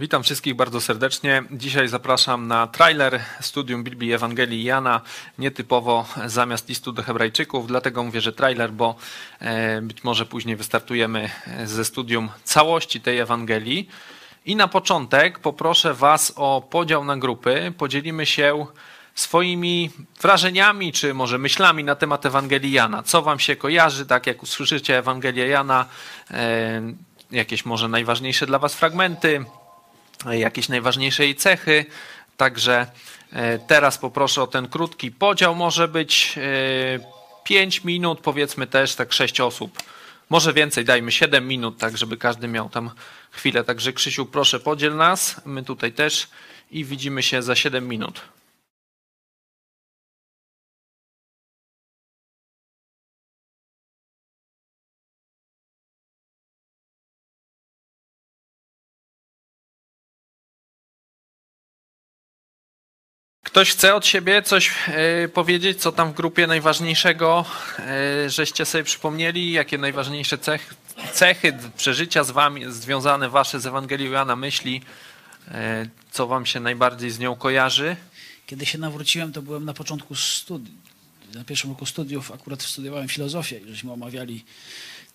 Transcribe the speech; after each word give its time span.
Witam 0.00 0.22
wszystkich 0.22 0.54
bardzo 0.54 0.80
serdecznie. 0.80 1.42
Dzisiaj 1.50 1.88
zapraszam 1.88 2.48
na 2.48 2.66
trailer 2.66 3.20
studium 3.40 3.84
Biblii 3.84 4.12
Ewangelii 4.12 4.64
Jana, 4.64 5.00
nietypowo 5.38 6.06
zamiast 6.26 6.68
listu 6.68 6.92
do 6.92 7.02
Hebrajczyków. 7.02 7.66
Dlatego 7.66 8.04
mówię, 8.04 8.20
że 8.20 8.32
trailer, 8.32 8.72
bo 8.72 8.94
e, 9.40 9.82
być 9.82 10.04
może 10.04 10.26
później 10.26 10.56
wystartujemy 10.56 11.30
ze 11.64 11.84
studium 11.84 12.28
całości 12.44 13.00
tej 13.00 13.18
Ewangelii. 13.18 13.88
I 14.46 14.56
na 14.56 14.68
początek 14.68 15.38
poproszę 15.38 15.94
Was 15.94 16.32
o 16.36 16.66
podział 16.70 17.04
na 17.04 17.16
grupy. 17.16 17.72
Podzielimy 17.78 18.26
się 18.26 18.66
swoimi 19.14 19.90
wrażeniami, 20.20 20.92
czy 20.92 21.14
może 21.14 21.38
myślami 21.38 21.84
na 21.84 21.94
temat 21.94 22.26
Ewangelii 22.26 22.72
Jana. 22.72 23.02
Co 23.02 23.22
Wam 23.22 23.38
się 23.38 23.56
kojarzy, 23.56 24.06
tak 24.06 24.26
jak 24.26 24.42
usłyszycie 24.42 24.98
Ewangelię 24.98 25.46
Jana, 25.46 25.86
e, 26.30 26.82
jakieś 27.30 27.64
może 27.64 27.88
najważniejsze 27.88 28.46
dla 28.46 28.58
Was 28.58 28.74
fragmenty, 28.74 29.44
jakieś 30.26 30.68
najważniejsze 30.68 31.34
cechy. 31.34 31.86
Także 32.36 32.86
e, 33.32 33.58
teraz 33.58 33.98
poproszę 33.98 34.42
o 34.42 34.46
ten 34.46 34.68
krótki 34.68 35.10
podział. 35.10 35.54
Może 35.54 35.88
być 35.88 36.38
5 37.44 37.78
e, 37.78 37.80
minut, 37.84 38.20
powiedzmy 38.20 38.66
też 38.66 38.94
tak 38.94 39.12
6 39.12 39.40
osób. 39.40 39.82
Może 40.30 40.52
więcej, 40.52 40.84
dajmy 40.84 41.12
7 41.12 41.48
minut, 41.48 41.78
tak 41.78 41.98
żeby 41.98 42.16
każdy 42.16 42.48
miał 42.48 42.68
tam 42.68 42.90
chwilę. 43.30 43.64
Także 43.64 43.92
Krzysiu, 43.92 44.26
proszę 44.26 44.60
podziel 44.60 44.96
nas. 44.96 45.40
My 45.44 45.62
tutaj 45.62 45.92
też 45.92 46.28
i 46.70 46.84
widzimy 46.84 47.22
się 47.22 47.42
za 47.42 47.56
7 47.56 47.88
minut. 47.88 48.20
Ktoś 63.50 63.70
chce 63.70 63.94
od 63.94 64.06
siebie 64.06 64.42
coś 64.42 64.70
e, 64.86 65.28
powiedzieć, 65.28 65.80
co 65.80 65.92
tam 65.92 66.12
w 66.12 66.14
grupie 66.14 66.46
najważniejszego, 66.46 67.44
e, 67.78 68.30
żeście 68.30 68.64
sobie 68.64 68.84
przypomnieli, 68.84 69.52
jakie 69.52 69.78
najważniejsze 69.78 70.38
cechy, 70.38 70.74
cechy 71.12 71.58
przeżycia 71.76 72.24
z 72.24 72.30
wami 72.30 72.72
związane 72.72 73.28
wasze 73.28 73.60
z 73.60 73.66
Ewangelią 73.66 74.10
Jana 74.10 74.36
myśli, 74.36 74.82
e, 75.48 75.88
co 76.10 76.26
wam 76.26 76.46
się 76.46 76.60
najbardziej 76.60 77.10
z 77.10 77.18
nią 77.18 77.36
kojarzy? 77.36 77.96
Kiedy 78.46 78.66
się 78.66 78.78
nawróciłem, 78.78 79.32
to 79.32 79.42
byłem 79.42 79.64
na 79.64 79.74
początku 79.74 80.14
studiów, 80.14 80.76
na 81.34 81.44
pierwszym 81.44 81.70
roku 81.70 81.86
studiów, 81.86 82.32
akurat 82.32 82.62
studiowałem 82.62 83.08
filozofię 83.08 83.60
żeśmy 83.66 83.92
omawiali 83.92 84.44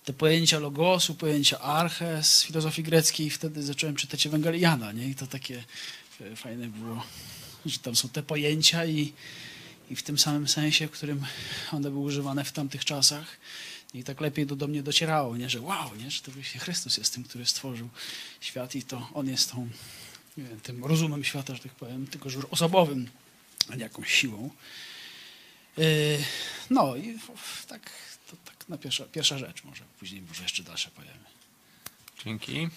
te 0.06 0.14
pojęcia 0.14 0.60
logosu, 0.60 1.16
pojęcia 1.16 1.60
arche 1.60 2.24
z 2.24 2.44
filozofii 2.44 2.84
greckiej. 2.84 3.28
I 3.28 3.30
wtedy 3.30 3.64
zacząłem 3.64 3.96
czytać 3.96 4.28
Ewangelię 4.28 4.60
Jana, 4.60 4.92
nie? 4.92 5.08
I 5.08 5.16
to 5.16 5.28
takie 5.28 5.64
fajne 6.36 6.68
było 6.68 7.04
że 7.66 7.80
tam 7.80 7.96
są 7.96 8.10
te 8.10 8.24
pojęcia 8.24 8.86
i, 8.86 9.14
i 9.90 9.96
w 9.96 10.04
tym 10.04 10.18
samym 10.18 10.48
sensie, 10.48 10.88
w 10.88 10.92
którym 10.92 11.26
one 11.72 11.90
były 11.90 12.04
używane 12.06 12.44
w 12.44 12.52
tamtych 12.52 12.86
czasach. 12.86 13.38
I 13.94 14.04
tak 14.04 14.22
lepiej 14.22 14.48
to 14.48 14.56
do 14.56 14.68
mnie 14.68 14.84
docierało, 14.84 15.38
nie? 15.38 15.50
że 15.50 15.62
wow, 15.62 15.96
nie? 15.96 16.12
że 16.12 16.22
to 16.22 16.32
właśnie 16.32 16.60
Chrystus 16.60 16.98
jest 16.98 17.14
tym, 17.14 17.24
który 17.24 17.46
stworzył 17.46 17.90
świat 18.42 18.76
i 18.76 18.84
to 18.84 19.10
On 19.14 19.28
jest 19.30 19.52
tą, 19.52 19.70
wiem, 20.38 20.60
tym 20.60 20.86
rozumem 20.86 21.24
świata, 21.24 21.56
że 21.56 21.62
tak 21.62 21.72
powiem, 21.72 22.08
tylko 22.08 22.30
że 22.30 22.40
osobowym, 22.50 23.10
a 23.70 23.76
nie 23.76 23.84
jakąś 23.84 24.12
siłą. 24.14 24.50
Yy, 25.78 25.86
no 26.70 26.96
i 26.96 27.18
tak, 27.68 27.92
to 28.32 28.38
tak 28.46 28.70
na 28.70 28.78
pierwsza, 28.78 29.06
pierwsza 29.06 29.38
rzecz, 29.38 29.64
może 29.64 29.84
później 30.00 30.22
może 30.22 30.44
jeszcze 30.44 30.64
dalsze 30.64 30.92
powiemy. 30.92 31.26
Dzięki. 32.26 32.70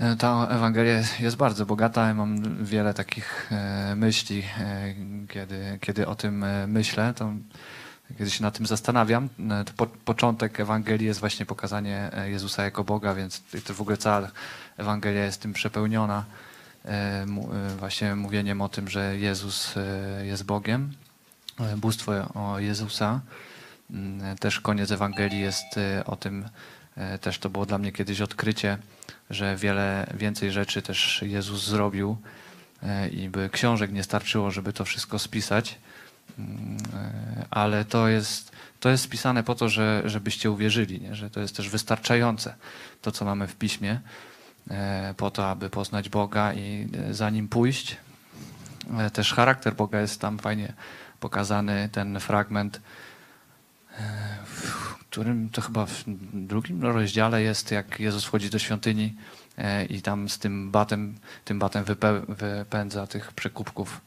E, 0.00 0.16
ta 0.16 0.48
Ewangelia 0.50 1.02
jest 1.20 1.36
bardzo 1.36 1.66
bogata. 1.66 2.14
Mam 2.14 2.64
wiele 2.64 2.94
takich 2.94 3.52
e, 3.52 3.94
myśli, 3.96 4.42
e, 4.58 4.94
kiedy, 5.28 5.78
kiedy 5.80 6.06
o 6.06 6.14
tym 6.14 6.44
myślę. 6.66 7.14
To 7.14 7.32
kiedy 8.18 8.30
się 8.30 8.42
nad 8.42 8.56
tym 8.56 8.66
zastanawiam, 8.66 9.28
to 9.66 9.72
po, 9.76 9.86
początek 9.86 10.60
Ewangelii 10.60 11.06
jest 11.06 11.20
właśnie 11.20 11.46
pokazanie 11.46 12.10
Jezusa 12.26 12.64
jako 12.64 12.84
Boga, 12.84 13.14
więc 13.14 13.42
to 13.64 13.74
w 13.74 13.80
ogóle 13.80 13.96
cała 13.96 14.28
Ewangelia 14.76 15.24
jest 15.24 15.42
tym 15.42 15.52
przepełniona 15.52 16.24
właśnie 17.78 18.14
mówieniem 18.14 18.60
o 18.60 18.68
tym, 18.68 18.88
że 18.88 19.18
Jezus 19.18 19.74
jest 20.22 20.44
Bogiem, 20.44 20.92
bóstwo 21.76 22.12
o 22.34 22.58
Jezusa. 22.58 23.20
Mm, 23.90 24.36
też 24.36 24.60
koniec 24.60 24.90
Ewangelii 24.90 25.40
jest 25.40 25.66
o 26.06 26.16
tym, 26.16 26.48
też 27.20 27.38
to 27.38 27.50
było 27.50 27.66
dla 27.66 27.78
mnie 27.78 27.92
kiedyś 27.92 28.20
odkrycie, 28.20 28.78
że 29.30 29.56
wiele 29.56 30.06
więcej 30.14 30.52
rzeczy 30.52 30.82
też 30.82 31.22
Jezus 31.26 31.64
zrobił 31.64 32.16
e, 32.82 33.08
i 33.08 33.28
by 33.28 33.50
książek 33.52 33.92
nie 33.92 34.02
starczyło, 34.02 34.50
żeby 34.50 34.72
to 34.72 34.84
wszystko 34.84 35.18
spisać. 35.18 35.78
Mm, 36.38 36.76
e, 36.94 37.46
ale 37.50 37.84
to 37.84 38.08
jest, 38.08 38.52
to 38.80 38.88
jest 38.88 39.04
spisane 39.04 39.44
po 39.44 39.54
to, 39.54 39.68
że, 39.68 40.02
żebyście 40.04 40.50
uwierzyli, 40.50 41.00
nie? 41.00 41.14
że 41.14 41.30
to 41.30 41.40
jest 41.40 41.56
też 41.56 41.68
wystarczające, 41.68 42.54
to 43.02 43.12
co 43.12 43.24
mamy 43.24 43.46
w 43.46 43.56
piśmie, 43.56 44.00
e, 44.70 45.14
po 45.16 45.30
to, 45.30 45.50
aby 45.50 45.70
poznać 45.70 46.08
Boga 46.08 46.54
i 46.54 46.88
za 47.10 47.30
nim 47.30 47.48
pójść. 47.48 47.96
Też 49.12 49.34
charakter 49.34 49.74
Boga 49.74 50.00
jest 50.00 50.20
tam 50.20 50.38
fajnie 50.38 50.72
pokazany, 51.20 51.88
ten 51.92 52.20
fragment 52.20 52.80
którym 55.10 55.48
to 55.48 55.60
chyba 55.60 55.86
w 55.86 56.04
drugim 56.32 56.82
rozdziale 56.82 57.42
jest, 57.42 57.70
jak 57.70 58.00
Jezus 58.00 58.24
wchodzi 58.24 58.50
do 58.50 58.58
świątyni 58.58 59.14
e, 59.58 59.84
i 59.84 60.02
tam 60.02 60.28
z 60.28 60.38
tym 60.38 60.70
batem, 60.70 61.14
tym 61.44 61.58
batem 61.58 61.84
wypędza 62.28 63.06
tych 63.06 63.32
przekupków 63.32 64.00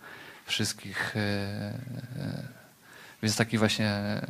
wszystkich. 0.46 1.18
E, 1.18 1.20
e, 1.20 2.44
więc 3.24 3.36
taki 3.36 3.58
właśnie, 3.58 4.22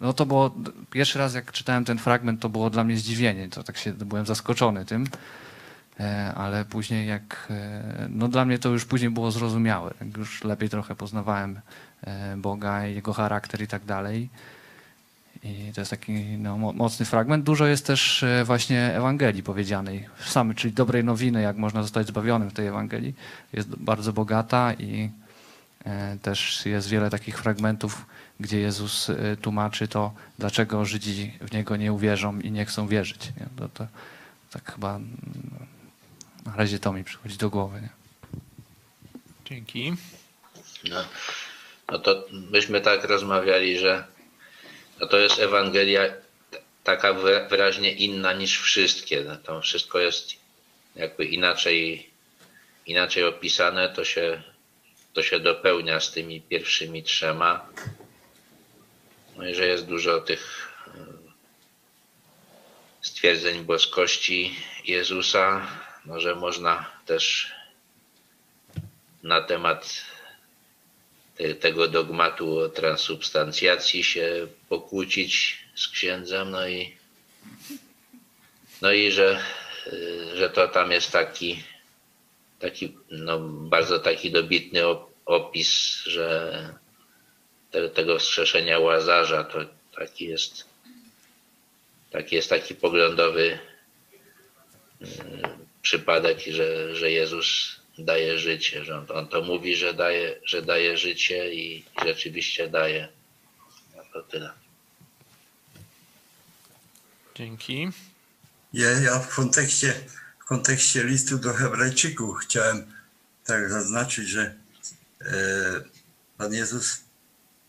no 0.00 0.12
to 0.12 0.26
było, 0.26 0.54
pierwszy 0.90 1.18
raz 1.18 1.34
jak 1.34 1.52
czytałem 1.52 1.84
ten 1.84 1.98
fragment, 1.98 2.40
to 2.40 2.48
było 2.48 2.70
dla 2.70 2.84
mnie 2.84 2.96
zdziwienie, 2.96 3.48
to 3.48 3.62
tak 3.62 3.76
się, 3.76 3.92
byłem 3.92 4.26
zaskoczony 4.26 4.84
tym, 4.84 5.06
ale 6.34 6.64
później 6.64 7.08
jak, 7.08 7.52
no 8.08 8.28
dla 8.28 8.44
mnie 8.44 8.58
to 8.58 8.68
już 8.68 8.84
później 8.84 9.10
było 9.10 9.30
zrozumiałe, 9.30 9.94
już 10.16 10.44
lepiej 10.44 10.68
trochę 10.68 10.94
poznawałem 10.94 11.60
Boga 12.36 12.86
Jego 12.86 13.12
charakter 13.12 13.62
i 13.62 13.66
tak 13.66 13.84
dalej. 13.84 14.28
I 15.44 15.72
to 15.74 15.80
jest 15.80 15.90
taki 15.90 16.12
no, 16.12 16.56
mocny 16.56 17.06
fragment. 17.06 17.44
Dużo 17.44 17.66
jest 17.66 17.86
też 17.86 18.22
e, 18.22 18.44
właśnie 18.44 18.94
Ewangelii 18.94 19.42
powiedzianej, 19.42 20.08
samy, 20.26 20.54
czyli 20.54 20.74
dobrej 20.74 21.04
nowiny, 21.04 21.42
jak 21.42 21.56
można 21.56 21.82
zostać 21.82 22.06
zbawionym 22.06 22.50
w 22.50 22.52
tej 22.52 22.66
Ewangelii. 22.66 23.14
Jest 23.52 23.76
bardzo 23.76 24.12
bogata 24.12 24.74
i 24.74 25.10
e, 25.84 26.16
też 26.22 26.66
jest 26.66 26.88
wiele 26.88 27.10
takich 27.10 27.38
fragmentów, 27.38 28.06
gdzie 28.40 28.60
Jezus 28.60 29.10
e, 29.10 29.36
tłumaczy 29.36 29.88
to, 29.88 30.12
dlaczego 30.38 30.84
Żydzi 30.84 31.32
w 31.40 31.52
Niego 31.52 31.76
nie 31.76 31.92
uwierzą 31.92 32.40
i 32.40 32.50
nie 32.50 32.64
chcą 32.64 32.88
wierzyć. 32.88 33.32
Nie? 33.40 33.46
To, 33.56 33.68
to, 33.68 33.86
tak 34.50 34.72
chyba 34.72 34.98
no, 34.98 35.66
na 36.46 36.56
razie 36.56 36.78
to 36.78 36.92
mi 36.92 37.04
przychodzi 37.04 37.36
do 37.36 37.50
głowy. 37.50 37.80
Nie? 37.80 37.88
Dzięki. 39.44 39.92
No, 40.90 41.04
no 41.92 41.98
to 41.98 42.24
myśmy 42.50 42.80
tak 42.80 43.04
rozmawiali, 43.04 43.78
że 43.78 44.11
no 45.02 45.08
to 45.08 45.18
jest 45.18 45.38
Ewangelia 45.38 46.02
taka 46.84 47.12
wyraźnie 47.50 47.92
inna 47.92 48.32
niż 48.32 48.60
wszystkie. 48.60 49.24
No 49.24 49.36
to 49.36 49.60
wszystko 49.60 49.98
jest 49.98 50.30
jakby 50.96 51.24
inaczej, 51.24 52.10
inaczej 52.86 53.24
opisane, 53.24 53.88
to 53.88 54.04
się, 54.04 54.42
to 55.12 55.22
się 55.22 55.40
dopełnia 55.40 56.00
z 56.00 56.12
tymi 56.12 56.40
pierwszymi 56.40 57.02
trzema. 57.02 57.68
No 59.36 59.48
i 59.48 59.54
że 59.54 59.66
jest 59.66 59.86
dużo 59.86 60.20
tych 60.20 60.72
e, 60.86 60.90
stwierdzeń 63.00 63.64
boskości 63.64 64.56
Jezusa, 64.84 65.66
no, 66.04 66.20
że 66.20 66.34
można 66.34 66.90
też 67.06 67.52
na 69.22 69.40
temat 69.40 70.04
tego 71.60 71.88
dogmatu 71.88 72.58
o 72.58 72.68
transubstancjacji 72.68 74.04
się 74.04 74.46
pokłócić 74.68 75.58
z 75.74 75.88
księdzem, 75.88 76.50
no 76.50 76.68
i, 76.68 76.96
no 78.82 78.92
i 78.92 79.12
że, 79.12 79.42
że 80.34 80.50
to 80.50 80.68
tam 80.68 80.90
jest 80.90 81.12
taki, 81.12 81.62
taki 82.58 82.96
no, 83.10 83.38
bardzo 83.48 83.98
taki 83.98 84.30
dobitny 84.30 84.80
opis, 85.26 86.02
że 86.06 86.68
te, 87.70 87.88
tego 87.88 88.18
wskrzeszenia 88.18 88.78
Łazarza 88.78 89.44
to 89.44 89.58
taki 89.96 90.24
jest 90.24 90.72
taki 92.10 92.36
jest 92.36 92.50
taki 92.50 92.74
poglądowy 92.74 93.58
mm, 95.00 95.66
przypadek, 95.82 96.38
że, 96.40 96.96
że 96.96 97.10
Jezus 97.10 97.76
daje 97.98 98.38
życie, 98.38 98.84
że 98.84 98.98
on, 98.98 99.06
on 99.08 99.28
to 99.28 99.42
mówi, 99.42 99.76
że 99.76 99.94
daje, 99.94 100.40
że 100.44 100.62
daje 100.62 100.98
życie 100.98 101.54
i 101.54 101.84
rzeczywiście 102.04 102.68
daje. 102.68 103.08
No 103.96 104.02
to 104.12 104.22
tyle. 104.22 104.50
Dzięki. 107.34 107.88
Ja, 108.72 108.90
ja 108.90 109.18
w 109.18 109.34
kontekście 109.34 109.94
w 110.40 110.44
kontekście 110.44 111.04
listu 111.04 111.38
do 111.38 111.52
Hebrajczyków 111.52 112.38
chciałem 112.38 112.92
tak 113.44 113.70
zaznaczyć, 113.70 114.28
że 114.28 114.54
e, 115.20 115.34
Pan 116.38 116.54
Jezus 116.54 117.00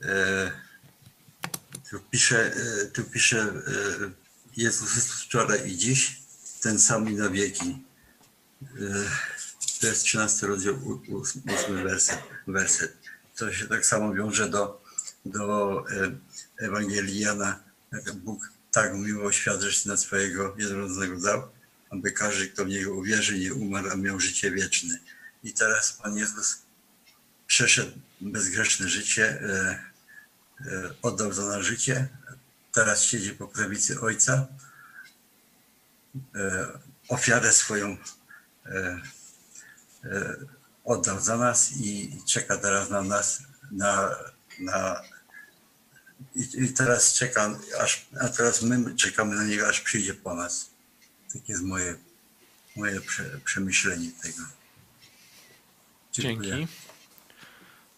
e, 0.01 0.51
tu 1.89 1.99
pisze, 1.99 2.53
e, 2.53 2.85
tu 2.85 3.03
pisze 3.03 3.39
e, 3.39 3.51
Jezus 4.57 4.95
jest 4.95 5.13
wczoraj 5.13 5.71
i 5.71 5.77
dziś, 5.77 6.19
ten 6.61 6.79
sam 6.79 7.09
i 7.09 7.13
na 7.13 7.29
wieki. 7.29 7.77
To 9.83 9.87
jest 9.87 10.03
13 10.03 10.47
rozdział, 10.47 11.01
8 11.47 11.83
werset, 11.83 12.19
werset. 12.47 12.97
To 13.35 13.53
się 13.53 13.67
tak 13.67 13.85
samo 13.85 14.13
wiąże 14.13 14.49
do, 14.49 14.81
do 15.25 15.79
e, 15.89 16.65
Ewangelii 16.65 17.19
Jana. 17.19 17.59
Bóg 18.15 18.51
tak 18.71 18.93
miło 18.93 19.31
świat, 19.31 19.61
że 19.61 19.89
na 19.89 19.97
swojego 19.97 20.55
jednorodzonego 20.57 21.19
dał, 21.19 21.49
aby 21.89 22.11
każdy, 22.11 22.47
kto 22.47 22.65
w 22.65 22.67
Niego 22.67 22.93
uwierzy, 22.93 23.39
nie 23.39 23.53
umarł, 23.53 23.89
a 23.91 23.95
miał 23.95 24.19
życie 24.19 24.51
wieczne. 24.51 24.99
I 25.43 25.53
teraz 25.53 25.93
Pan 25.93 26.17
Jezus 26.17 26.61
przeszedł 27.47 27.91
bezgrzeszne 28.21 28.89
życie, 28.89 29.41
e, 29.41 29.83
e, 30.65 30.93
oddał 31.01 31.33
za 31.33 31.45
nas 31.45 31.65
życie, 31.65 32.07
teraz 32.71 33.03
siedzi 33.03 33.31
po 33.31 33.47
prawicy 33.47 34.01
Ojca, 34.01 34.47
ofiarę 37.07 37.51
swoją 37.51 37.97
oddał 40.83 41.19
za 41.19 41.37
nas 41.37 41.71
i 41.71 42.17
czeka 42.25 42.57
teraz 42.57 42.89
na 42.89 43.01
nas, 43.01 43.43
na, 43.71 44.15
na 44.59 45.01
i, 46.35 46.63
i 46.63 46.73
teraz 46.73 47.13
czeka, 47.13 47.59
aż, 47.81 48.05
a 48.21 48.29
teraz 48.29 48.61
my 48.61 48.95
czekamy 48.95 49.35
na 49.35 49.43
Niego, 49.43 49.67
aż 49.67 49.81
przyjdzie 49.81 50.13
po 50.13 50.35
nas. 50.35 50.69
Takie 51.33 51.53
jest 51.53 51.63
moje, 51.63 51.95
moje 52.75 53.01
prze, 53.01 53.39
przemyślenie 53.45 54.11
tego. 54.21 54.43
Dziękuję. 56.11 56.49
Dzięki. 56.49 56.73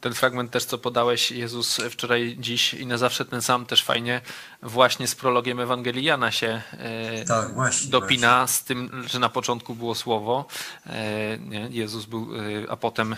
Ten 0.05 0.13
fragment 0.13 0.51
też, 0.51 0.65
co 0.65 0.77
podałeś, 0.77 1.31
Jezus 1.31 1.77
wczoraj, 1.89 2.37
dziś 2.39 2.73
i 2.73 2.85
na 2.85 2.97
zawsze 2.97 3.25
ten 3.25 3.41
sam, 3.41 3.65
też 3.65 3.83
fajnie 3.83 4.21
właśnie 4.63 5.07
z 5.07 5.15
prologiem 5.15 5.59
Ewangelii 5.59 6.03
Jana 6.03 6.31
się 6.31 6.61
e, 6.71 7.25
tak, 7.25 7.53
właśnie, 7.53 7.91
dopina 7.91 8.37
właśnie. 8.37 8.55
z 8.57 8.63
tym, 8.63 9.03
że 9.07 9.19
na 9.19 9.29
początku 9.29 9.75
było 9.75 9.95
Słowo. 9.95 10.45
E, 10.85 11.37
nie, 11.37 11.67
Jezus 11.71 12.05
był, 12.05 12.27
e, 12.35 12.71
a 12.71 12.75
potem 12.77 13.15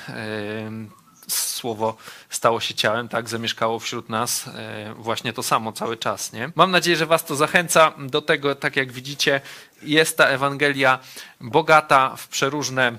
słowo 1.27 1.97
stało 2.29 2.59
się 2.59 2.73
ciałem, 2.73 3.09
tak, 3.09 3.29
zamieszkało 3.29 3.79
wśród 3.79 4.09
nas 4.09 4.49
właśnie 4.95 5.33
to 5.33 5.43
samo 5.43 5.71
cały 5.71 5.97
czas, 5.97 6.33
nie? 6.33 6.51
Mam 6.55 6.71
nadzieję, 6.71 6.97
że 6.97 7.05
was 7.05 7.25
to 7.25 7.35
zachęca 7.35 7.93
do 7.99 8.21
tego, 8.21 8.55
tak 8.55 8.75
jak 8.75 8.91
widzicie, 8.91 9.41
jest 9.81 10.17
ta 10.17 10.25
Ewangelia 10.25 10.99
bogata 11.41 12.15
w 12.15 12.27
przeróżne 12.27 12.97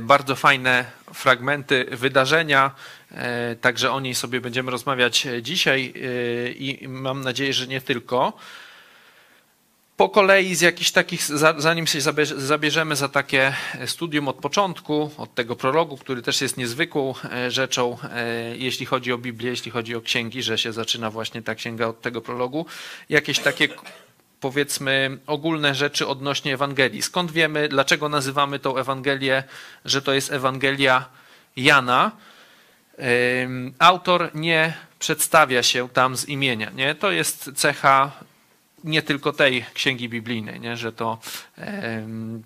bardzo 0.00 0.36
fajne 0.36 0.84
fragmenty 1.14 1.86
wydarzenia, 1.90 2.70
e, 3.10 3.56
także 3.56 3.92
o 3.92 4.00
niej 4.00 4.14
sobie 4.14 4.40
będziemy 4.40 4.70
rozmawiać 4.70 5.26
dzisiaj 5.42 5.94
e, 5.96 6.50
i 6.50 6.88
mam 6.88 7.20
nadzieję, 7.20 7.52
że 7.52 7.66
nie 7.66 7.80
tylko. 7.80 8.32
Po 9.96 10.08
kolei 10.08 10.54
z 10.54 10.60
jakichś 10.60 10.90
takich, 10.90 11.22
zanim 11.58 11.86
się 11.86 11.98
zabierzemy 12.36 12.96
za 12.96 13.08
takie 13.08 13.54
studium 13.86 14.28
od 14.28 14.36
początku, 14.36 15.10
od 15.16 15.34
tego 15.34 15.56
prologu, 15.56 15.96
który 15.96 16.22
też 16.22 16.40
jest 16.40 16.56
niezwykłą 16.56 17.14
rzeczą, 17.48 17.98
jeśli 18.54 18.86
chodzi 18.86 19.12
o 19.12 19.18
Biblię, 19.18 19.50
jeśli 19.50 19.70
chodzi 19.70 19.96
o 19.96 20.00
księgi, 20.00 20.42
że 20.42 20.58
się 20.58 20.72
zaczyna 20.72 21.10
właśnie 21.10 21.42
ta 21.42 21.54
księga 21.54 21.86
od 21.86 22.00
tego 22.00 22.20
prologu, 22.20 22.66
jakieś 23.08 23.38
takie 23.38 23.68
powiedzmy 24.40 25.18
ogólne 25.26 25.74
rzeczy 25.74 26.06
odnośnie 26.06 26.54
Ewangelii. 26.54 27.02
Skąd 27.02 27.30
wiemy, 27.30 27.68
dlaczego 27.68 28.08
nazywamy 28.08 28.58
tą 28.58 28.76
Ewangelię, 28.76 29.44
że 29.84 30.02
to 30.02 30.12
jest 30.12 30.32
Ewangelia 30.32 31.04
Jana? 31.56 32.12
Autor 33.78 34.30
nie 34.34 34.74
przedstawia 34.98 35.62
się 35.62 35.88
tam 35.88 36.16
z 36.16 36.28
imienia. 36.28 36.70
Nie? 36.70 36.94
To 36.94 37.10
jest 37.10 37.50
cecha 37.54 38.12
nie 38.84 39.02
tylko 39.02 39.32
tej 39.32 39.64
księgi 39.74 40.08
biblijnej, 40.08 40.60
nie? 40.60 40.76
że 40.76 40.92
to, 40.92 41.18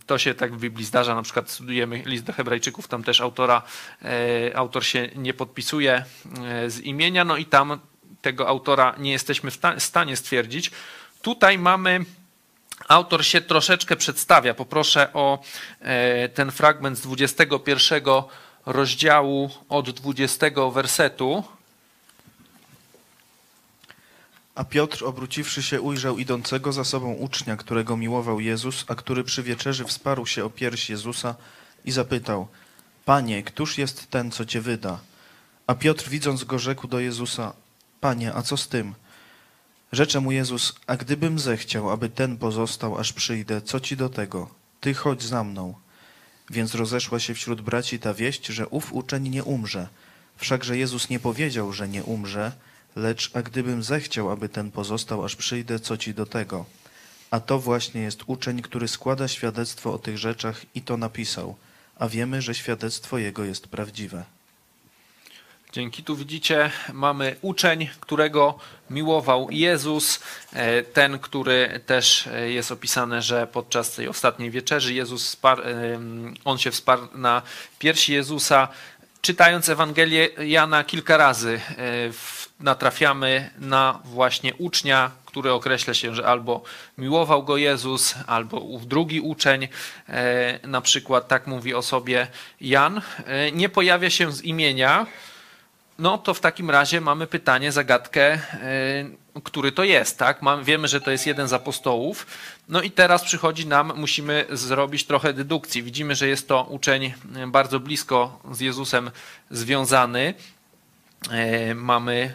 to 0.06 0.18
się 0.18 0.34
tak 0.34 0.54
w 0.54 0.60
Biblii 0.60 0.84
zdarza. 0.84 1.14
Na 1.14 1.22
przykład 1.22 1.50
studujemy 1.50 2.02
list 2.06 2.24
do 2.24 2.32
Hebrajczyków, 2.32 2.88
tam 2.88 3.04
też 3.04 3.20
autora, 3.20 3.62
e, 4.02 4.56
autor 4.56 4.84
się 4.84 5.08
nie 5.16 5.34
podpisuje 5.34 6.04
e, 6.44 6.70
z 6.70 6.80
imienia, 6.80 7.24
no 7.24 7.36
i 7.36 7.44
tam 7.44 7.80
tego 8.22 8.48
autora 8.48 8.94
nie 8.98 9.12
jesteśmy 9.12 9.50
w 9.50 9.58
stanie 9.78 10.16
stwierdzić. 10.16 10.70
Tutaj 11.22 11.58
mamy 11.58 12.04
Autor 12.88 13.24
się 13.24 13.40
troszeczkę 13.40 13.96
przedstawia. 13.96 14.54
Poproszę 14.54 15.12
o 15.12 15.38
e, 15.80 16.28
ten 16.28 16.50
fragment 16.50 16.98
z 16.98 17.00
21 17.00 18.02
rozdziału 18.66 19.50
od 19.68 19.90
20 19.90 20.46
wersetu. 20.72 21.44
A 24.54 24.64
Piotr, 24.64 25.04
obróciwszy 25.04 25.62
się, 25.62 25.80
ujrzał 25.80 26.18
idącego 26.18 26.72
za 26.72 26.84
sobą 26.84 27.12
ucznia, 27.12 27.56
którego 27.56 27.96
miłował 27.96 28.40
Jezus, 28.40 28.84
a 28.88 28.94
który 28.94 29.24
przy 29.24 29.42
wieczerzy 29.42 29.84
wsparł 29.84 30.26
się 30.26 30.44
o 30.44 30.50
pierś 30.50 30.90
Jezusa 30.90 31.34
i 31.84 31.92
zapytał: 31.92 32.48
Panie, 33.04 33.42
któż 33.42 33.78
jest 33.78 34.10
ten, 34.10 34.30
co 34.30 34.44
cię 34.44 34.60
wyda? 34.60 34.98
A 35.66 35.74
Piotr, 35.74 36.08
widząc 36.08 36.44
go, 36.44 36.58
rzekł 36.58 36.86
do 36.86 37.00
Jezusa: 37.00 37.52
Panie, 38.00 38.34
a 38.34 38.42
co 38.42 38.56
z 38.56 38.68
tym? 38.68 38.94
Rzecze 39.92 40.20
mu 40.20 40.32
Jezus, 40.32 40.74
a 40.86 40.96
gdybym 40.96 41.38
zechciał, 41.38 41.90
aby 41.90 42.08
ten 42.08 42.36
pozostał, 42.36 42.98
aż 42.98 43.12
przyjdę, 43.12 43.62
co 43.62 43.80
ci 43.80 43.96
do 43.96 44.08
tego? 44.08 44.48
Ty 44.80 44.94
chodź 44.94 45.22
za 45.22 45.44
mną. 45.44 45.74
Więc 46.50 46.74
rozeszła 46.74 47.20
się 47.20 47.34
wśród 47.34 47.60
braci 47.60 47.98
ta 47.98 48.14
wieść, 48.14 48.46
że 48.46 48.68
ów 48.68 48.92
uczeń 48.92 49.28
nie 49.28 49.44
umrze. 49.44 49.88
Wszakże 50.36 50.78
Jezus 50.78 51.08
nie 51.08 51.20
powiedział, 51.20 51.72
że 51.72 51.88
nie 51.88 52.04
umrze, 52.04 52.52
lecz 52.96 53.30
a 53.34 53.42
gdybym 53.42 53.82
zechciał, 53.82 54.30
aby 54.30 54.48
ten 54.48 54.70
pozostał, 54.70 55.24
aż 55.24 55.36
przyjdę, 55.36 55.80
co 55.80 55.96
ci 55.96 56.14
do 56.14 56.26
tego? 56.26 56.64
A 57.30 57.40
to 57.40 57.58
właśnie 57.58 58.00
jest 58.00 58.22
uczeń, 58.26 58.62
który 58.62 58.88
składa 58.88 59.28
świadectwo 59.28 59.94
o 59.94 59.98
tych 59.98 60.18
rzeczach 60.18 60.66
i 60.74 60.82
to 60.82 60.96
napisał, 60.96 61.56
a 61.96 62.08
wiemy, 62.08 62.42
że 62.42 62.54
świadectwo 62.54 63.18
jego 63.18 63.44
jest 63.44 63.68
prawdziwe. 63.68 64.24
Dzięki. 65.72 66.04
Tu 66.04 66.16
widzicie, 66.16 66.70
mamy 66.92 67.36
uczeń, 67.42 67.88
którego 68.00 68.58
miłował 68.90 69.50
Jezus, 69.50 70.20
e, 70.52 70.82
ten, 70.82 71.18
który 71.18 71.80
też 71.86 72.26
e, 72.26 72.50
jest 72.50 72.72
opisane, 72.72 73.22
że 73.22 73.46
podczas 73.46 73.94
tej 73.94 74.08
ostatniej 74.08 74.50
wieczerzy 74.50 74.94
Jezus 74.94 75.28
spar, 75.28 75.60
e, 75.60 75.64
on 76.44 76.58
się 76.58 76.70
wsparł 76.70 77.08
na 77.14 77.42
piersi 77.78 78.12
Jezusa. 78.12 78.68
Czytając 79.22 79.68
Ewangelię 79.68 80.28
Jana 80.46 80.84
kilka 80.84 81.16
razy 81.16 81.60
natrafiamy 82.60 83.50
na 83.58 84.00
właśnie 84.04 84.54
ucznia, 84.54 85.10
który 85.26 85.52
określa 85.52 85.94
się, 85.94 86.14
że 86.14 86.26
albo 86.26 86.62
miłował 86.98 87.42
go 87.42 87.56
Jezus, 87.56 88.14
albo 88.26 88.60
ów 88.60 88.86
drugi 88.86 89.20
uczeń, 89.20 89.68
na 90.62 90.80
przykład 90.80 91.28
tak 91.28 91.46
mówi 91.46 91.74
o 91.74 91.82
sobie 91.82 92.26
Jan. 92.60 93.02
Nie 93.52 93.68
pojawia 93.68 94.10
się 94.10 94.32
z 94.32 94.42
imienia, 94.42 95.06
no 96.02 96.18
to 96.18 96.34
w 96.34 96.40
takim 96.40 96.70
razie 96.70 97.00
mamy 97.00 97.26
pytanie, 97.26 97.72
zagadkę, 97.72 98.32
e, 98.32 98.40
który 99.44 99.72
to 99.72 99.84
jest, 99.84 100.18
tak? 100.18 100.40
wiemy, 100.62 100.88
że 100.88 101.00
to 101.00 101.10
jest 101.10 101.26
jeden 101.26 101.48
z 101.48 101.52
apostołów. 101.52 102.26
No 102.68 102.82
i 102.82 102.90
teraz 102.90 103.24
przychodzi 103.24 103.66
nam, 103.66 103.92
musimy 103.96 104.46
zrobić 104.50 105.04
trochę 105.04 105.32
dedukcji. 105.32 105.82
Widzimy, 105.82 106.14
że 106.14 106.28
jest 106.28 106.48
to 106.48 106.64
uczeń 106.64 107.14
bardzo 107.46 107.80
blisko 107.80 108.40
z 108.52 108.60
Jezusem 108.60 109.10
związany. 109.50 110.34
E, 111.30 111.74
mamy, 111.74 112.34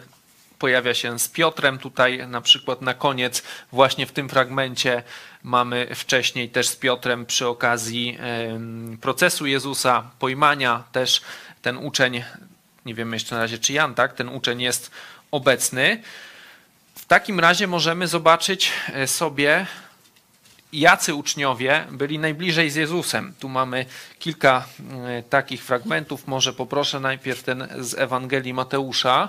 pojawia 0.58 0.94
się 0.94 1.18
z 1.18 1.28
Piotrem 1.28 1.78
tutaj 1.78 2.28
na 2.28 2.40
przykład 2.40 2.82
na 2.82 2.94
koniec, 2.94 3.42
właśnie 3.72 4.06
w 4.06 4.12
tym 4.12 4.28
fragmencie 4.28 5.02
mamy 5.42 5.94
wcześniej 5.94 6.48
też 6.48 6.68
z 6.68 6.76
Piotrem 6.76 7.26
przy 7.26 7.46
okazji 7.46 8.18
procesu 9.00 9.46
Jezusa, 9.46 10.10
pojmania 10.18 10.84
też 10.92 11.22
ten 11.62 11.76
uczeń 11.76 12.24
nie 12.88 12.94
wiemy 12.94 13.16
jeszcze 13.16 13.34
na 13.34 13.40
razie 13.40 13.58
czy 13.58 13.72
Jan, 13.72 13.94
tak, 13.94 14.12
ten 14.12 14.28
uczeń 14.28 14.62
jest 14.62 14.90
obecny. 15.30 16.02
W 16.94 17.04
takim 17.04 17.40
razie 17.40 17.66
możemy 17.66 18.08
zobaczyć 18.08 18.72
e, 18.92 19.06
sobie, 19.06 19.66
jacy 20.72 21.14
uczniowie 21.14 21.86
byli 21.90 22.18
najbliżej 22.18 22.70
z 22.70 22.74
Jezusem. 22.74 23.34
Tu 23.40 23.48
mamy 23.48 23.86
kilka 24.18 24.66
e, 25.06 25.22
takich 25.22 25.64
fragmentów. 25.64 26.26
Może 26.26 26.52
poproszę 26.52 27.00
najpierw 27.00 27.42
ten 27.42 27.68
z 27.78 27.94
Ewangelii 27.94 28.54
Mateusza. 28.54 29.28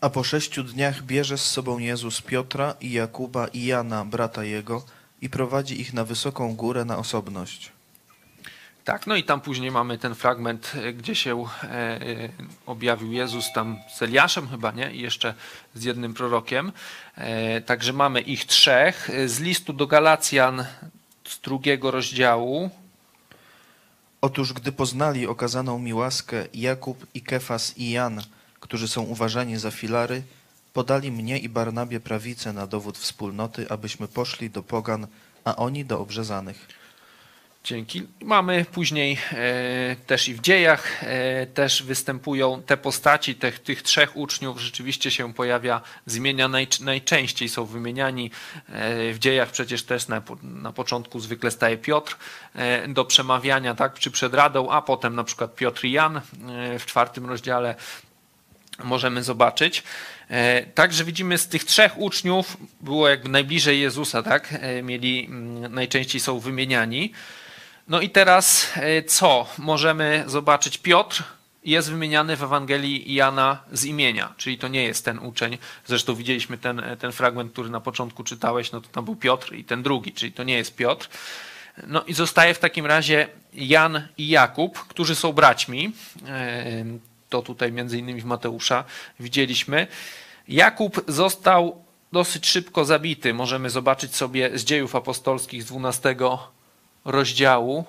A 0.00 0.10
po 0.10 0.24
sześciu 0.24 0.62
dniach 0.62 1.02
bierze 1.02 1.38
z 1.38 1.44
sobą 1.44 1.78
Jezus 1.78 2.22
Piotra 2.22 2.74
i 2.80 2.92
Jakuba 2.92 3.48
i 3.48 3.64
Jana, 3.64 4.04
brata 4.04 4.44
jego, 4.44 4.84
i 5.20 5.30
prowadzi 5.30 5.80
ich 5.80 5.92
na 5.92 6.04
wysoką 6.04 6.56
górę 6.56 6.84
na 6.84 6.98
osobność. 6.98 7.75
Tak, 8.86 9.06
no 9.06 9.16
i 9.16 9.24
tam 9.24 9.40
później 9.40 9.70
mamy 9.70 9.98
ten 9.98 10.14
fragment, 10.14 10.72
e, 10.74 10.92
gdzie 10.92 11.14
się 11.14 11.44
e, 11.44 11.66
e, 11.66 11.98
objawił 12.66 13.12
Jezus 13.12 13.52
tam 13.52 13.78
z 13.94 14.02
Eliaszem 14.02 14.48
chyba, 14.48 14.72
nie? 14.72 14.92
I 14.92 15.00
jeszcze 15.00 15.34
z 15.74 15.84
jednym 15.84 16.14
prorokiem. 16.14 16.72
Także 17.66 17.92
mamy 17.92 18.20
ich 18.20 18.44
trzech. 18.44 19.10
Z 19.26 19.40
listu 19.40 19.72
do 19.72 19.86
Galacjan 19.86 20.64
z 21.24 21.40
drugiego 21.40 21.90
rozdziału. 21.90 22.70
Otóż 24.20 24.52
gdy 24.52 24.72
poznali 24.72 25.26
okazaną 25.26 25.78
mi 25.78 25.94
łaskę 25.94 26.46
Jakub 26.54 27.06
i 27.14 27.22
Kefas 27.22 27.78
i 27.78 27.90
Jan, 27.90 28.22
którzy 28.60 28.88
są 28.88 29.02
uważani 29.02 29.56
za 29.56 29.70
filary, 29.70 30.22
podali 30.72 31.12
mnie 31.12 31.38
i 31.38 31.48
Barnabie 31.48 32.00
prawicę 32.00 32.52
na 32.52 32.66
dowód 32.66 32.98
wspólnoty, 32.98 33.70
abyśmy 33.70 34.08
poszli 34.08 34.50
do 34.50 34.62
pogan, 34.62 35.06
a 35.44 35.56
oni 35.56 35.84
do 35.84 36.00
obrzezanych. 36.00 36.85
Dzięki. 37.66 38.02
Mamy 38.22 38.64
później 38.72 39.18
e, 39.32 39.96
też 40.06 40.28
i 40.28 40.34
w 40.34 40.40
dziejach 40.40 41.04
e, 41.04 41.46
też 41.46 41.82
występują 41.82 42.62
te 42.62 42.76
postaci 42.76 43.34
tych, 43.34 43.58
tych 43.58 43.82
trzech 43.82 44.16
uczniów. 44.16 44.60
Rzeczywiście 44.60 45.10
się 45.10 45.34
pojawia, 45.34 45.80
zmienia 46.06 46.48
naj, 46.48 46.68
najczęściej 46.80 47.48
są 47.48 47.64
wymieniani. 47.64 48.30
E, 48.68 49.12
w 49.12 49.18
dziejach 49.18 49.50
przecież 49.50 49.82
też 49.82 50.08
na, 50.08 50.22
na 50.42 50.72
początku 50.72 51.20
zwykle 51.20 51.50
staje 51.50 51.76
Piotr 51.76 52.16
e, 52.54 52.88
do 52.88 53.04
przemawiania 53.04 53.74
tak, 53.74 53.98
czy 53.98 54.10
przed 54.10 54.34
radą, 54.34 54.70
a 54.70 54.82
potem 54.82 55.14
na 55.14 55.24
przykład 55.24 55.54
Piotr 55.54 55.84
i 55.84 55.92
Jan 55.92 56.16
e, 56.16 56.22
w 56.78 56.86
czwartym 56.86 57.26
rozdziale 57.26 57.74
możemy 58.84 59.22
zobaczyć. 59.22 59.82
E, 60.28 60.62
także 60.62 61.04
widzimy 61.04 61.38
z 61.38 61.48
tych 61.48 61.64
trzech 61.64 61.98
uczniów 61.98 62.56
było 62.80 63.08
jakby 63.08 63.28
najbliżej 63.28 63.80
Jezusa, 63.80 64.22
tak? 64.22 64.54
Mieli, 64.82 65.28
najczęściej 65.70 66.20
są 66.20 66.38
wymieniani. 66.38 67.12
No 67.88 68.00
i 68.00 68.10
teraz 68.10 68.68
e, 68.76 69.02
co? 69.02 69.46
Możemy 69.58 70.24
zobaczyć 70.26 70.78
Piotr 70.78 71.22
jest 71.64 71.90
wymieniany 71.90 72.36
w 72.36 72.42
Ewangelii 72.42 73.14
Jana 73.14 73.62
z 73.72 73.84
imienia, 73.84 74.34
czyli 74.36 74.58
to 74.58 74.68
nie 74.68 74.84
jest 74.84 75.04
ten 75.04 75.18
uczeń. 75.18 75.58
Zresztą 75.86 76.14
widzieliśmy 76.14 76.58
ten, 76.58 76.82
ten 76.98 77.12
fragment, 77.12 77.52
który 77.52 77.70
na 77.70 77.80
początku 77.80 78.24
czytałeś, 78.24 78.72
no 78.72 78.80
to 78.80 78.88
tam 78.88 79.04
był 79.04 79.16
Piotr 79.16 79.54
i 79.54 79.64
ten 79.64 79.82
drugi, 79.82 80.12
czyli 80.12 80.32
to 80.32 80.44
nie 80.44 80.56
jest 80.56 80.76
Piotr. 80.76 81.08
No 81.86 82.04
i 82.04 82.14
zostaje 82.14 82.54
w 82.54 82.58
takim 82.58 82.86
razie 82.86 83.28
Jan 83.54 84.08
i 84.18 84.28
Jakub, 84.28 84.78
którzy 84.78 85.14
są 85.14 85.32
braćmi. 85.32 85.92
To 87.28 87.42
tutaj 87.42 87.72
między 87.72 87.98
innymi 87.98 88.20
w 88.20 88.24
Mateusza 88.24 88.84
widzieliśmy. 89.20 89.86
Jakub 90.48 91.04
został 91.08 91.84
dosyć 92.12 92.46
szybko 92.46 92.84
zabity. 92.84 93.34
Możemy 93.34 93.70
zobaczyć 93.70 94.16
sobie 94.16 94.58
z 94.58 94.64
dziejów 94.64 94.96
apostolskich 94.96 95.62
z 95.62 95.66
12 95.66 96.16
rozdziału. 97.06 97.84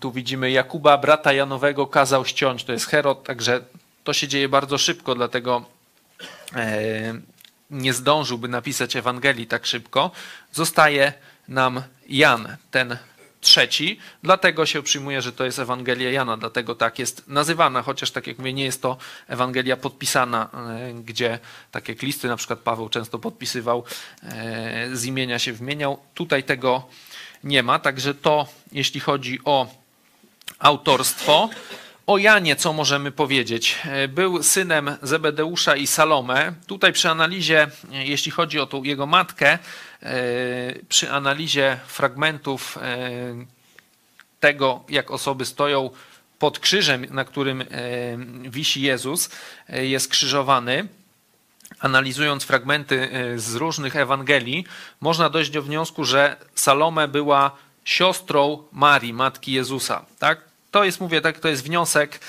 Tu 0.00 0.12
widzimy 0.12 0.50
Jakuba, 0.50 0.98
brata 0.98 1.32
Janowego, 1.32 1.86
kazał 1.86 2.24
ściąć. 2.24 2.64
To 2.64 2.72
jest 2.72 2.86
Herod, 2.86 3.24
także 3.24 3.60
to 4.04 4.12
się 4.12 4.28
dzieje 4.28 4.48
bardzo 4.48 4.78
szybko, 4.78 5.14
dlatego 5.14 5.64
nie 7.70 7.92
zdążyłby 7.92 8.48
napisać 8.48 8.96
Ewangelii 8.96 9.46
tak 9.46 9.66
szybko. 9.66 10.10
Zostaje 10.52 11.12
nam 11.48 11.82
Jan, 12.08 12.56
ten 12.70 12.96
trzeci, 13.40 13.98
dlatego 14.22 14.66
się 14.66 14.82
przyjmuje, 14.82 15.22
że 15.22 15.32
to 15.32 15.44
jest 15.44 15.58
Ewangelia 15.58 16.10
Jana, 16.10 16.36
dlatego 16.36 16.74
tak 16.74 16.98
jest 16.98 17.28
nazywana, 17.28 17.82
chociaż 17.82 18.10
tak 18.10 18.26
jak 18.26 18.38
mówię, 18.38 18.52
nie 18.52 18.64
jest 18.64 18.82
to 18.82 18.96
Ewangelia 19.28 19.76
podpisana, 19.76 20.50
gdzie 21.04 21.38
tak 21.70 21.88
jak 21.88 22.02
listy 22.02 22.28
na 22.28 22.36
przykład 22.36 22.58
Paweł 22.58 22.88
często 22.88 23.18
podpisywał, 23.18 23.84
z 24.92 25.04
imienia 25.04 25.38
się 25.38 25.52
wymieniał. 25.52 25.98
Tutaj 26.14 26.44
tego 26.44 26.88
nie 27.46 27.62
ma, 27.62 27.78
także 27.78 28.14
to 28.14 28.46
jeśli 28.72 29.00
chodzi 29.00 29.38
o 29.44 29.66
autorstwo. 30.58 31.48
O 32.06 32.18
Janie 32.18 32.56
co 32.56 32.72
możemy 32.72 33.12
powiedzieć? 33.12 33.78
E, 33.84 34.08
był 34.08 34.42
synem 34.42 34.96
Zebedeusza 35.02 35.76
i 35.76 35.86
Salome. 35.86 36.52
Tutaj 36.66 36.92
przy 36.92 37.10
analizie, 37.10 37.68
jeśli 37.90 38.32
chodzi 38.32 38.60
o 38.60 38.66
tą 38.66 38.82
jego 38.82 39.06
matkę, 39.06 39.58
E, 40.02 40.74
przy 40.88 41.10
analizie 41.10 41.78
fragmentów 41.86 42.78
e, 42.82 43.10
tego, 44.40 44.84
jak 44.88 45.10
osoby 45.10 45.44
stoją 45.44 45.90
pod 46.38 46.58
krzyżem, 46.58 47.06
na 47.10 47.24
którym 47.24 47.60
e, 47.60 47.66
wisi 48.50 48.82
Jezus, 48.82 49.30
jest 49.68 50.08
krzyżowany, 50.08 50.88
analizując 51.80 52.44
fragmenty 52.44 53.10
z 53.36 53.54
różnych 53.54 53.96
Ewangelii, 53.96 54.64
można 55.00 55.30
dojść 55.30 55.50
do 55.50 55.62
wniosku, 55.62 56.04
że 56.04 56.36
Salome 56.54 57.08
była 57.08 57.50
siostrą 57.84 58.62
Marii, 58.72 59.12
matki 59.12 59.52
Jezusa. 59.52 60.04
Tak? 60.18 60.40
To 60.70 60.84
jest, 60.84 61.00
mówię, 61.00 61.20
tak, 61.20 61.40
to 61.40 61.48
jest 61.48 61.64
wniosek, 61.64 62.20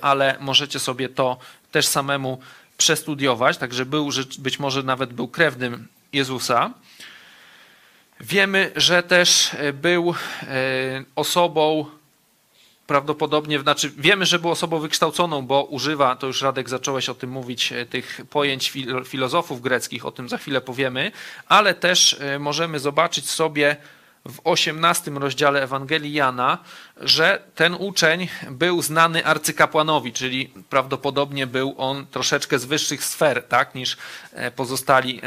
ale 0.00 0.36
możecie 0.40 0.78
sobie 0.78 1.08
to 1.08 1.38
też 1.72 1.86
samemu 1.86 2.38
przestudiować, 2.78 3.58
także 3.58 3.86
był, 3.86 4.10
być 4.38 4.58
może 4.58 4.82
nawet 4.82 5.12
był 5.12 5.28
krewnym 5.28 5.88
Jezusa. 6.12 6.70
Wiemy, 8.20 8.72
że 8.76 9.02
też 9.02 9.54
e, 9.54 9.72
był 9.72 10.14
osobą 11.16 11.86
prawdopodobnie, 12.86 13.60
znaczy 13.60 13.92
wiemy, 13.96 14.26
że 14.26 14.38
był 14.38 14.50
osobą 14.50 14.78
wykształconą, 14.78 15.42
bo 15.42 15.64
używa, 15.64 16.16
to 16.16 16.26
już 16.26 16.42
Radek 16.42 16.68
zacząłeś 16.68 17.08
o 17.08 17.14
tym 17.14 17.30
mówić, 17.30 17.72
e, 17.72 17.86
tych 17.86 18.20
pojęć 18.30 18.72
filozofów 19.04 19.60
greckich, 19.60 20.06
o 20.06 20.12
tym 20.12 20.28
za 20.28 20.38
chwilę 20.38 20.60
powiemy, 20.60 21.12
ale 21.46 21.74
też 21.74 22.20
możemy 22.38 22.78
zobaczyć 22.78 23.30
sobie 23.30 23.76
w 24.28 24.40
18 24.44 25.10
rozdziale 25.10 25.62
Ewangelii 25.62 26.12
Jana, 26.12 26.58
że 27.00 27.42
ten 27.54 27.74
uczeń 27.74 28.28
był 28.50 28.82
znany 28.82 29.26
arcykapłanowi, 29.26 30.12
czyli 30.12 30.52
prawdopodobnie 30.70 31.46
był 31.46 31.74
on 31.78 32.06
troszeczkę 32.06 32.58
z 32.58 32.64
wyższych 32.64 33.04
sfer 33.04 33.42
tak, 33.48 33.74
niż 33.74 33.96
pozostali 34.56 35.20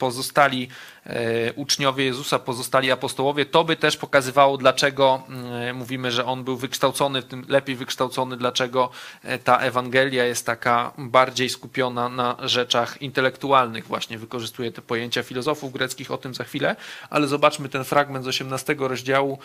pozostali 0.00 0.68
e, 1.06 1.52
uczniowie 1.52 2.04
Jezusa, 2.04 2.38
pozostali 2.38 2.90
apostołowie, 2.90 3.46
to 3.46 3.64
by 3.64 3.76
też 3.76 3.96
pokazywało, 3.96 4.56
dlaczego 4.56 5.22
mm, 5.28 5.76
mówimy, 5.76 6.10
że 6.10 6.24
on 6.24 6.44
był 6.44 6.56
wykształcony, 6.56 7.22
tym 7.22 7.44
lepiej 7.48 7.76
wykształcony, 7.76 8.36
dlaczego 8.36 8.90
e, 9.22 9.38
ta 9.38 9.58
Ewangelia 9.58 10.24
jest 10.24 10.46
taka 10.46 10.92
bardziej 10.98 11.48
skupiona 11.48 12.08
na 12.08 12.36
rzeczach 12.42 13.02
intelektualnych. 13.02 13.86
Właśnie 13.86 14.18
wykorzystuje 14.18 14.72
te 14.72 14.82
pojęcia 14.82 15.22
filozofów 15.22 15.72
greckich, 15.72 16.10
o 16.10 16.18
tym 16.18 16.34
za 16.34 16.44
chwilę, 16.44 16.76
ale 17.10 17.26
zobaczmy 17.26 17.68
ten 17.68 17.84
fragment 17.84 18.24
z 18.24 18.28
18 18.28 18.76
rozdziału 18.78 19.38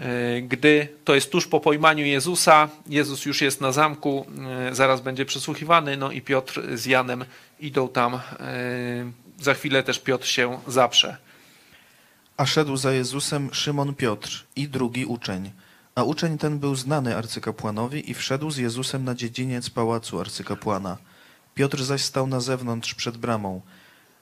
e, 0.00 0.42
gdy 0.42 0.88
to 1.04 1.14
jest 1.14 1.30
tuż 1.32 1.46
po 1.46 1.60
pojmaniu 1.60 2.06
Jezusa, 2.06 2.68
Jezus 2.86 3.26
już 3.26 3.42
jest 3.42 3.60
na 3.60 3.72
zamku, 3.72 4.26
zaraz 4.72 5.00
będzie 5.00 5.24
przesłuchiwany, 5.24 5.96
no 5.96 6.10
i 6.10 6.20
Piotr 6.22 6.62
z 6.74 6.86
Janem 6.86 7.24
idą 7.60 7.88
tam 7.88 8.20
za 9.40 9.54
chwilę 9.54 9.82
też 9.82 9.98
Piotr 9.98 10.26
się 10.26 10.60
zaprze. 10.66 11.16
A 12.36 12.46
szedł 12.46 12.76
za 12.76 12.92
Jezusem 12.92 13.54
Szymon 13.54 13.94
Piotr 13.94 14.46
i 14.56 14.68
drugi 14.68 15.04
uczeń. 15.04 15.50
A 15.94 16.02
uczeń 16.02 16.38
ten 16.38 16.58
był 16.58 16.74
znany 16.74 17.16
arcykapłanowi 17.16 18.10
i 18.10 18.14
wszedł 18.14 18.50
z 18.50 18.56
Jezusem 18.56 19.04
na 19.04 19.14
dziedziniec 19.14 19.70
pałacu 19.70 20.20
arcykapłana. 20.20 20.96
Piotr 21.54 21.82
zaś 21.82 22.02
stał 22.02 22.26
na 22.26 22.40
zewnątrz 22.40 22.94
przed 22.94 23.16
bramą. 23.16 23.60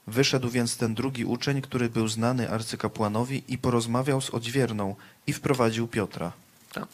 Wyszedł 0.06 0.48
więc 0.48 0.76
ten 0.76 0.94
drugi 0.94 1.25
uczeń, 1.25 1.62
który 1.62 1.88
był 1.88 2.08
znany 2.08 2.50
arcykapłanowi 2.50 3.42
i 3.48 3.58
porozmawiał 3.58 4.20
z 4.20 4.30
odźwierną 4.30 4.96
i 5.26 5.32
wprowadził 5.32 5.88
Piotra. 5.88 6.32
Tak. 6.72 6.88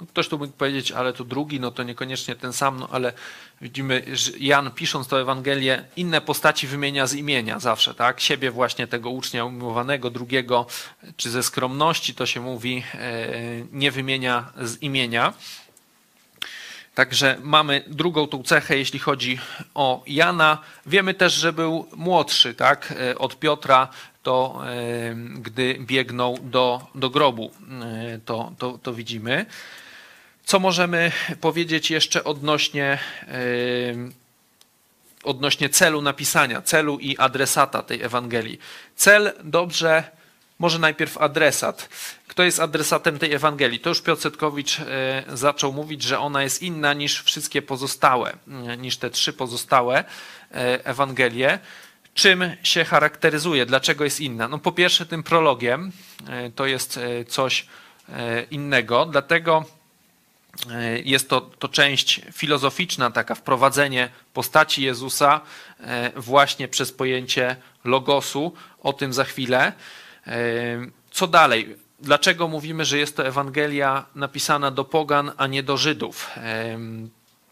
No 0.00 0.06
ktoś 0.06 0.28
tu 0.28 0.38
mógł 0.38 0.52
powiedzieć, 0.52 0.92
ale 0.92 1.12
to 1.12 1.24
drugi, 1.24 1.60
no 1.60 1.70
to 1.70 1.82
niekoniecznie 1.82 2.34
ten 2.34 2.52
sam, 2.52 2.80
no 2.80 2.88
ale 2.92 3.12
widzimy, 3.60 4.02
że 4.12 4.32
Jan 4.38 4.70
pisząc 4.70 5.08
tę 5.08 5.16
Ewangelię, 5.16 5.84
inne 5.96 6.20
postaci 6.20 6.66
wymienia 6.66 7.06
z 7.06 7.14
imienia 7.14 7.58
zawsze, 7.58 7.94
tak? 7.94 8.20
Siebie 8.20 8.50
właśnie 8.50 8.86
tego 8.86 9.10
ucznia 9.10 9.44
umiłowanego, 9.44 10.10
drugiego, 10.10 10.66
czy 11.16 11.30
ze 11.30 11.42
skromności 11.42 12.14
to 12.14 12.26
się 12.26 12.40
mówi, 12.40 12.84
e, 12.94 13.28
nie 13.72 13.90
wymienia 13.90 14.52
z 14.62 14.82
imienia. 14.82 15.32
Także 16.94 17.36
mamy 17.42 17.84
drugą 17.86 18.26
tą 18.26 18.42
cechę, 18.42 18.78
jeśli 18.78 18.98
chodzi 18.98 19.38
o 19.74 20.02
Jana. 20.06 20.58
Wiemy 20.86 21.14
też, 21.14 21.32
że 21.32 21.52
był 21.52 21.86
młodszy 21.96 22.54
tak, 22.54 22.94
e, 23.00 23.18
od 23.18 23.38
Piotra, 23.38 23.88
to 24.22 24.60
e, 24.66 25.14
gdy 25.14 25.78
biegnął 25.80 26.38
do, 26.42 26.86
do 26.94 27.10
grobu, 27.10 27.50
to, 28.24 28.52
to, 28.58 28.78
to 28.82 28.94
widzimy. 28.94 29.46
Co 30.46 30.58
możemy 30.58 31.12
powiedzieć 31.40 31.90
jeszcze 31.90 32.24
odnośnie, 32.24 32.98
odnośnie 35.24 35.68
celu 35.68 36.02
napisania, 36.02 36.62
celu 36.62 36.98
i 36.98 37.16
adresata 37.18 37.82
tej 37.82 38.02
Ewangelii? 38.02 38.58
Cel 38.96 39.32
dobrze, 39.44 40.04
może 40.58 40.78
najpierw 40.78 41.18
adresat. 41.18 41.88
Kto 42.28 42.42
jest 42.42 42.60
adresatem 42.60 43.18
tej 43.18 43.32
Ewangelii? 43.32 43.80
To 43.80 43.88
już 43.88 44.02
Piotr 44.02 44.22
Setkowicz 44.22 44.80
e, 44.80 45.24
zaczął 45.32 45.72
mówić, 45.72 46.02
że 46.02 46.18
ona 46.18 46.42
jest 46.42 46.62
inna 46.62 46.92
niż 46.92 47.22
wszystkie 47.22 47.62
pozostałe, 47.62 48.36
e, 48.48 48.76
niż 48.76 48.96
te 48.96 49.10
trzy 49.10 49.32
pozostałe 49.32 50.04
e, 50.54 50.84
Ewangelie. 50.84 51.58
Czym 52.14 52.56
się 52.62 52.84
charakteryzuje? 52.84 53.66
Dlaczego 53.66 54.04
jest 54.04 54.20
inna? 54.20 54.48
No 54.48 54.58
po 54.58 54.72
pierwsze 54.72 55.06
tym 55.06 55.22
prologiem, 55.22 55.92
to 56.54 56.66
jest 56.66 57.00
coś 57.28 57.66
innego, 58.50 59.06
dlatego 59.06 59.64
jest 61.04 61.28
to, 61.28 61.40
to 61.40 61.68
część 61.68 62.20
filozoficzna, 62.32 63.10
taka 63.10 63.34
wprowadzenie 63.34 64.08
postaci 64.34 64.82
Jezusa 64.82 65.40
e, 65.80 66.12
właśnie 66.16 66.68
przez 66.68 66.92
pojęcie 66.92 67.56
logosu. 67.84 68.52
O 68.82 68.92
tym 68.92 69.12
za 69.12 69.24
chwilę. 69.24 69.72
Co 71.10 71.26
dalej? 71.26 71.76
Dlaczego 72.00 72.48
mówimy, 72.48 72.84
że 72.84 72.98
jest 72.98 73.16
to 73.16 73.26
Ewangelia 73.26 74.04
napisana 74.14 74.70
do 74.70 74.84
pogan, 74.84 75.32
a 75.36 75.46
nie 75.46 75.62
do 75.62 75.76
Żydów? 75.76 76.30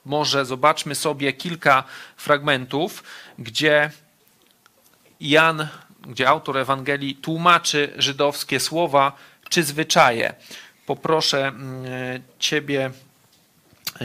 Może 0.04 0.44
zobaczmy 0.44 0.94
sobie 0.94 1.32
kilka 1.32 1.84
fragmentów, 2.16 3.04
gdzie 3.38 3.90
Jan, 5.20 5.68
gdzie 6.00 6.28
autor 6.28 6.58
Ewangelii 6.58 7.14
tłumaczy 7.14 7.92
żydowskie 7.96 8.60
słowa 8.60 9.12
czy 9.48 9.62
zwyczaje. 9.62 10.34
Poproszę 10.86 11.46
mm, 11.46 12.22
Ciebie, 12.38 12.90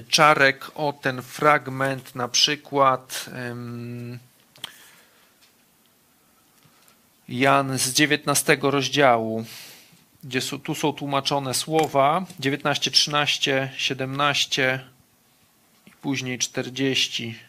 Czarek, 0.10 0.72
o 0.76 0.94
ten 0.94 1.22
fragment, 1.22 2.16
na 2.16 2.28
przykład 2.28 3.30
Jan 7.30 7.80
z 7.80 7.94
19 7.94 8.58
rozdziału, 8.62 9.46
gdzie 10.24 10.42
tu 10.42 10.76
są 10.76 10.94
tłumaczone 10.94 11.54
słowa 11.54 12.26
19, 12.40 12.92
13, 12.92 13.72
17 13.78 14.86
i 15.88 15.92
później 15.92 16.40
40. 16.40 17.40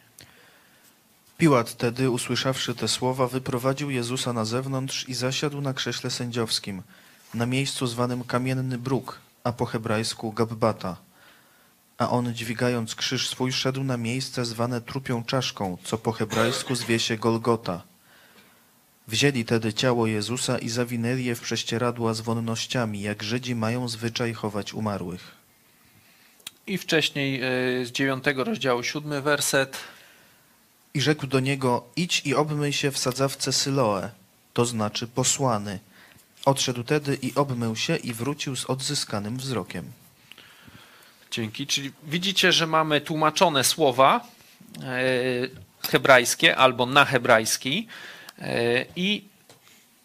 Piłat 1.39 1.77
tedy, 1.77 2.11
usłyszawszy 2.11 2.75
te 2.75 2.89
słowa, 2.89 3.27
wyprowadził 3.27 3.91
Jezusa 3.91 4.33
na 4.33 4.45
zewnątrz 4.45 5.09
i 5.09 5.15
zasiadł 5.15 5.61
na 5.61 5.75
krześle 5.75 6.11
sędziowskim, 6.11 6.83
na 7.35 7.47
miejscu 7.47 7.87
zwanym 7.87 8.25
Kamienny 8.25 8.79
Bruk, 8.79 9.19
a 9.45 9.53
po 9.53 9.67
hebrajsku 9.67 10.33
Gabbata. 10.33 10.97
A 11.99 12.11
on, 12.11 12.35
dźwigając 12.35 12.95
krzyż 12.95 13.29
swój, 13.29 13.53
szedł 13.53 13.85
na 13.85 13.97
miejsce 13.97 14.45
zwane 14.45 14.81
trupią 14.81 15.25
czaszką, 15.25 15.77
co 15.85 15.99
po 15.99 16.13
hebrajsku 16.13 16.75
zwie 16.75 16.99
się 16.99 17.17
Golgota. 17.17 17.83
Wzięli 19.09 19.45
tedy 19.45 19.73
ciało 19.73 20.07
Jezusa 20.07 20.59
i 20.59 20.69
zawinęli 20.69 21.25
je 21.25 21.35
w 21.35 21.41
prześcieradła 21.41 22.15
z 22.15 22.21
wonnościami, 22.21 23.01
jak 23.01 23.23
Żydzi 23.23 23.55
mają 23.55 23.89
zwyczaj 23.89 24.35
chować 24.35 24.75
umarłych. 24.75 25.35
I 26.67 26.79
wcześniej 26.79 27.41
e, 27.43 27.87
z 27.87 27.91
dziewiątego 27.91 28.45
rozdziału, 28.45 28.83
siódmy 28.83 29.23
werset. 29.23 29.79
I 30.95 31.01
rzekł 31.01 31.27
do 31.27 31.41
niego, 31.41 31.85
idź 31.97 32.23
i 32.25 32.35
obmyj 32.35 32.73
się 32.73 32.91
w 32.91 32.99
sadzawce 32.99 33.53
Syloe, 33.53 34.11
to 34.53 34.65
znaczy 34.65 35.07
posłany. 35.07 35.79
Odszedł 36.45 36.85
tedy 36.85 37.19
i 37.23 37.35
obmył 37.35 37.77
się 37.77 37.97
i 37.97 38.13
wrócił 38.13 38.57
z 38.57 38.65
odzyskanym 38.65 39.37
wzrokiem. 39.37 39.93
Dzięki. 41.31 41.67
Czyli 41.67 41.93
widzicie, 42.03 42.53
że 42.53 42.67
mamy 42.67 43.01
tłumaczone 43.01 43.65
słowa 43.65 44.21
e, 44.83 45.89
hebrajskie 45.89 46.57
albo 46.57 46.87
na 46.87 47.05
hebrajski 47.05 47.89
e, 48.39 48.85
i 48.97 49.25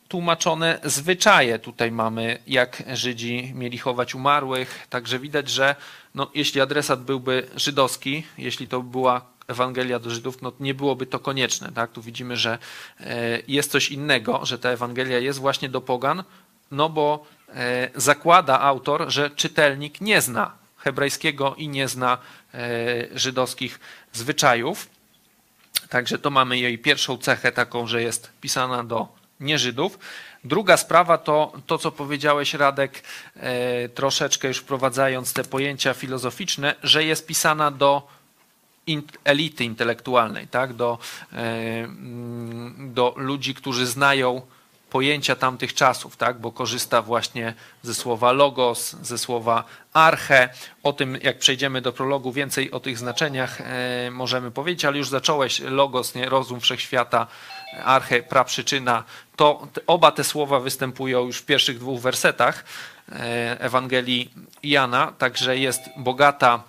tłumaczone 0.08 0.80
zwyczaje. 0.84 1.60
Tutaj 1.60 1.92
mamy, 1.92 2.40
jak 2.48 2.84
Żydzi 2.94 3.52
mieli 3.56 3.78
chować 3.78 4.16
umarłych. 4.16 4.88
Także 4.90 5.20
widać, 5.20 5.50
że 5.50 5.76
no, 6.16 6.32
jeśli 6.36 6.62
adresat 6.62 7.04
byłby 7.04 7.48
żydowski, 7.56 8.24
jeśli 8.38 8.68
to 8.68 8.82
była 8.82 9.35
Ewangelia 9.48 10.00
do 10.00 10.10
Żydów, 10.10 10.42
no 10.42 10.52
nie 10.60 10.74
byłoby 10.74 11.06
to 11.06 11.20
konieczne. 11.20 11.72
Tak? 11.72 11.92
Tu 11.92 12.02
widzimy, 12.02 12.38
że 12.38 12.58
e, 13.00 13.40
jest 13.48 13.72
coś 13.72 13.92
innego, 13.92 14.46
że 14.46 14.60
ta 14.60 14.70
Ewangelia 14.70 15.20
jest 15.20 15.40
właśnie 15.40 15.70
do 15.70 15.82
pogan, 15.82 16.24
no 16.72 16.90
bo 16.90 17.26
e, 17.50 17.90
zakłada 17.96 18.60
autor, 18.62 19.06
że 19.08 19.30
czytelnik 19.30 20.02
nie 20.02 20.22
zna 20.22 20.52
hebrajskiego 20.78 21.56
i 21.56 21.68
nie 21.68 21.88
zna 21.88 22.18
e, 22.54 22.58
żydowskich 23.14 23.80
zwyczajów. 24.14 24.88
Także 25.90 26.18
to 26.18 26.30
mamy 26.30 26.58
jej 26.58 26.78
pierwszą 26.78 27.18
cechę 27.18 27.52
taką, 27.52 27.88
że 27.88 28.02
jest 28.02 28.32
pisana 28.42 28.84
do 28.84 29.08
nieżydów. 29.40 30.00
Druga 30.44 30.78
sprawa 30.78 31.18
to 31.18 31.54
to, 31.68 31.78
co 31.78 31.92
powiedziałeś, 31.92 32.54
Radek, 32.54 33.04
troszeczkę 33.96 34.48
już 34.48 34.58
wprowadzając 34.58 35.34
te 35.34 35.44
pojęcia 35.44 35.94
filozoficzne, 35.94 36.76
że 36.84 37.04
jest 37.04 37.28
pisana 37.28 37.72
do 37.72 38.08
elity 39.24 39.64
intelektualnej, 39.64 40.48
tak? 40.48 40.74
do, 40.74 40.98
e, 41.34 41.36
mm, 41.84 42.94
do 42.94 43.14
ludzi, 43.18 43.54
którzy 43.54 43.86
znają 43.86 44.42
pojęcia 44.90 45.36
tamtych 45.36 45.74
czasów, 45.74 46.18
tak? 46.18 46.40
bo 46.40 46.52
korzysta 46.52 47.02
właśnie 47.02 47.54
ze 47.82 47.94
słowa 47.94 48.32
logos, 48.32 48.96
ze 49.02 49.18
słowa 49.18 49.64
arche. 49.94 50.50
O 50.84 50.94
tym, 50.94 51.18
jak 51.22 51.40
przejdziemy 51.40 51.82
do 51.82 51.94
prologu, 51.94 52.32
więcej 52.32 52.72
o 52.72 52.80
tych 52.80 52.98
znaczeniach 52.98 53.62
e, 53.62 54.12
możemy 54.12 54.52
powiedzieć, 54.52 54.86
ale 54.86 54.98
już 54.98 55.10
zacząłeś 55.10 55.60
logos, 55.60 56.16
nie? 56.16 56.30
rozum 56.30 56.60
wszechświata, 56.60 57.28
arche, 57.86 58.24
praprzyczyna. 58.24 59.04
To 59.36 59.68
oba 59.88 60.12
te 60.12 60.24
słowa 60.24 60.60
występują 60.60 61.26
już 61.26 61.38
w 61.38 61.46
pierwszych 61.46 61.80
dwóch 61.80 62.02
wersetach 62.02 62.66
e, 63.12 63.60
Ewangelii 63.60 64.34
Jana, 64.64 65.14
także 65.18 65.58
jest 65.58 65.82
bogata 65.98 66.64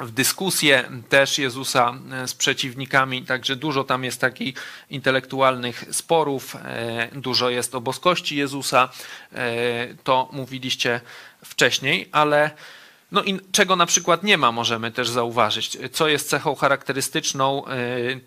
w 0.00 0.10
dyskusję 0.10 0.90
też 1.08 1.38
Jezusa 1.38 1.94
e, 2.12 2.28
z 2.28 2.34
przeciwnikami, 2.34 3.22
także 3.22 3.56
dużo 3.56 3.84
tam 3.84 4.04
jest 4.04 4.20
takich 4.20 4.54
intelektualnych 4.90 5.84
sporów, 5.90 6.56
e, 6.56 7.08
dużo 7.12 7.50
jest 7.50 7.74
o 7.74 7.80
boskości 7.80 8.36
Jezusa, 8.36 8.88
e, 9.32 9.94
to 10.04 10.28
mówiliście 10.32 11.00
wcześniej, 11.44 12.08
ale 12.12 12.50
no 13.12 13.22
i 13.22 13.40
czego 13.52 13.76
na 13.76 13.86
przykład 13.86 14.22
nie 14.22 14.38
ma, 14.38 14.52
możemy 14.52 14.90
też 14.90 15.08
zauważyć. 15.08 15.78
Co 15.92 16.08
jest 16.08 16.28
cechą 16.28 16.54
charakterystyczną 16.54 17.62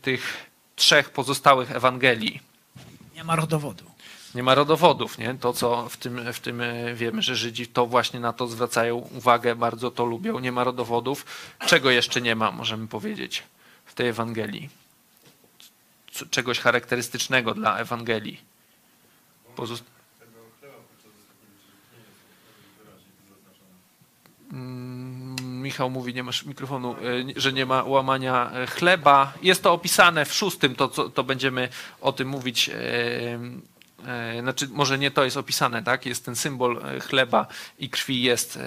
tych 0.01 0.45
trzech 0.75 1.09
pozostałych 1.09 1.71
Ewangelii? 1.71 2.39
Nie 3.15 3.23
ma 3.23 3.35
rodowodu 3.35 3.90
nie 4.35 4.43
ma 4.43 4.55
rodowodów. 4.55 5.17
Nie? 5.17 5.35
To, 5.39 5.53
co 5.53 5.89
w 5.89 5.97
tym, 5.97 6.33
w 6.33 6.39
tym 6.39 6.61
e, 6.61 6.93
wiemy, 6.93 7.21
że 7.21 7.35
Żydzi 7.35 7.67
to 7.67 7.85
właśnie 7.85 8.19
na 8.19 8.33
to 8.33 8.47
zwracają 8.47 8.95
uwagę, 8.97 9.55
bardzo 9.55 9.91
to 9.91 10.05
lubią. 10.05 10.39
Nie 10.39 10.51
ma 10.51 10.63
rodowodów. 10.63 11.25
Czego 11.65 11.91
jeszcze 11.91 12.21
nie 12.21 12.35
ma, 12.35 12.51
możemy 12.51 12.87
powiedzieć, 12.87 13.43
w 13.85 13.93
tej 13.93 14.07
Ewangelii? 14.07 14.69
Czegoś 16.29 16.59
charakterystycznego 16.59 17.53
dla 17.53 17.77
Ewangelii. 17.77 18.41
Pozost... 19.55 19.83
Mm, 24.51 25.61
Michał 25.61 25.89
mówi, 25.89 26.13
nie 26.13 26.23
masz 26.23 26.45
mikrofonu, 26.45 26.95
e, 26.95 26.95
że 27.35 27.53
nie 27.53 27.65
ma 27.65 27.83
łamania 27.83 28.51
e, 28.51 28.67
chleba. 28.67 29.33
Jest 29.41 29.63
to 29.63 29.73
opisane 29.73 30.25
w 30.25 30.33
szóstym, 30.33 30.75
to, 30.75 30.87
to 30.87 31.23
będziemy 31.23 31.69
o 32.01 32.11
tym 32.11 32.27
mówić 32.27 32.69
znaczy 34.41 34.67
może 34.71 34.97
nie 34.97 35.11
to 35.11 35.25
jest 35.25 35.37
opisane, 35.37 35.83
tak? 35.83 36.05
Jest 36.05 36.25
ten 36.25 36.35
symbol 36.35 36.81
e, 36.85 36.99
chleba 36.99 37.47
i 37.79 37.89
krwi 37.89 38.23
jest 38.23 38.57
e, 38.57 38.61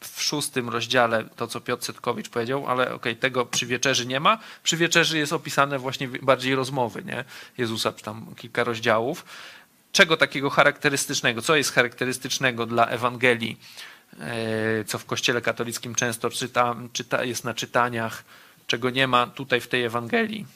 w 0.00 0.22
szóstym 0.22 0.68
rozdziale, 0.68 1.24
to 1.36 1.46
co 1.46 1.60
Piotr 1.60 1.84
Setkowicz 1.84 2.28
powiedział, 2.28 2.66
ale 2.66 2.84
okej, 2.84 2.96
okay, 2.96 3.16
tego 3.16 3.46
przy 3.46 3.66
wieczerzy 3.66 4.06
nie 4.06 4.20
ma. 4.20 4.38
Przy 4.62 4.76
wieczerzy 4.76 5.18
jest 5.18 5.32
opisane 5.32 5.78
właśnie 5.78 6.08
bardziej 6.08 6.54
rozmowy, 6.54 7.04
nie? 7.04 7.24
Jezusa, 7.58 7.92
tam 7.92 8.34
kilka 8.36 8.64
rozdziałów. 8.64 9.24
Czego 9.92 10.16
takiego 10.16 10.50
charakterystycznego, 10.50 11.42
co 11.42 11.56
jest 11.56 11.72
charakterystycznego 11.72 12.66
dla 12.66 12.86
Ewangelii, 12.86 13.60
co 14.86 14.98
w 14.98 15.04
Kościele 15.04 15.40
katolickim 15.40 15.94
często 15.94 16.30
czyta, 16.30 16.76
czyta, 16.92 17.24
jest 17.24 17.44
na 17.44 17.54
czytaniach, 17.54 18.24
czego 18.66 18.90
nie 18.90 19.06
ma 19.06 19.26
tutaj 19.26 19.60
w 19.60 19.68
tej 19.68 19.84
Ewangelii? 19.84 20.46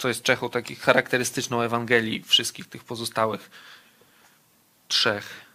Co 0.00 0.08
jest 0.08 0.22
Czechą 0.22 0.50
takich 0.50 0.80
charakterystyczną 0.80 1.60
Ewangelii 1.60 2.22
wszystkich 2.22 2.66
tych 2.68 2.84
pozostałych 2.84 3.50
trzech. 4.88 5.50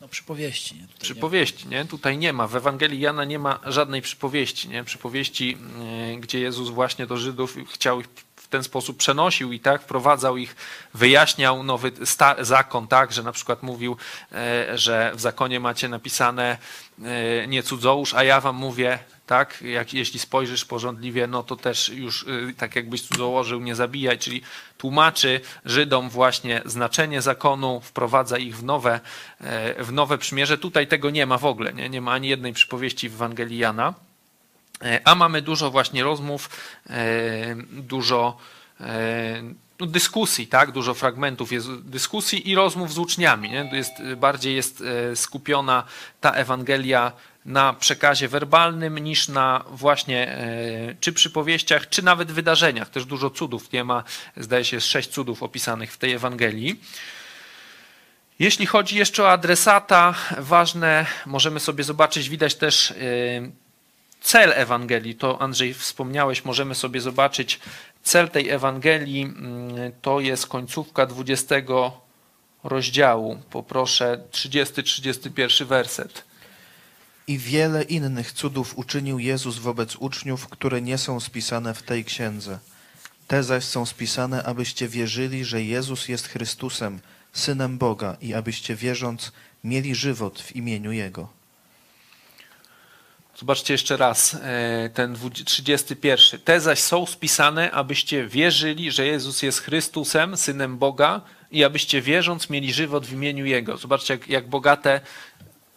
No, 0.00 0.08
przypowieści. 0.08 0.74
Nie? 0.74 0.80
Tutaj 0.82 1.00
przypowieści, 1.00 1.68
nie? 1.68 1.84
Tutaj 1.84 2.18
nie 2.18 2.32
ma. 2.32 2.46
W 2.46 2.56
Ewangelii 2.56 3.00
Jana 3.00 3.24
nie 3.24 3.38
ma 3.38 3.60
żadnej 3.64 4.02
przypowieści, 4.02 4.68
nie? 4.68 4.84
Przypowieści, 4.84 5.58
yy, 6.10 6.20
gdzie 6.20 6.40
Jezus 6.40 6.68
właśnie 6.68 7.06
do 7.06 7.16
Żydów 7.16 7.56
chciał 7.72 8.00
ich 8.00 8.08
ten 8.56 8.64
sposób 8.64 8.96
przenosił 8.96 9.52
i 9.52 9.60
tak 9.60 9.82
wprowadzał 9.82 10.36
ich, 10.36 10.56
wyjaśniał 10.94 11.62
nowy 11.62 11.92
zakon, 12.40 12.88
tak, 12.88 13.12
że 13.12 13.22
na 13.22 13.32
przykład 13.32 13.62
mówił, 13.62 13.96
e, 14.32 14.78
że 14.78 15.12
w 15.14 15.20
zakonie 15.20 15.60
macie 15.60 15.88
napisane 15.88 16.58
e, 17.02 17.46
nie 17.46 17.62
cudzołóż, 17.62 18.14
a 18.14 18.24
ja 18.24 18.40
wam 18.40 18.56
mówię, 18.56 18.98
tak, 19.26 19.62
jak, 19.62 19.94
jeśli 19.94 20.20
spojrzysz 20.20 20.64
porządliwie, 20.64 21.26
no 21.26 21.42
to 21.42 21.56
też 21.56 21.88
już 21.88 22.22
e, 22.22 22.26
tak 22.56 22.76
jakbyś 22.76 23.02
cudzołożył, 23.02 23.60
nie 23.60 23.74
zabijaj, 23.74 24.18
czyli 24.18 24.42
tłumaczy 24.78 25.40
Żydom 25.64 26.10
właśnie 26.10 26.62
znaczenie 26.64 27.22
zakonu, 27.22 27.80
wprowadza 27.80 28.38
ich 28.38 28.56
w 28.56 28.64
nowe, 28.64 29.00
w 29.78 29.92
nowe 29.92 30.18
przymierze. 30.18 30.58
Tutaj 30.58 30.86
tego 30.86 31.10
nie 31.10 31.26
ma 31.26 31.38
w 31.38 31.44
ogóle, 31.44 31.72
nie, 31.72 31.88
nie 31.88 32.00
ma 32.00 32.12
ani 32.12 32.28
jednej 32.28 32.52
przypowieści 32.52 33.08
w 33.08 33.14
Ewangelii 33.14 33.58
Jana. 33.58 34.05
E, 34.82 35.00
a 35.04 35.14
mamy 35.14 35.42
dużo 35.42 35.70
właśnie 35.70 36.04
rozmów, 36.04 36.50
e, 36.90 37.56
dużo 37.70 38.36
e, 38.80 39.42
no, 39.80 39.86
dyskusji, 39.86 40.46
tak? 40.46 40.72
Dużo 40.72 40.94
fragmentów 40.94 41.52
jest 41.52 41.72
dyskusji 41.72 42.50
i 42.50 42.54
rozmów 42.54 42.92
z 42.92 42.98
uczniami. 42.98 43.50
Nie? 43.50 43.70
Jest, 43.72 43.92
bardziej 44.16 44.56
jest 44.56 44.84
skupiona 45.14 45.84
ta 46.20 46.32
Ewangelia 46.32 47.12
na 47.44 47.72
przekazie 47.72 48.28
werbalnym 48.28 48.98
niż 48.98 49.28
na 49.28 49.64
właśnie 49.70 50.38
czy 51.00 51.12
przypowieściach, 51.12 51.88
czy 51.88 52.02
nawet 52.02 52.32
wydarzeniach. 52.32 52.88
Też 52.88 53.04
dużo 53.04 53.30
cudów 53.30 53.72
nie 53.72 53.84
ma, 53.84 54.04
zdaje 54.36 54.64
się, 54.64 54.76
jest 54.76 54.86
sześć 54.86 55.08
cudów 55.08 55.42
opisanych 55.42 55.92
w 55.92 55.98
tej 55.98 56.12
Ewangelii. 56.12 56.80
Jeśli 58.38 58.66
chodzi 58.66 58.96
jeszcze 58.96 59.22
o 59.22 59.30
adresata, 59.30 60.14
ważne, 60.38 61.06
możemy 61.26 61.60
sobie 61.60 61.84
zobaczyć, 61.84 62.28
widać 62.28 62.54
też 62.54 62.94
cel 64.26 64.52
Ewangelii. 64.52 65.14
To 65.14 65.42
Andrzej 65.42 65.74
wspomniałeś, 65.74 66.44
możemy 66.44 66.74
sobie 66.74 67.00
zobaczyć 67.00 67.60
cel 68.02 68.28
tej 68.28 68.50
Ewangelii. 68.50 69.22
Mm, 69.22 69.92
to 70.02 70.20
jest 70.20 70.46
końcówka 70.46 71.06
20 71.06 71.54
rozdziału. 72.64 73.42
Poproszę 73.50 74.20
30-31 74.32 75.64
werset. 75.64 76.24
I 77.26 77.38
wiele 77.38 77.82
innych 77.82 78.32
cudów 78.32 78.78
uczynił 78.78 79.18
Jezus 79.18 79.58
wobec 79.58 79.96
uczniów, 79.96 80.48
które 80.48 80.82
nie 80.82 80.98
są 80.98 81.20
spisane 81.20 81.74
w 81.74 81.82
tej 81.82 82.04
księdze. 82.04 82.58
Te 83.26 83.42
zaś 83.42 83.64
są 83.64 83.86
spisane, 83.86 84.42
abyście 84.42 84.88
wierzyli, 84.88 85.44
że 85.44 85.62
Jezus 85.62 86.08
jest 86.08 86.28
Chrystusem, 86.28 87.00
Synem 87.32 87.78
Boga 87.78 88.16
i 88.20 88.34
abyście 88.34 88.76
wierząc 88.76 89.32
mieli 89.64 89.94
żywot 89.94 90.40
w 90.42 90.56
imieniu 90.56 90.92
Jego. 90.92 91.35
Zobaczcie 93.38 93.74
jeszcze 93.74 93.96
raz 93.96 94.34
e, 94.34 94.90
ten 94.94 95.16
31. 95.44 96.40
Te 96.40 96.60
zaś 96.60 96.78
są 96.78 97.06
spisane, 97.06 97.70
abyście 97.70 98.26
wierzyli, 98.26 98.92
że 98.92 99.06
Jezus 99.06 99.42
jest 99.42 99.60
Chrystusem, 99.60 100.36
Synem 100.36 100.78
Boga 100.78 101.20
i 101.50 101.64
abyście 101.64 102.02
wierząc 102.02 102.50
mieli 102.50 102.72
żywot 102.72 103.06
w 103.06 103.12
imieniu 103.12 103.46
Jego. 103.46 103.76
Zobaczcie, 103.76 104.14
jak, 104.14 104.28
jak 104.28 104.48
bogate 104.48 105.00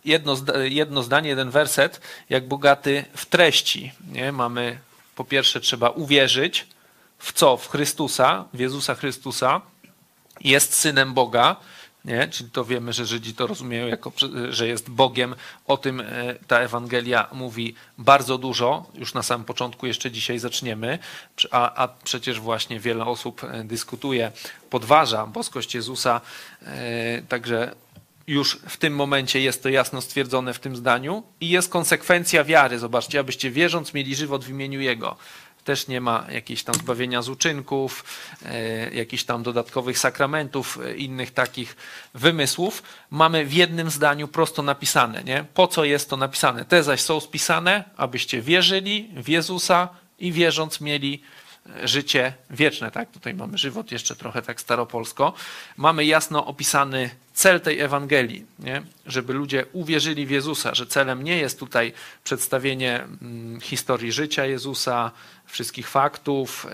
jedno, 0.05 0.37
jedno 0.63 1.03
zdanie, 1.03 1.29
jeden 1.29 1.49
werset, 1.49 2.01
jak 2.29 2.47
bogaty 2.47 3.05
w 3.13 3.25
treści. 3.25 3.91
Nie? 4.11 4.31
Mamy 4.31 4.79
po 5.15 5.23
pierwsze 5.23 5.59
trzeba 5.59 5.89
uwierzyć 5.89 6.67
w 7.17 7.33
co? 7.33 7.57
W 7.57 7.69
Chrystusa, 7.69 8.45
w 8.53 8.59
Jezusa 8.59 8.95
Chrystusa. 8.95 9.61
Jest 10.41 10.73
synem 10.73 11.13
Boga, 11.13 11.55
nie? 12.05 12.27
Czyli 12.27 12.49
to 12.49 12.65
wiemy, 12.65 12.93
że 12.93 13.05
Żydzi 13.05 13.33
to 13.33 13.47
rozumieją 13.47 13.88
jako, 13.88 14.12
że 14.49 14.67
jest 14.67 14.89
Bogiem. 14.89 15.35
O 15.67 15.77
tym 15.77 16.01
e, 16.01 16.05
ta 16.47 16.59
Ewangelia 16.59 17.27
mówi 17.31 17.75
bardzo 17.97 18.38
dużo. 18.38 18.85
Już 18.93 19.13
na 19.13 19.23
samym 19.23 19.45
początku, 19.45 19.88
jeszcze 19.88 20.12
dzisiaj 20.12 20.39
zaczniemy. 20.39 20.99
A, 21.51 21.83
a 21.83 21.88
przecież 21.88 22.39
właśnie 22.39 22.79
wiele 22.79 23.05
osób 23.05 23.43
e, 23.43 23.63
dyskutuje, 23.63 24.31
podważa 24.69 25.27
boskość 25.27 25.75
Jezusa. 25.75 26.21
E, 26.62 27.21
także 27.21 27.75
już 28.27 28.59
w 28.67 28.77
tym 28.77 28.95
momencie 28.95 29.41
jest 29.41 29.63
to 29.63 29.69
jasno 29.69 30.01
stwierdzone 30.01 30.53
w 30.53 30.59
tym 30.59 30.75
zdaniu 30.75 31.23
i 31.41 31.49
jest 31.49 31.69
konsekwencja 31.69 32.43
wiary. 32.43 32.79
Zobaczcie, 32.79 33.19
abyście 33.19 33.51
wierząc 33.51 33.93
mieli 33.93 34.15
żywot 34.15 34.45
w 34.45 34.49
imieniu 34.49 34.81
Jego. 34.81 35.15
Też 35.69 35.88
nie 35.88 36.01
ma 36.01 36.25
jakichś 36.32 36.63
tam 36.63 36.75
zbawienia 36.75 37.21
z 37.21 37.29
uczynków, 37.29 38.03
e, 38.45 38.89
jakichś 38.93 39.23
tam 39.23 39.43
dodatkowych 39.43 39.99
sakramentów, 39.99 40.79
e, 40.86 40.95
innych 40.95 41.32
takich 41.32 41.75
wymysłów. 42.13 42.84
Mamy 43.10 43.45
w 43.45 43.53
jednym 43.53 43.89
zdaniu 43.89 44.27
prosto 44.27 44.62
napisane. 44.62 45.23
Nie? 45.23 45.45
Po 45.53 45.67
co 45.67 45.86
jest 45.86 46.10
to 46.10 46.17
napisane? 46.17 46.65
Te 46.65 46.84
zaś 46.84 47.01
są 47.01 47.19
spisane, 47.19 47.84
abyście 47.97 48.41
wierzyli 48.41 49.10
w 49.15 49.29
Jezusa 49.29 49.89
i 50.19 50.32
wierząc 50.32 50.82
mieli 50.82 51.21
życie 51.84 52.34
wieczne, 52.49 52.91
tak? 52.91 53.12
Tutaj 53.12 53.34
mamy 53.34 53.58
żywot 53.58 53.91
jeszcze 53.91 54.15
trochę 54.15 54.41
tak 54.41 54.62
staropolsko. 54.62 55.34
Mamy 55.77 56.05
jasno 56.05 56.45
opisany 56.45 57.10
cel 57.34 57.62
tej 57.62 57.79
Ewangelii, 57.79 58.45
nie? 58.60 58.82
żeby 59.05 59.34
ludzie 59.34 59.65
uwierzyli 59.73 60.25
w 60.25 60.29
Jezusa, 60.29 60.75
że 60.75 60.88
celem 60.88 61.23
nie 61.23 61.38
jest 61.38 61.60
tutaj 61.60 61.93
przedstawienie 62.23 63.03
mm, 63.21 63.62
historii 63.62 64.12
życia 64.12 64.45
Jezusa, 64.45 65.12
wszystkich 65.45 65.89
faktów, 65.89 66.67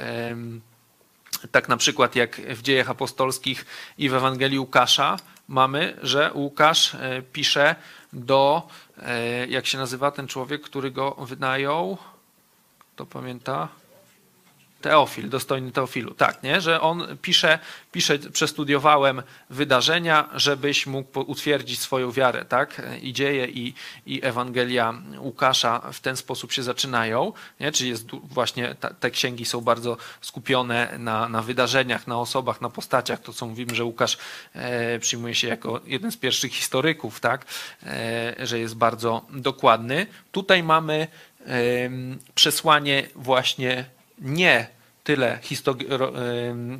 tak 1.51 1.69
na 1.69 1.77
przykład 1.77 2.15
jak 2.15 2.35
w 2.35 2.61
dziejach 2.61 2.89
apostolskich 2.89 3.65
i 3.97 4.09
w 4.09 4.13
Ewangelii 4.13 4.59
Łukasza 4.59 5.17
mamy, 5.47 5.97
że 6.01 6.31
Łukasz 6.33 6.95
e, 6.95 7.21
pisze 7.21 7.75
do, 8.13 8.67
e, 9.01 9.47
jak 9.47 9.65
się 9.65 9.77
nazywa 9.77 10.11
ten 10.11 10.27
człowiek, 10.27 10.61
który 10.61 10.91
go 10.91 11.11
wynajął, 11.11 11.97
kto 12.95 13.05
pamięta? 13.05 13.67
Teofil, 14.85 15.29
dostojny 15.29 15.71
Teofilu, 15.71 16.13
tak, 16.13 16.43
nie? 16.43 16.61
że 16.61 16.81
on 16.81 17.17
pisze, 17.21 17.59
pisze, 17.91 18.19
przestudiowałem 18.19 19.23
wydarzenia, 19.49 20.29
żebyś 20.35 20.87
mógł 20.87 21.19
utwierdzić 21.19 21.79
swoją 21.79 22.11
wiarę, 22.11 22.45
tak? 22.45 22.81
I 23.01 23.13
dzieje 23.13 23.47
i, 23.47 23.73
i 24.05 24.19
Ewangelia 24.23 24.93
Łukasza 25.17 25.79
w 25.93 25.99
ten 25.99 26.17
sposób 26.17 26.51
się 26.51 26.63
zaczynają, 26.63 27.33
nie? 27.59 27.71
Czyli 27.71 27.89
jest 27.89 28.07
właśnie 28.11 28.75
te 28.99 29.11
księgi 29.11 29.45
są 29.45 29.61
bardzo 29.61 29.97
skupione 30.21 30.95
na, 30.99 31.29
na 31.29 31.41
wydarzeniach, 31.41 32.07
na 32.07 32.19
osobach, 32.19 32.61
na 32.61 32.69
postaciach, 32.69 33.21
to 33.21 33.33
co 33.33 33.45
mówimy, 33.45 33.75
że 33.75 33.83
Łukasz 33.83 34.17
e, 34.53 34.99
przyjmuje 34.99 35.35
się 35.35 35.47
jako 35.47 35.81
jeden 35.85 36.11
z 36.11 36.17
pierwszych 36.17 36.53
historyków, 36.53 37.19
tak? 37.19 37.45
E, 37.83 38.35
że 38.39 38.59
jest 38.59 38.75
bardzo 38.75 39.25
dokładny. 39.29 40.07
Tutaj 40.31 40.63
mamy 40.63 41.07
przesłanie 42.35 43.07
właśnie 43.15 43.85
nie 44.19 44.74
tyle, 45.05 45.39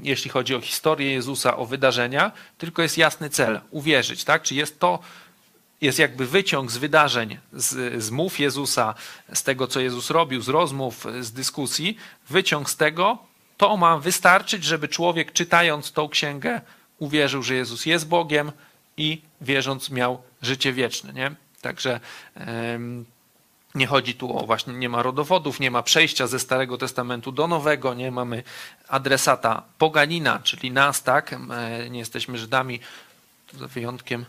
jeśli 0.04 0.32
chodzi 0.32 0.56
o 0.56 0.62
historię 0.62 1.14
Jezusa, 1.14 1.58
o 1.58 1.66
wydarzenia, 1.66 2.32
tylko 2.58 2.82
jest 2.82 2.98
jasny 2.98 3.30
cel 3.30 3.62
uwierzyć. 3.72 4.24
Tak? 4.24 4.42
Czy 4.42 4.56
jest 4.56 4.80
to 4.80 5.00
jest 5.82 6.00
jakby 6.00 6.26
wyciąg 6.26 6.72
z 6.72 6.78
wydarzeń, 6.78 7.38
z, 7.54 8.04
z 8.04 8.12
mów 8.12 8.40
Jezusa, 8.40 8.96
z 9.34 9.44
tego, 9.44 9.68
co 9.68 9.80
Jezus 9.80 10.10
robił, 10.10 10.42
z 10.42 10.50
rozmów, 10.50 11.06
z 11.22 11.32
dyskusji, 11.32 11.98
wyciąg 12.30 12.70
z 12.70 12.78
tego, 12.78 13.18
to 13.58 13.78
ma 13.78 13.98
wystarczyć, 13.98 14.64
żeby 14.64 14.88
człowiek 14.88 15.34
czytając 15.34 15.92
tą 15.92 16.10
księgę 16.10 16.62
uwierzył, 17.00 17.44
że 17.44 17.56
Jezus 17.56 17.86
jest 17.86 18.08
Bogiem 18.08 18.52
i 18.98 19.22
wierząc 19.42 19.90
miał 19.90 20.22
życie 20.42 20.74
wieczne. 20.74 21.14
Nie? 21.14 21.36
Także 21.62 22.00
nie 23.76 23.88
chodzi 23.88 24.14
tu 24.14 24.38
o 24.38 24.46
właśnie, 24.46 24.74
nie 24.74 24.90
ma 24.90 25.04
rodowodów, 25.04 25.60
nie 25.60 25.72
ma 25.72 25.84
przejścia 25.84 26.28
ze 26.28 26.40
Starego 26.40 26.78
Testamentu 26.78 27.32
do 27.32 27.48
Nowego, 27.48 27.94
nie 27.94 28.12
mamy 28.12 28.44
adresata 28.88 29.64
poganina, 29.78 30.40
czyli 30.44 30.72
nas, 30.72 31.04
tak? 31.04 31.34
E, 31.34 31.90
nie 31.90 32.00
jesteśmy 32.00 32.38
Żydami, 32.38 32.80
za 33.54 33.68
wyjątkiem. 33.68 34.26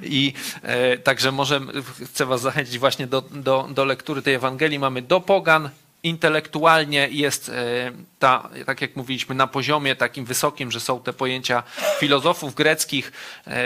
I 0.00 0.32
e, 0.62 0.98
także 0.98 1.32
może 1.32 1.60
chcę 2.04 2.26
Was 2.26 2.40
zachęcić 2.40 2.78
właśnie 2.78 3.06
do, 3.06 3.20
do, 3.20 3.68
do 3.70 3.84
lektury 3.84 4.22
tej 4.22 4.34
Ewangelii. 4.34 4.78
Mamy 4.78 5.02
do 5.02 5.20
pogan, 5.20 5.70
intelektualnie 6.04 7.08
jest 7.10 7.48
e, 7.48 7.92
ta, 8.18 8.48
tak 8.66 8.80
jak 8.80 8.96
mówiliśmy, 8.96 9.34
na 9.34 9.46
poziomie 9.46 9.96
takim 9.96 10.24
wysokim, 10.24 10.70
że 10.70 10.80
są 10.80 11.00
te 11.00 11.12
pojęcia 11.12 11.62
filozofów 11.98 12.54
greckich. 12.54 13.12
E, 13.46 13.62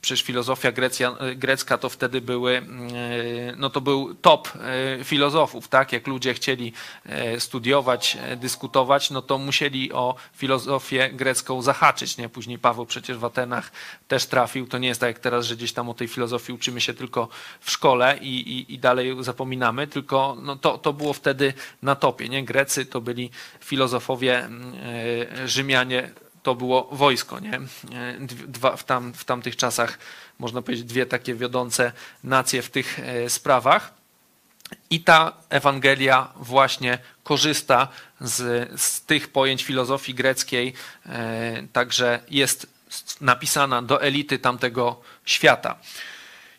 przecież 0.00 0.22
filozofia 0.22 0.72
Grecja, 0.72 1.16
e, 1.20 1.34
grecka 1.34 1.78
to 1.78 1.88
wtedy 1.88 2.20
były, 2.20 2.62
no 3.56 3.70
to 3.70 3.80
był 3.80 4.14
top 4.14 4.48
filozofów, 5.04 5.68
tak? 5.68 5.92
Jak 5.92 6.06
ludzie 6.06 6.34
chcieli 6.34 6.72
studiować, 7.38 8.18
dyskutować, 8.36 9.10
no 9.10 9.22
to 9.22 9.38
musieli 9.38 9.92
o 9.92 10.14
filozofię 10.36 11.10
grecką 11.12 11.62
zahaczyć, 11.62 12.16
nie? 12.16 12.28
Później 12.28 12.58
Paweł 12.58 12.86
przecież 12.86 13.18
w 13.18 13.24
Atenach 13.24 13.72
też 14.08 14.26
trafił. 14.26 14.66
To 14.66 14.78
nie 14.78 14.88
jest 14.88 15.00
tak 15.00 15.08
jak 15.08 15.18
teraz, 15.18 15.46
że 15.46 15.56
gdzieś 15.56 15.72
tam 15.72 15.88
o 15.88 15.94
tej 15.94 16.08
filozofii 16.08 16.52
uczymy 16.52 16.80
się 16.80 16.94
tylko 16.94 17.28
w 17.60 17.70
szkole 17.70 18.18
i, 18.20 18.58
i, 18.58 18.74
i 18.74 18.78
dalej 18.78 19.16
zapominamy, 19.20 19.86
tylko 19.86 20.36
no 20.42 20.56
to, 20.56 20.78
to 20.78 20.92
było 20.92 21.12
wtedy 21.12 21.54
na 21.82 21.96
topie. 21.96 22.28
Nie? 22.28 22.44
Grecy 22.44 22.86
to 22.86 23.00
byli 23.00 23.30
filozofowie, 23.60 24.44
mm, 24.44 24.74
e, 25.42 25.48
Rzymianie 25.48 26.10
to 26.42 26.54
było 26.54 26.88
wojsko. 26.92 27.40
Nie? 27.40 27.54
E, 27.54 27.60
dwa, 28.48 28.76
w, 28.76 28.84
tam, 28.84 29.12
w 29.12 29.24
tamtych 29.24 29.56
czasach, 29.56 29.98
można 30.38 30.62
powiedzieć, 30.62 30.84
dwie 30.84 31.06
takie 31.06 31.34
wiodące 31.34 31.92
nacje 32.24 32.62
w 32.62 32.70
tych 32.70 32.98
e, 32.98 33.30
sprawach. 33.30 33.94
I 34.90 35.00
ta 35.00 35.32
Ewangelia 35.48 36.32
właśnie 36.36 36.98
korzysta 37.24 37.88
z, 38.20 38.70
z 38.80 39.02
tych 39.02 39.28
pojęć 39.28 39.64
filozofii 39.64 40.14
greckiej, 40.14 40.72
także 41.72 42.20
jest 42.30 42.66
napisana 43.20 43.82
do 43.82 44.02
elity 44.02 44.38
tamtego 44.38 45.00
świata. 45.24 45.76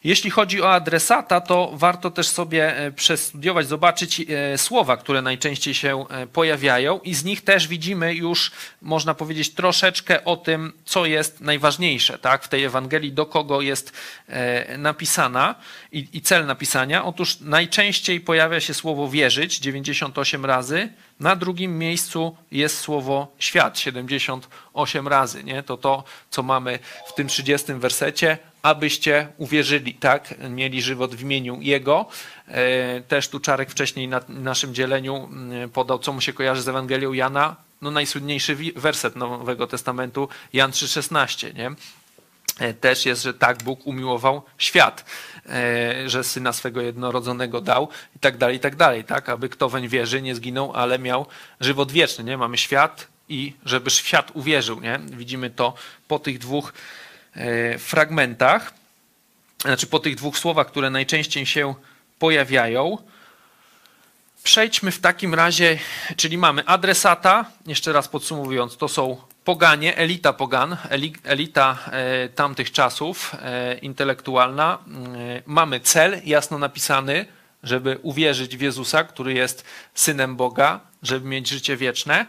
Jeśli 0.04 0.30
chodzi 0.32 0.62
o 0.62 0.74
adresata, 0.74 1.42
to 1.42 1.72
warto 1.74 2.12
też 2.12 2.28
sobie 2.28 2.78
e, 2.78 2.92
przestudiować, 2.92 3.68
zobaczyć 3.68 4.22
e, 4.22 4.58
słowa, 4.58 4.98
które 4.98 5.22
najczęściej 5.22 5.74
się 5.74 6.06
e, 6.10 6.28
pojawiają, 6.28 7.00
i 7.00 7.13
z 7.13 7.24
nich 7.24 7.44
też 7.44 7.68
widzimy 7.68 8.13
już, 8.16 8.52
można 8.82 9.13
powiedzieć, 9.13 9.54
troszeczkę 9.54 10.26
o 10.26 10.38
tym, 10.38 10.74
co 10.86 11.06
jest 11.06 11.42
najważniejsze 11.42 12.18
tak, 12.18 12.44
w 12.44 12.48
tej 12.48 12.63
Ewangelii, 12.63 13.12
do 13.12 13.26
kogo 13.26 13.62
jest 13.62 13.92
napisana 14.78 15.56
i, 15.92 16.08
i 16.13 16.22
cel 16.22 16.46
napisania. 16.46 17.06
Otóż 17.06 17.39
najczęściej 17.39 18.22
pojawia 18.22 18.60
się 18.60 18.74
słowo 18.74 19.10
wierzyć 19.10 19.60
98 19.60 20.46
razy, 20.46 20.89
Na 21.24 21.36
drugim 21.36 21.78
miejscu 21.78 22.36
jest 22.52 22.80
słowo 22.80 23.28
świat, 23.40 23.80
78 23.80 25.08
razy. 25.08 25.44
Nie? 25.44 25.64
To 25.64 25.78
to, 25.78 26.04
co 26.30 26.44
mamy 26.44 26.80
w 27.08 27.14
tym 27.14 27.28
30 27.28 27.74
wersecie, 27.74 28.38
abyście 28.62 29.28
uwierzyli, 29.38 29.94
tak? 29.94 30.34
Mieli 30.50 30.82
żywot 30.82 31.16
w 31.16 31.22
imieniu 31.22 31.58
Jego. 31.62 32.06
E, 32.48 33.02
też 33.02 33.28
tu 33.28 33.40
Czarek 33.40 33.72
wcześniej 33.72 34.08
na 34.08 34.22
naszym 34.30 34.74
dzieleniu 34.74 35.16
mm, 35.16 35.70
podał, 35.70 36.00
co 36.00 36.14
mu 36.14 36.22
się 36.22 36.34
kojarzy 36.34 36.62
z 36.62 36.68
Ewangelią 36.68 37.14
Jana. 37.14 37.56
No 37.82 37.92
najsłynniejszy 37.92 38.58
werset 38.76 39.16
Nowego 39.16 39.68
Testamentu, 39.68 40.30
Jan 40.54 40.72
3,16, 40.72 41.56
nie? 41.56 41.72
E, 42.60 42.74
też 42.74 43.06
jest, 43.06 43.24
że 43.24 43.34
tak 43.34 43.63
Bóg 43.63 43.88
umiłował 43.88 44.42
świat, 44.58 45.06
e, 45.50 46.10
że 46.10 46.24
syna 46.24 46.54
swego 46.54 46.82
jednorodzonego 46.82 47.62
dał 47.62 47.89
i 48.16 48.20
tak 48.20 48.38
dalej, 48.38 48.56
i 48.56 48.60
tak 48.60 48.76
dalej, 48.76 49.04
tak? 49.04 49.30
Aby 49.30 49.50
kto 49.50 49.70
weń 49.70 49.88
wierzy, 49.88 50.22
nie 50.22 50.36
zginął, 50.36 50.74
ale 50.74 51.00
miał 51.00 51.26
żywot 51.60 51.92
wieczny, 51.92 52.24
nie? 52.24 52.38
Mamy 52.38 52.58
świat 52.58 53.08
i 53.30 53.54
żeby 53.66 53.89
świat 53.89 54.32
uwierzył, 54.34 54.80
nie? 54.80 55.00
Widzimy 55.12 55.50
to 55.50 55.74
po 56.08 56.20
tych 56.20 56.39
dwóch 56.39 56.74
e, 57.36 57.80
fragmentach, 57.80 58.74
znaczy 59.62 59.88
po 59.88 60.00
tych 60.00 60.16
dwóch 60.16 60.38
słowach, 60.38 60.68
które 60.68 60.89
najczęściej 60.89 61.46
się 61.46 61.76
pojawiają. 62.20 62.98
Przejdźmy 64.44 64.92
w 64.92 65.00
takim 65.00 65.34
razie, 65.34 65.80
czyli 66.18 66.38
mamy 66.38 66.66
adresata, 66.66 67.46
jeszcze 67.68 67.94
raz 67.94 68.08
podsumowując, 68.08 68.78
to 68.78 68.88
są 68.88 69.18
poganie, 69.44 69.98
elita 69.98 70.34
pogan, 70.34 70.78
elita 71.24 71.78
e, 71.92 72.30
tamtych 72.30 72.72
czasów, 72.72 73.36
e, 73.42 73.78
intelektualna. 73.78 74.78
E, 74.78 75.42
mamy 75.46 75.80
cel 75.80 76.22
jasno 76.26 76.58
napisany, 76.58 77.26
żeby 77.64 78.00
uwierzyć 78.02 78.58
w 78.58 78.62
Jezusa, 78.62 79.04
który 79.04 79.34
jest 79.34 79.66
synem 79.94 80.36
Boga, 80.36 80.80
żeby 81.04 81.28
mieć 81.28 81.50
życie 81.50 81.78
wieczne. 81.78 82.26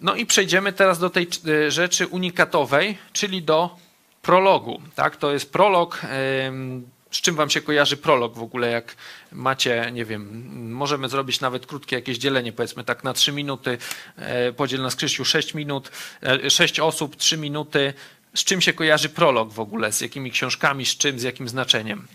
No 0.00 0.14
i 0.14 0.26
przejdziemy 0.26 0.72
teraz 0.72 0.98
do 0.98 1.10
tej 1.10 1.28
rzeczy 1.68 2.06
unikatowej, 2.06 2.98
czyli 3.12 3.42
do 3.42 3.76
prologu. 4.22 4.82
Tak? 4.94 5.16
To 5.16 5.32
jest 5.32 5.52
prolog 5.52 6.00
z 7.16 7.20
czym 7.20 7.36
wam 7.36 7.50
się 7.50 7.60
kojarzy 7.60 7.96
prolog 7.96 8.34
w 8.34 8.42
ogóle, 8.42 8.70
jak 8.70 8.96
macie, 9.32 9.90
nie 9.92 10.04
wiem, 10.04 10.50
możemy 10.72 11.08
zrobić 11.08 11.40
nawet 11.40 11.66
krótkie 11.66 11.96
jakieś 11.96 12.18
dzielenie, 12.18 12.52
powiedzmy 12.52 12.84
tak 12.84 13.04
na 13.04 13.12
3 13.12 13.32
minuty, 13.32 13.78
e, 14.16 14.52
podziel 14.52 14.82
na 14.82 14.90
skrzysiu 14.90 15.24
6 15.24 15.54
minut, 15.54 15.90
6 16.48 16.78
e, 16.78 16.84
osób, 16.84 17.16
3 17.16 17.36
minuty. 17.36 17.94
Z 18.34 18.44
czym 18.44 18.60
się 18.60 18.72
kojarzy 18.72 19.08
prolog 19.08 19.52
w 19.52 19.60
ogóle? 19.60 19.92
Z 19.92 20.00
jakimi 20.00 20.30
książkami, 20.30 20.86
z 20.86 20.96
czym, 20.96 21.18
z 21.18 21.22
jakim 21.22 21.48
znaczeniem? 21.48 22.06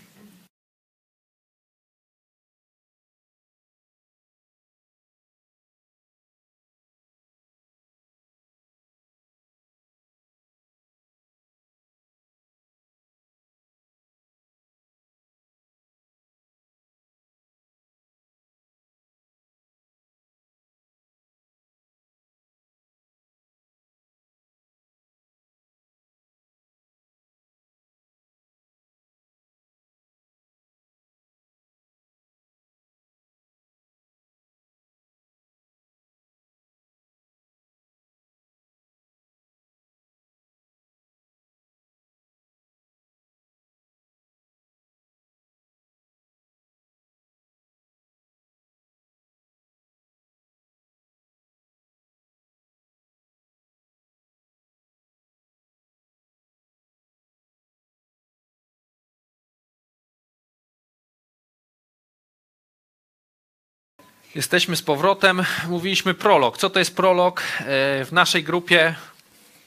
Jesteśmy 64.34 64.76
z 64.76 64.82
powrotem. 64.82 65.42
Mówiliśmy 65.68 66.14
prolog. 66.14 66.58
Co 66.58 66.70
to 66.70 66.78
jest 66.78 66.96
prolog? 66.96 67.40
E, 67.40 67.64
w 68.04 68.08
naszej 68.12 68.44
grupie 68.44 68.94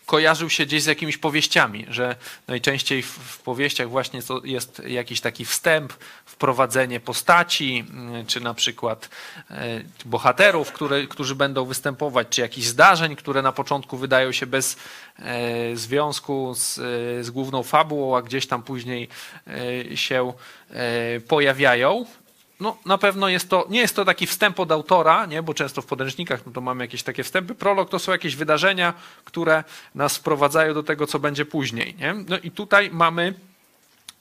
kojarzył 0.06 0.50
się 0.50 0.66
gdzieś 0.66 0.84
z 0.84 0.86
jakimiś 0.86 1.18
powieściami, 1.18 1.86
że 1.90 2.16
najczęściej 2.48 3.02
w, 3.02 3.40
powieściach 3.40 3.90
właśnie 3.90 4.20
jest 4.44 4.82
jakiś 4.88 5.22
taki 5.22 5.46
wstęp, 5.46 5.94
wprowadzenie 6.26 7.00
postaci, 7.00 7.86
mm, 7.90 8.26
czy 8.26 8.40
na 8.40 8.54
przykład 8.54 9.10
e, 9.52 9.82
bohaterów, 10.06 10.72
które, 10.72 11.08
którzy 11.08 11.36
będą 11.36 11.66
występować, 11.66 12.28
czy 12.30 12.42
jakichś 12.42 12.68
zdarzeń, 12.68 13.16
które 13.16 13.42
na 13.42 13.52
początku 13.52 13.98
wydają 13.98 14.32
się 14.32 14.46
bez 14.46 14.78
e, 15.20 15.76
związku 15.76 16.54
z, 16.56 16.76
z 17.26 17.30
główną 17.30 17.64
fabułą, 17.64 18.18
a 18.18 18.22
gdzieś 18.22 18.48
tam 18.48 18.64
później 18.64 19.08
się 19.96 20.34
pojawiają 21.28 22.06
no, 22.60 22.78
na 22.86 22.98
pewno 22.98 23.30
jest 23.30 23.50
to, 23.50 23.66
nie 23.70 23.80
jest 23.80 23.96
to 23.96 24.06
taki 24.06 24.28
wstęp 24.28 24.60
od 24.60 24.72
autora, 24.72 25.26
nie? 25.26 25.44
bo 25.44 25.54
często 25.54 25.82
w 25.82 25.86
podręcznikach 25.86 26.46
no 26.46 26.52
to 26.52 26.62
mamy 26.62 26.84
jakieś 26.84 27.04
takie 27.04 27.24
wstępy. 27.24 27.56
Prolog 27.56 27.90
to 27.90 28.00
są 28.00 28.12
jakieś 28.12 28.36
wydarzenia, 28.36 28.94
które 29.24 29.64
nas 29.96 30.18
wprowadzają 30.18 30.74
do 30.74 30.84
tego, 30.84 31.08
co 31.08 31.20
będzie 31.20 31.46
później. 31.46 31.96
Nie? 31.96 32.14
No 32.14 32.40
i 32.40 32.52
tutaj 32.52 32.90
mamy 32.94 33.34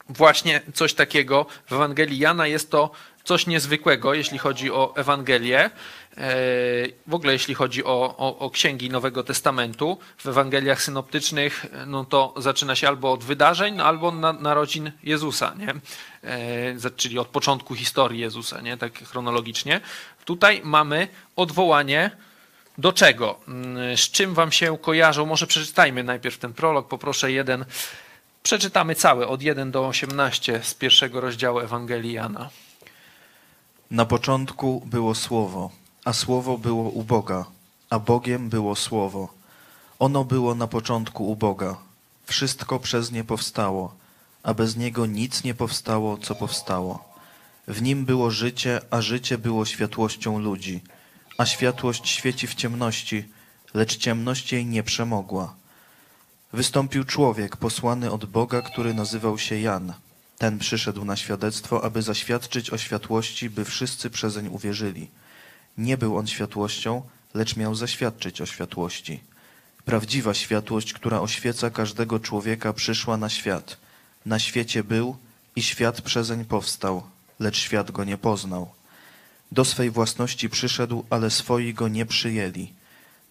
właśnie 0.08 0.60
coś 0.74 0.94
takiego. 0.94 1.46
W 1.66 1.72
Ewangelii 1.72 2.18
Jana 2.18 2.46
jest 2.46 2.70
to 2.70 2.90
coś 3.24 3.46
niezwykłego, 3.46 4.14
jeśli 4.14 4.38
chodzi 4.38 4.70
o 4.70 4.96
Ewangelię, 4.96 5.60
e, 5.60 5.70
w 7.06 7.14
ogóle 7.14 7.32
jeśli 7.32 7.54
chodzi 7.54 7.84
o, 7.84 8.14
o, 8.18 8.38
o, 8.38 8.50
księgi 8.50 8.90
Nowego 8.90 9.22
Testamentu. 9.22 9.98
W 10.18 10.26
Ewangeliach 10.26 10.82
synoptycznych 10.82 11.66
no 11.86 12.04
to 12.04 12.34
zaczyna 12.36 12.76
się 12.76 12.88
albo 12.88 13.12
od 13.12 13.24
wydarzeń, 13.24 13.74
no 13.74 13.84
albo 13.84 14.10
na, 14.10 14.32
narodzin 14.32 14.92
Jezusa, 15.02 15.54
nie? 15.58 15.74
E, 16.30 16.90
czyli 16.96 17.18
od 17.18 17.28
początku 17.28 17.74
historii 17.74 18.20
Jezusa, 18.20 18.60
nie? 18.60 18.76
tak 18.76 18.98
chronologicznie. 18.98 19.80
Tutaj 20.24 20.60
mamy 20.64 21.08
odwołanie 21.36 22.10
do 22.78 22.92
czego? 22.92 23.40
Mm, 23.48 23.96
z 23.96 24.10
czym 24.10 24.34
wam 24.34 24.52
się 24.52 24.78
kojarzą? 24.78 25.26
Może 25.26 25.46
przeczytajmy 25.46 26.04
najpierw 26.04 26.38
ten 26.38 26.52
prolog, 26.52 26.88
poproszę 26.88 27.32
jeden. 27.32 27.64
Przeczytamy 28.42 28.94
cały, 28.94 29.26
od 29.26 29.42
1 29.42 29.70
do 29.70 29.86
18 29.86 30.60
z 30.62 30.74
pierwszego 30.74 31.20
rozdziału 31.20 31.58
Ewangelii 31.58 32.12
Jana. 32.12 32.50
Na 33.94 34.04
początku 34.04 34.82
było 34.86 35.14
Słowo, 35.14 35.70
a 36.04 36.12
Słowo 36.12 36.58
było 36.58 36.90
u 36.90 37.02
Boga, 37.04 37.44
a 37.90 37.98
Bogiem 37.98 38.48
było 38.48 38.74
Słowo. 38.76 39.28
Ono 39.98 40.24
było 40.24 40.54
na 40.54 40.66
początku 40.66 41.30
u 41.30 41.36
Boga. 41.36 41.76
Wszystko 42.26 42.78
przez 42.78 43.12
nie 43.12 43.24
powstało, 43.24 43.94
a 44.42 44.54
bez 44.54 44.76
niego 44.76 45.06
nic 45.06 45.44
nie 45.44 45.54
powstało, 45.54 46.18
co 46.18 46.34
powstało. 46.34 47.14
W 47.68 47.82
nim 47.82 48.04
było 48.04 48.30
życie, 48.30 48.80
a 48.90 49.00
życie 49.00 49.38
było 49.38 49.64
światłością 49.64 50.38
ludzi, 50.38 50.80
a 51.38 51.46
światłość 51.46 52.08
świeci 52.08 52.46
w 52.46 52.54
ciemności, 52.54 53.24
lecz 53.74 53.96
ciemność 53.96 54.52
jej 54.52 54.66
nie 54.66 54.82
przemogła. 54.82 55.54
Wystąpił 56.52 57.04
człowiek 57.04 57.56
posłany 57.56 58.12
od 58.12 58.24
Boga, 58.24 58.62
który 58.62 58.94
nazywał 58.94 59.38
się 59.38 59.60
Jan. 59.60 59.94
Ten 60.38 60.58
przyszedł 60.58 61.04
na 61.04 61.16
świadectwo, 61.16 61.84
aby 61.84 62.02
zaświadczyć 62.02 62.70
o 62.70 62.78
światłości, 62.78 63.50
by 63.50 63.64
wszyscy 63.64 64.10
przezeń 64.10 64.48
uwierzyli. 64.48 65.08
Nie 65.78 65.98
był 65.98 66.16
on 66.16 66.26
światłością, 66.26 67.02
lecz 67.34 67.56
miał 67.56 67.74
zaświadczyć 67.74 68.40
o 68.40 68.46
światłości. 68.46 69.20
Prawdziwa 69.84 70.34
światłość, 70.34 70.92
która 70.92 71.20
oświeca 71.20 71.70
każdego 71.70 72.20
człowieka, 72.20 72.72
przyszła 72.72 73.16
na 73.16 73.28
świat. 73.28 73.76
Na 74.26 74.38
świecie 74.38 74.84
był 74.84 75.16
i 75.56 75.62
świat 75.62 76.00
przezeń 76.02 76.44
powstał, 76.44 77.02
lecz 77.40 77.56
świat 77.56 77.90
go 77.90 78.04
nie 78.04 78.18
poznał. 78.18 78.70
Do 79.52 79.64
swej 79.64 79.90
własności 79.90 80.48
przyszedł, 80.48 81.04
ale 81.10 81.30
swoi 81.30 81.74
go 81.74 81.88
nie 81.88 82.06
przyjęli. 82.06 82.72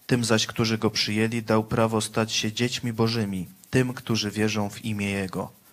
Tym 0.06 0.24
zaś, 0.24 0.46
którzy 0.46 0.78
go 0.78 0.90
przyjęli, 0.90 1.42
dał 1.42 1.64
prawo 1.64 2.00
stać 2.00 2.32
się 2.32 2.52
dziećmi 2.52 2.92
bożymi, 2.92 3.46
tym, 3.70 3.94
którzy 3.94 4.30
wierzą 4.30 4.70
w 4.70 4.84
imię 4.84 5.10
Jego 5.10 5.63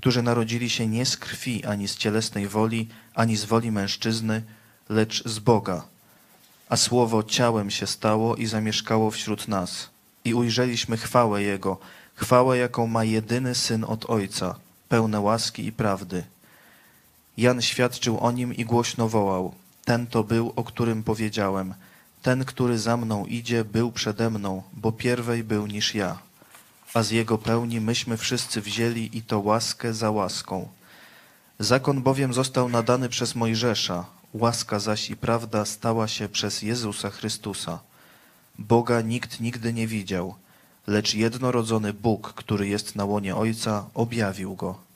którzy 0.00 0.22
narodzili 0.22 0.70
się 0.70 0.86
nie 0.86 1.06
z 1.06 1.16
krwi, 1.16 1.64
ani 1.64 1.88
z 1.88 1.96
cielesnej 1.96 2.48
woli, 2.48 2.88
ani 3.14 3.36
z 3.36 3.44
woli 3.44 3.70
mężczyzny, 3.72 4.42
lecz 4.88 5.28
z 5.28 5.38
Boga. 5.38 5.84
A 6.68 6.76
Słowo 6.76 7.22
ciałem 7.22 7.70
się 7.70 7.86
stało 7.86 8.36
i 8.36 8.46
zamieszkało 8.46 9.10
wśród 9.10 9.48
nas. 9.48 9.90
I 10.24 10.34
ujrzeliśmy 10.34 10.96
chwałę 10.96 11.42
Jego, 11.42 11.78
chwałę, 12.14 12.58
jaką 12.58 12.86
ma 12.86 13.04
jedyny 13.04 13.54
Syn 13.54 13.84
od 13.84 14.10
Ojca, 14.10 14.54
pełne 14.88 15.20
łaski 15.20 15.66
i 15.66 15.72
prawdy. 15.72 16.24
Jan 17.36 17.62
świadczył 17.62 18.20
o 18.20 18.32
nim 18.32 18.54
i 18.56 18.64
głośno 18.64 19.08
wołał: 19.08 19.54
Ten 19.84 20.06
to 20.06 20.24
był, 20.24 20.52
o 20.56 20.64
którym 20.64 21.02
powiedziałem: 21.02 21.74
Ten, 22.22 22.44
który 22.44 22.78
za 22.78 22.96
mną 22.96 23.26
idzie, 23.26 23.64
był 23.64 23.92
przede 23.92 24.30
mną, 24.30 24.62
bo 24.72 24.92
pierwej 24.92 25.44
był 25.44 25.66
niż 25.66 25.94
ja. 25.94 26.29
A 26.94 27.02
z 27.02 27.10
jego 27.10 27.38
pełni 27.38 27.80
myśmy 27.80 28.16
wszyscy 28.16 28.60
wzięli 28.60 29.10
i 29.12 29.22
to 29.22 29.40
łaskę 29.40 29.94
za 29.94 30.10
łaską. 30.10 30.68
Zakon 31.58 32.02
bowiem 32.02 32.34
został 32.34 32.68
nadany 32.68 33.08
przez 33.08 33.34
Mojżesza, 33.34 34.06
łaska 34.34 34.78
zaś 34.78 35.10
i 35.10 35.16
prawda 35.16 35.64
stała 35.64 36.08
się 36.08 36.28
przez 36.28 36.62
Jezusa 36.62 37.10
Chrystusa. 37.10 37.78
Boga 38.58 39.00
nikt 39.00 39.40
nigdy 39.40 39.72
nie 39.72 39.86
widział, 39.86 40.34
lecz 40.86 41.14
jednorodzony 41.14 41.92
Bóg, 41.92 42.32
który 42.32 42.68
jest 42.68 42.96
na 42.96 43.04
łonie 43.04 43.36
Ojca, 43.36 43.86
objawił 43.94 44.54
go. 44.54 44.89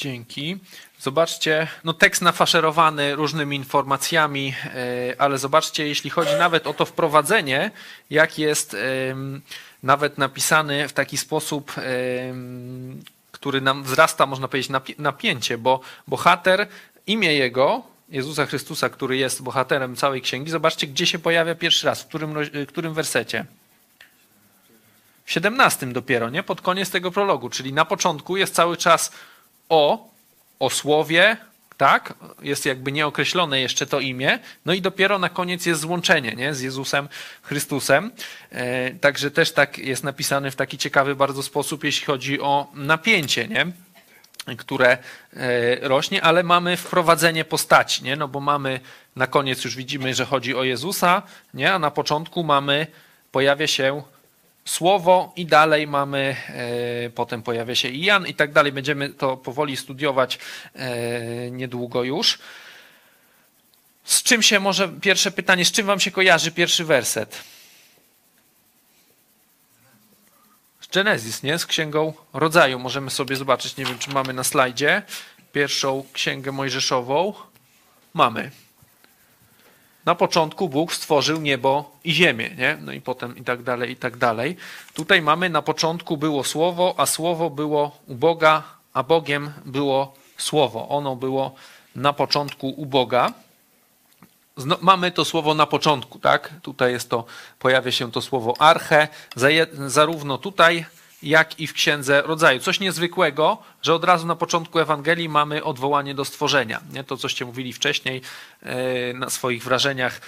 Dzięki. 0.00 0.58
Zobaczcie, 0.98 1.68
no 1.84 1.92
tekst 1.92 2.22
nafaszerowany 2.22 3.16
różnymi 3.16 3.56
informacjami, 3.56 4.54
e, 4.64 5.20
ale 5.20 5.38
zobaczcie, 5.38 5.88
jeśli 5.88 6.10
chodzi 6.10 6.34
nawet 6.38 6.66
o 6.66 6.74
to 6.74 6.84
wprowadzenie, 6.86 7.70
jak 8.10 8.38
jest 8.38 8.76
nawet 9.82 10.18
napisany 10.18 10.88
w 10.88 10.92
taki 10.92 11.16
sposób, 11.16 11.72
który 13.32 13.60
nam 13.60 13.84
wzrasta, 13.84 14.26
można 14.26 14.48
powiedzieć, 14.48 14.70
napi- 14.70 14.94
napięcie, 14.98 15.58
bo 15.58 15.80
bohater, 16.06 16.68
imię 17.06 17.34
jego, 17.34 17.82
Jezusa 18.08 18.46
Chrystusa, 18.46 18.88
który 18.88 19.16
jest 19.16 19.42
bohaterem 19.42 19.96
całej 19.96 20.22
księgi, 20.22 20.50
zobaczcie, 20.50 20.86
gdzie 20.86 21.06
się 21.06 21.18
pojawia 21.18 21.54
pierwszy 21.54 21.86
raz, 21.86 22.02
w 22.02 22.06
którym, 22.06 22.34
którym 22.68 22.94
wersecie. 22.94 23.46
W 25.24 25.32
17 25.32 25.86
dopiero, 25.86 26.30
nie? 26.30 26.42
Pod 26.42 26.60
koniec 26.60 26.90
tego 26.90 27.10
prologu, 27.10 27.50
czyli 27.50 27.72
na 27.72 27.84
początku 27.84 28.36
jest 28.36 28.54
cały 28.54 28.76
czas 28.76 29.12
o, 29.70 30.08
o 30.58 30.70
słowie, 30.70 31.36
tak? 31.76 32.14
Jest 32.42 32.66
jakby 32.66 32.92
nieokreślone 32.92 33.60
jeszcze 33.60 33.86
to 33.86 34.00
imię. 34.00 34.38
No 34.66 34.72
i 34.72 34.80
dopiero 34.80 35.18
na 35.18 35.28
koniec 35.28 35.66
jest 35.66 35.80
złączenie, 35.80 36.32
nie? 36.32 36.54
Z 36.54 36.60
Jezusem 36.60 37.08
Chrystusem. 37.42 38.10
E, 38.50 38.90
także 38.90 39.30
też 39.30 39.52
tak 39.52 39.78
jest 39.78 40.04
napisane 40.04 40.50
w 40.50 40.56
taki 40.56 40.78
ciekawy 40.78 41.16
bardzo 41.16 41.42
sposób, 41.42 41.84
jeśli 41.84 42.06
chodzi 42.06 42.40
o 42.40 42.66
napięcie, 42.74 43.48
nie? 43.48 43.66
które 44.56 44.98
e, 45.36 45.88
rośnie, 45.88 46.22
ale 46.22 46.42
mamy 46.42 46.76
wprowadzenie 46.76 47.44
postaci, 47.44 48.04
nie? 48.04 48.16
no 48.16 48.28
bo 48.28 48.40
mamy 48.40 48.80
na 49.16 49.26
koniec 49.26 49.64
już 49.64 49.76
widzimy, 49.76 50.14
że 50.14 50.24
chodzi 50.24 50.54
o 50.54 50.64
Jezusa, 50.64 51.22
nie? 51.54 51.72
a 51.72 51.78
na 51.78 51.90
początku 51.90 52.44
mamy, 52.44 52.86
pojawia 53.32 53.66
się 53.66 54.02
słowo 54.64 55.32
i 55.36 55.46
dalej 55.46 55.86
mamy, 55.86 56.36
e, 57.06 57.10
potem 57.10 57.42
pojawia 57.42 57.74
się 57.74 57.88
Jan 57.88 58.26
i 58.26 58.34
tak 58.34 58.52
dalej. 58.52 58.72
Będziemy 58.72 59.08
to 59.08 59.36
powoli 59.36 59.76
studiować 59.76 60.38
e, 60.74 61.50
niedługo 61.50 62.02
już. 62.04 62.38
Z 64.04 64.22
czym 64.22 64.42
się 64.42 64.60
może, 64.60 64.88
pierwsze 64.88 65.30
pytanie, 65.30 65.64
z 65.64 65.72
czym 65.72 65.86
wam 65.86 66.00
się 66.00 66.10
kojarzy 66.10 66.52
pierwszy 66.52 66.84
werset? 66.84 67.44
Z 70.80 70.86
Genesis, 70.86 71.42
nie? 71.42 71.58
Z 71.58 71.66
Księgą 71.66 72.12
Rodzaju. 72.32 72.78
Możemy 72.78 73.10
sobie 73.10 73.36
zobaczyć, 73.36 73.76
nie 73.76 73.84
wiem, 73.84 73.98
czy 73.98 74.10
mamy 74.10 74.32
na 74.32 74.44
slajdzie 74.44 75.02
pierwszą 75.52 76.04
Księgę 76.12 76.52
Mojżeszową. 76.52 77.34
Mamy. 78.14 78.50
Na 80.10 80.14
początku 80.14 80.68
Bóg 80.68 80.92
stworzył 80.92 81.40
niebo 81.40 81.90
i 82.04 82.12
ziemię, 82.12 82.50
nie? 82.58 82.78
No 82.80 82.92
i 82.92 83.00
potem 83.00 83.36
i 83.36 83.44
tak 83.44 83.62
dalej, 83.62 83.90
i 83.90 83.96
tak 83.96 84.16
dalej. 84.16 84.56
Tutaj 84.94 85.22
mamy 85.22 85.50
na 85.50 85.62
początku 85.62 86.16
było 86.16 86.44
słowo, 86.44 86.94
a 86.96 87.06
słowo 87.06 87.50
było 87.50 87.98
u 88.06 88.14
Boga, 88.14 88.62
a 88.92 89.02
Bogiem 89.02 89.52
było 89.64 90.14
słowo. 90.36 90.88
Ono 90.88 91.16
było 91.16 91.54
na 91.96 92.12
początku 92.12 92.68
u 92.68 92.86
Boga. 92.86 93.32
Zno, 94.56 94.78
mamy 94.80 95.10
to 95.10 95.24
słowo 95.24 95.54
na 95.54 95.66
początku, 95.66 96.18
tak? 96.18 96.50
Tutaj 96.62 96.92
jest 96.92 97.10
to, 97.10 97.24
pojawia 97.58 97.92
się 97.92 98.12
to 98.12 98.20
słowo 98.20 98.54
arche, 98.58 99.08
zarówno 99.86 100.38
tutaj, 100.38 100.86
jak 101.22 101.60
i 101.60 101.66
w 101.66 101.72
Księdze 101.72 102.22
Rodzaju. 102.22 102.60
Coś 102.60 102.80
niezwykłego, 102.80 103.58
że 103.82 103.94
od 103.94 104.04
razu 104.04 104.26
na 104.26 104.36
początku 104.36 104.78
Ewangelii 104.78 105.28
mamy 105.28 105.64
odwołanie 105.64 106.14
do 106.14 106.24
stworzenia. 106.24 106.80
Nie? 106.92 107.04
To, 107.04 107.16
coście 107.16 107.44
mówili 107.44 107.72
wcześniej 107.72 108.22
e, 108.62 109.12
na 109.12 109.30
swoich 109.30 109.64
wrażeniach, 109.64 110.20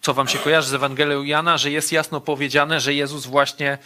co 0.00 0.14
wam 0.14 0.28
się 0.28 0.38
kojarzy 0.38 0.68
z 0.68 0.74
Ewangelią 0.74 1.22
Jana, 1.22 1.58
że 1.58 1.70
jest 1.70 1.92
jasno 1.92 2.20
powiedziane, 2.20 2.80
że 2.80 2.94
Jezus 2.94 3.26
właśnie 3.26 3.78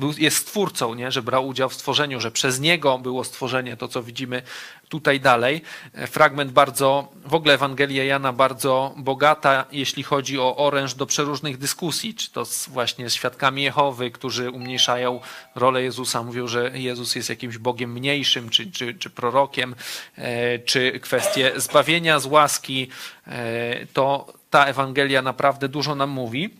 był, 0.00 0.12
jest 0.18 0.36
stwórcą, 0.36 0.94
nie? 0.94 1.12
że 1.12 1.22
brał 1.22 1.46
udział 1.46 1.68
w 1.68 1.74
stworzeniu, 1.74 2.20
że 2.20 2.30
przez 2.30 2.60
niego 2.60 2.98
było 2.98 3.24
stworzenie, 3.24 3.76
to 3.76 3.88
co 3.88 4.02
widzimy 4.02 4.42
tutaj 4.88 5.20
dalej. 5.20 5.62
Fragment 6.06 6.52
bardzo, 6.52 7.08
w 7.26 7.34
ogóle 7.34 7.54
Ewangelia 7.54 8.04
Jana 8.04 8.32
bardzo 8.32 8.94
bogata, 8.96 9.64
jeśli 9.72 10.02
chodzi 10.02 10.38
o 10.38 10.56
oręż 10.56 10.94
do 10.94 11.06
przeróżnych 11.06 11.58
dyskusji, 11.58 12.14
czy 12.14 12.30
to 12.30 12.44
z, 12.44 12.68
właśnie 12.68 13.10
z 13.10 13.14
świadkami 13.14 13.62
Jehowy, 13.62 14.10
którzy 14.10 14.50
umniejszają 14.50 15.20
rolę 15.54 15.82
Jezusa, 15.82 16.22
mówią, 16.22 16.46
że 16.46 16.70
Jezus 16.74 17.14
jest 17.14 17.28
jakimś 17.28 17.58
Bogiem 17.58 17.92
mniejszym, 17.92 18.48
czy, 18.48 18.70
czy, 18.70 18.94
czy 18.94 19.10
prorokiem, 19.10 19.74
e, 20.16 20.58
czy 20.58 21.00
kwestie 21.00 21.52
zbawienia 21.56 22.20
z 22.20 22.26
łaski, 22.26 22.88
e, 23.26 23.86
to 23.86 24.32
ta 24.50 24.64
Ewangelia 24.64 25.22
naprawdę 25.22 25.68
dużo 25.68 25.94
nam 25.94 26.10
mówi. 26.10 26.50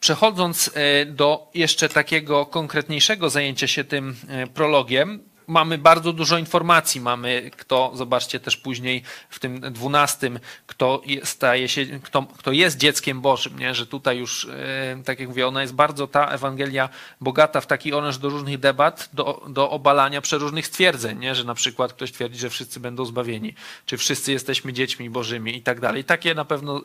Przechodząc 0.00 0.70
e, 0.74 1.06
do 1.06 1.50
jeszcze 1.54 1.88
takiego 1.88 2.46
konkretniejszego 2.46 3.30
zajęcia 3.30 3.66
się 3.66 3.84
tym 3.84 4.16
e, 4.28 4.46
prologiem, 4.46 5.28
mamy 5.46 5.78
bardzo 5.78 6.12
dużo 6.12 6.38
informacji. 6.38 7.00
Mamy, 7.00 7.50
kto, 7.56 7.92
zobaczcie 7.94 8.40
też 8.40 8.56
później 8.56 9.02
w 9.30 9.38
tym 9.38 9.60
dwunastym, 9.60 10.38
kto 10.66 11.02
staje 11.24 11.68
się, 11.68 11.86
kto, 11.86 12.22
kto 12.22 12.52
jest 12.52 12.78
dzieckiem 12.78 13.20
Bożym, 13.20 13.58
nie? 13.58 13.74
że 13.74 13.86
tutaj 13.86 14.18
już, 14.18 14.44
e, 14.44 15.02
tak 15.04 15.20
jak 15.20 15.28
mówię, 15.28 15.46
ona 15.46 15.62
jest 15.62 15.74
bardzo, 15.74 16.06
ta 16.06 16.28
Ewangelia 16.28 16.88
bogata 17.20 17.60
w 17.60 17.66
taki 17.66 17.92
oręż 17.92 18.18
do 18.18 18.28
różnych 18.28 18.58
debat, 18.58 19.08
do, 19.12 19.46
do 19.48 19.70
obalania 19.70 20.20
przeróżnych 20.20 20.66
stwierdzeń, 20.66 21.18
nie? 21.18 21.34
że 21.34 21.44
na 21.44 21.54
przykład 21.54 21.92
ktoś 21.92 22.12
twierdzi, 22.12 22.38
że 22.38 22.50
wszyscy 22.50 22.80
będą 22.80 23.04
zbawieni, 23.04 23.54
czy 23.86 23.96
wszyscy 23.96 24.32
jesteśmy 24.32 24.72
dziećmi 24.72 25.10
Bożymi 25.10 25.56
i 25.56 25.62
tak 25.62 25.80
dalej. 25.80 26.04
Takie 26.04 26.34
na 26.34 26.44
pewno 26.44 26.78
e, 26.78 26.82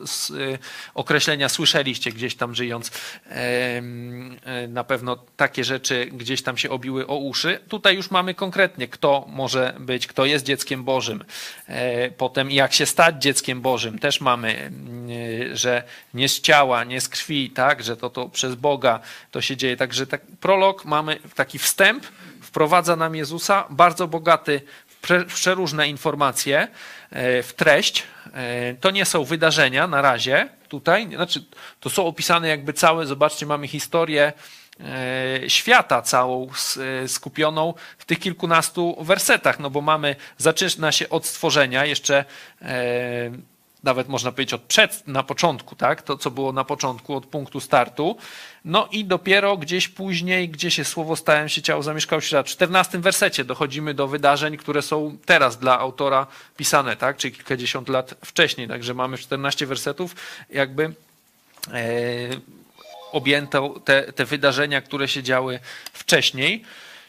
określenia 0.94 1.48
słyszeliście 1.48 2.12
gdzieś 2.12 2.34
tam 2.34 2.54
żyjąc. 2.54 2.90
E, 3.26 3.82
na 4.68 4.84
pewno 4.84 5.16
takie 5.36 5.64
rzeczy 5.64 6.06
gdzieś 6.12 6.42
tam 6.42 6.56
się 6.56 6.70
obiły 6.70 7.06
o 7.06 7.16
uszy. 7.16 7.60
Tutaj 7.68 7.96
już 7.96 8.10
mamy 8.10 8.34
konkretnie 8.34 8.51
konkretnie, 8.52 8.88
kto 8.88 9.24
może 9.28 9.74
być, 9.78 10.06
kto 10.06 10.24
jest 10.24 10.44
dzieckiem 10.44 10.84
Bożym. 10.84 11.24
Potem 12.16 12.50
jak 12.50 12.72
się 12.72 12.86
stać 12.86 13.22
dzieckiem 13.22 13.60
Bożym. 13.60 13.98
Też 13.98 14.20
mamy, 14.20 14.70
że 15.52 15.82
nie 16.14 16.28
z 16.28 16.40
ciała, 16.40 16.84
nie 16.84 17.00
z 17.00 17.08
krwi, 17.08 17.50
tak, 17.50 17.82
że 17.82 17.96
to, 17.96 18.10
to 18.10 18.28
przez 18.28 18.54
Boga 18.54 19.00
to 19.30 19.40
się 19.40 19.56
dzieje. 19.56 19.76
Także 19.76 20.06
tak, 20.06 20.20
prolog 20.40 20.84
mamy 20.84 21.18
taki 21.34 21.58
wstęp, 21.58 22.06
wprowadza 22.42 22.96
nam 22.96 23.14
Jezusa, 23.14 23.64
bardzo 23.70 24.08
bogaty 24.08 24.60
w 24.86 25.24
przeróżne 25.26 25.88
informacje, 25.88 26.68
w 27.42 27.50
treść. 27.56 28.02
To 28.80 28.90
nie 28.90 29.04
są 29.04 29.24
wydarzenia 29.24 29.86
na 29.86 30.02
razie 30.02 30.48
tutaj, 30.68 31.08
znaczy 31.14 31.44
to 31.80 31.90
są 31.90 32.06
opisane 32.06 32.48
jakby 32.48 32.72
całe, 32.72 33.06
zobaczcie, 33.06 33.46
mamy 33.46 33.68
historię 33.68 34.32
świata 35.48 36.02
całą 36.02 36.48
skupioną 37.06 37.74
w 37.98 38.04
tych 38.04 38.18
kilkunastu 38.18 38.96
wersetach, 39.00 39.60
no 39.60 39.70
bo 39.70 39.80
mamy, 39.80 40.16
zaczyna 40.38 40.92
się 40.92 41.08
od 41.08 41.26
stworzenia, 41.26 41.84
jeszcze 41.84 42.24
nawet 43.82 44.08
można 44.08 44.32
powiedzieć 44.32 44.54
od 44.54 44.62
przed, 44.62 45.08
na 45.08 45.22
początku, 45.22 45.76
tak, 45.76 46.02
to 46.02 46.18
co 46.18 46.30
było 46.30 46.52
na 46.52 46.64
początku, 46.64 47.16
od 47.16 47.26
punktu 47.26 47.60
startu, 47.60 48.16
no 48.64 48.88
i 48.92 49.04
dopiero 49.04 49.56
gdzieś 49.56 49.88
później, 49.88 50.48
gdzie 50.48 50.70
się 50.70 50.84
słowo 50.84 51.16
stałem 51.16 51.48
się 51.48 51.62
ciało, 51.62 51.82
zamieszkał 51.82 52.20
w 52.20 52.44
14 52.44 52.98
wersecie 52.98 53.44
dochodzimy 53.44 53.94
do 53.94 54.08
wydarzeń, 54.08 54.56
które 54.56 54.82
są 54.82 55.16
teraz 55.26 55.58
dla 55.58 55.78
autora 55.78 56.26
pisane, 56.56 56.96
tak, 56.96 57.16
czyli 57.16 57.34
kilkadziesiąt 57.34 57.88
lat 57.88 58.14
wcześniej, 58.24 58.68
także 58.68 58.94
mamy 58.94 59.18
14 59.18 59.66
wersetów, 59.66 60.16
jakby 60.50 60.92
objęto 63.12 63.80
te, 63.84 64.12
te 64.12 64.24
wydarzenia, 64.24 64.80
które 64.80 65.08
się 65.08 65.22
działy 65.22 65.60
wcześniej. 65.92 66.64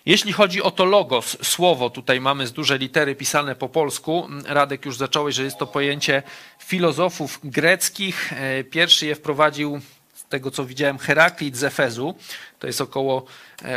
Jeśli 0.06 0.34
chodzi 0.34 0.62
o 0.62 0.72
to 0.72 0.86
logos, 0.86 1.38
słowo, 1.42 1.90
tutaj 1.90 2.22
mamy 2.22 2.48
z 2.48 2.52
duże 2.52 2.78
litery 2.78 3.16
pisane 3.16 3.56
po 3.56 3.70
polsku. 3.70 4.28
Radek 4.46 4.86
już 4.86 4.98
zacząłeś, 4.98 5.36
że 5.36 5.44
jest 5.44 5.58
to 5.58 5.68
pojęcie 5.68 6.24
filozofów 6.60 7.40
greckich. 7.44 8.34
Pierwszy 8.72 9.06
je 9.06 9.16
wprowadził, 9.16 9.82
z 10.14 10.26
tego 10.26 10.52
co 10.52 10.66
widziałem, 10.66 10.98
Heraklit 10.98 11.56
z 11.58 11.64
Efezu. 11.64 12.16
To 12.60 12.68
jest 12.68 12.82
około, 12.82 13.26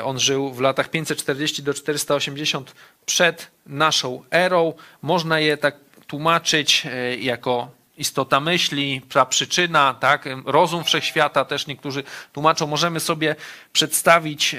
on 0.05 0.21
żył 0.21 0.53
w 0.53 0.61
latach 0.61 0.89
540 0.89 1.63
do 1.63 1.75
480 1.75 2.75
przed 3.07 3.51
naszą 3.67 4.23
erą. 4.31 4.73
Można 5.03 5.41
je 5.41 5.57
tak 5.57 5.77
tłumaczyć 6.07 6.87
jako 7.19 7.71
istota 7.97 8.41
myśli, 8.41 9.03
przyczyna, 9.29 9.95
tak, 9.95 10.29
rozum 10.45 10.85
wszechświata, 10.85 11.45
też 11.45 11.67
niektórzy 11.67 12.03
tłumaczą, 12.33 12.67
możemy 12.67 13.01
sobie 13.01 13.37
przedstawić 13.73 14.57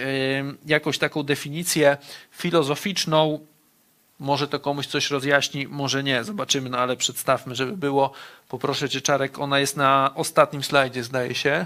jakąś 0.65 0.97
taką 0.97 1.23
definicję 1.23 1.97
filozoficzną, 2.31 3.39
Może 4.19 4.47
to 4.47 4.59
komuś 4.59 4.87
coś 4.87 5.11
rozjaśni, 5.11 5.67
może 5.67 6.03
nie, 6.03 6.23
zobaczymy, 6.23 6.69
no 6.69 6.77
ale 6.77 6.97
przedstawmy, 6.97 7.55
żeby 7.55 7.77
było. 7.77 8.11
Poproszę 8.49 8.89
cię, 8.89 9.01
Czarek, 9.01 9.39
ona 9.39 9.59
jest 9.59 9.77
na 9.77 10.11
ostatnim 10.15 10.63
slajdzie, 10.63 11.03
zdaje 11.03 11.35
się. 11.35 11.65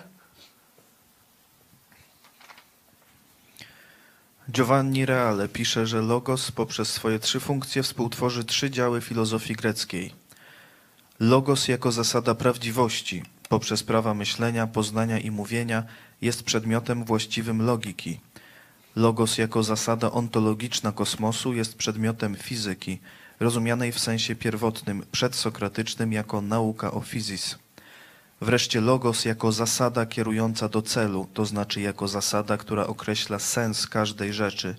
Giovanni 4.52 5.06
Reale 5.06 5.48
pisze, 5.48 5.88
że 5.88 6.02
Logos 6.02 6.52
poprzez 6.52 6.94
swoje 6.94 7.20
trzy 7.20 7.40
funkcje 7.40 7.84
współtworzy 7.84 8.44
trzy 8.44 8.72
działy 8.72 9.02
filozofii 9.02 9.56
greckiej. 9.56 10.21
Logos 11.22 11.68
jako 11.68 11.92
zasada 11.92 12.36
prawdziwości, 12.36 13.24
poprzez 13.50 13.84
prawa 13.84 14.14
myślenia, 14.14 14.68
poznania 14.68 15.20
i 15.20 15.32
mówienia, 15.32 15.84
jest 16.22 16.44
przedmiotem 16.44 17.06
właściwym 17.06 17.62
logiki. 17.62 18.20
Logos 18.96 19.38
jako 19.38 19.64
zasada 19.64 20.12
ontologiczna 20.12 20.92
kosmosu 20.92 21.54
jest 21.54 21.76
przedmiotem 21.76 22.36
fizyki, 22.36 23.00
rozumianej 23.40 23.92
w 23.92 24.00
sensie 24.00 24.36
pierwotnym, 24.36 25.06
przedsokratycznym 25.12 26.14
jako 26.14 26.42
nauka 26.42 26.92
o 26.92 27.02
fizis. 27.02 27.58
Wreszcie 28.42 28.82
logos 28.82 29.26
jako 29.26 29.52
zasada 29.52 30.06
kierująca 30.06 30.70
do 30.70 30.82
celu, 30.82 31.28
to 31.34 31.46
znaczy 31.46 31.82
jako 31.82 32.08
zasada, 32.08 32.58
która 32.58 32.88
określa 32.88 33.40
sens 33.40 33.88
każdej 33.88 34.34
rzeczy, 34.34 34.76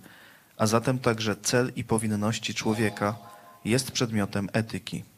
a 0.57 0.67
zatem 0.67 0.99
także 0.99 1.37
cel 1.43 1.73
i 1.77 1.85
powinności 1.85 2.55
człowieka 2.55 3.17
jest 3.65 3.91
przedmiotem 3.91 4.49
etyki. 4.53 5.12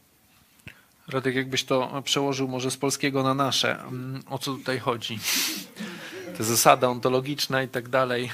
Radek, 1.08 1.34
jakbyś 1.34 1.64
to 1.64 2.02
przełożył 2.02 2.48
może 2.48 2.70
z 2.70 2.76
polskiego 2.76 3.22
na 3.22 3.34
nasze. 3.34 3.80
Mm, 3.80 4.22
o 4.28 4.38
co 4.38 4.52
tutaj 4.52 4.78
chodzi? 4.78 5.18
Te 6.36 6.44
zasada 6.44 6.88
ontologiczna 6.88 7.62
i 7.62 7.68
tak 7.68 7.88
dalej. 7.88 8.30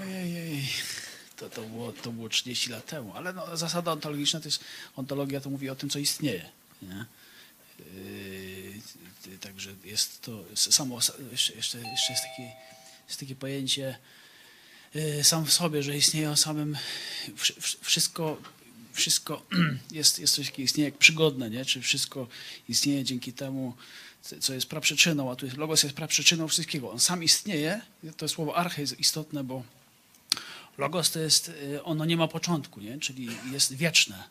Ojej, 0.00 0.68
to, 1.36 1.50
to, 1.50 1.62
było, 1.62 1.92
to 1.92 2.12
było 2.12 2.28
30 2.28 2.70
lat 2.70 2.86
temu, 2.86 3.12
ale 3.16 3.32
no, 3.32 3.56
zasada 3.56 3.92
ontologiczna 3.92 4.40
to 4.40 4.48
jest, 4.48 4.64
ontologia 4.96 5.40
to 5.40 5.50
mówi 5.50 5.70
o 5.70 5.74
tym, 5.74 5.90
co 5.90 5.98
istnieje. 5.98 6.50
Nie? 6.82 7.04
Yy, 7.78 9.38
także 9.40 9.70
jest 9.84 10.22
to 10.22 10.44
samo, 10.54 10.98
jeszcze, 11.32 11.52
jeszcze, 11.52 11.78
jest, 11.78 12.22
takie, 12.22 12.52
jest 13.10 13.20
takie 13.20 13.34
pojęcie 13.34 13.98
yy, 14.94 15.24
sam 15.24 15.46
w 15.46 15.52
sobie, 15.52 15.82
że 15.82 15.96
istnieje 15.96 16.30
o 16.30 16.36
samym, 16.36 16.76
wszystko, 17.80 18.38
wszystko 18.92 19.42
jest, 19.90 20.18
jest 20.18 20.34
coś 20.34 20.46
takiego, 20.46 20.64
istnieje 20.64 20.88
jak 20.88 20.98
przygodne, 20.98 21.50
nie? 21.50 21.64
czy 21.64 21.80
wszystko 21.80 22.28
istnieje 22.68 23.04
dzięki 23.04 23.32
temu, 23.32 23.74
co 24.40 24.54
jest 24.54 24.66
praprzyczyną, 24.66 25.30
a 25.30 25.36
tu 25.36 25.46
jest 25.46 25.58
logos 25.58 25.82
jest 25.82 25.96
praprzyczyną 25.96 26.48
wszystkiego. 26.48 26.90
On 26.90 27.00
sam 27.00 27.22
istnieje, 27.22 27.80
to 28.16 28.28
słowo 28.28 28.56
arche 28.56 28.82
jest 28.82 29.00
istotne, 29.00 29.44
bo 29.44 29.62
logos 30.78 31.10
to 31.10 31.18
jest, 31.18 31.48
y, 31.48 31.82
ono 31.82 32.04
nie 32.04 32.16
ma 32.16 32.28
początku, 32.28 32.80
nie? 32.80 32.98
czyli 32.98 33.28
jest 33.52 33.74
wieczne. 33.74 34.24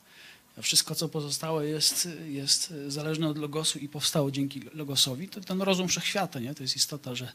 Wszystko, 0.61 0.95
co 0.95 1.09
pozostałe 1.09 1.67
jest, 1.67 2.07
jest 2.27 2.73
zależne 2.87 3.27
od 3.27 3.37
logosu 3.37 3.79
i 3.79 3.89
powstało 3.89 4.31
dzięki 4.31 4.61
logosowi. 4.73 5.29
To 5.29 5.41
ten 5.41 5.61
rozum 5.61 5.87
wszechświata, 5.87 6.39
nie? 6.39 6.55
to 6.55 6.63
jest 6.63 6.75
istota, 6.75 7.15
że, 7.15 7.31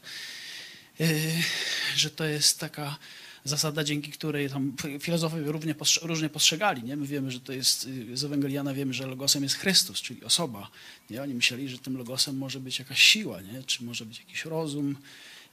że 1.95 2.09
to 2.09 2.25
jest 2.25 2.59
taka 2.59 2.97
zasada, 3.45 3.83
dzięki 3.83 4.11
której 4.11 4.49
tam 4.49 4.73
filozofowie 4.99 5.43
równie 5.43 5.75
różnie 6.01 6.29
postrzegali. 6.29 6.83
Nie? 6.83 6.95
My 6.95 7.05
wiemy, 7.05 7.31
że 7.31 7.39
to 7.39 7.53
jest, 7.53 7.87
y, 7.87 8.17
z 8.17 8.23
Ewangeliana 8.23 8.73
wiemy, 8.73 8.93
że 8.93 9.07
logosem 9.07 9.43
jest 9.43 9.55
Chrystus, 9.55 10.01
czyli 10.01 10.23
osoba. 10.23 10.71
Nie? 11.09 11.21
Oni 11.21 11.33
myśleli, 11.33 11.69
że 11.69 11.77
tym 11.77 11.97
logosem 11.97 12.37
może 12.37 12.59
być 12.59 12.79
jakaś 12.79 13.03
siła, 13.03 13.41
nie? 13.41 13.63
czy 13.63 13.83
może 13.83 14.05
być 14.05 14.19
jakiś 14.19 14.45
rozum, 14.45 14.97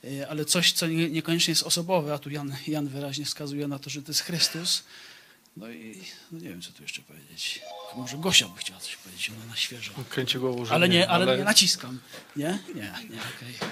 y, 0.05 0.29
ale 0.29 0.45
coś, 0.45 0.73
co 0.73 0.87
niekoniecznie 0.87 1.53
jest 1.53 1.63
osobowe, 1.63 2.15
a 2.15 2.19
tu 2.19 2.31
Jan, 2.31 2.57
Jan 2.67 2.89
wyraźnie 2.89 3.25
wskazuje 3.25 3.69
na 3.69 3.79
to, 3.79 3.91
że 3.91 4.03
to 4.03 4.11
jest 4.11 4.21
Chrystus. 4.21 4.83
No 5.57 5.71
i 5.71 6.03
no 6.33 6.39
nie 6.39 6.49
wiem, 6.49 6.63
co 6.63 6.73
tu 6.73 6.83
jeszcze 6.83 7.03
powiedzieć. 7.03 7.61
Może 7.97 8.17
Gosia 8.17 8.49
by 8.49 8.59
chciała 8.59 8.81
coś 8.81 8.97
powiedzieć, 8.97 9.31
ona 9.31 9.47
na 9.47 9.57
świeżo. 9.57 9.93
Kręci 10.09 10.39
głową, 10.39 10.65
że 10.65 10.75
ale 10.75 10.89
nie, 10.89 11.09
ale, 11.09 11.25
ale 11.25 11.39
nie 11.39 11.45
naciskam. 11.45 12.01
Nie? 12.37 12.59
Nie, 12.75 12.75
nie, 12.75 13.21
okej. 13.37 13.57
Okay. 13.57 13.69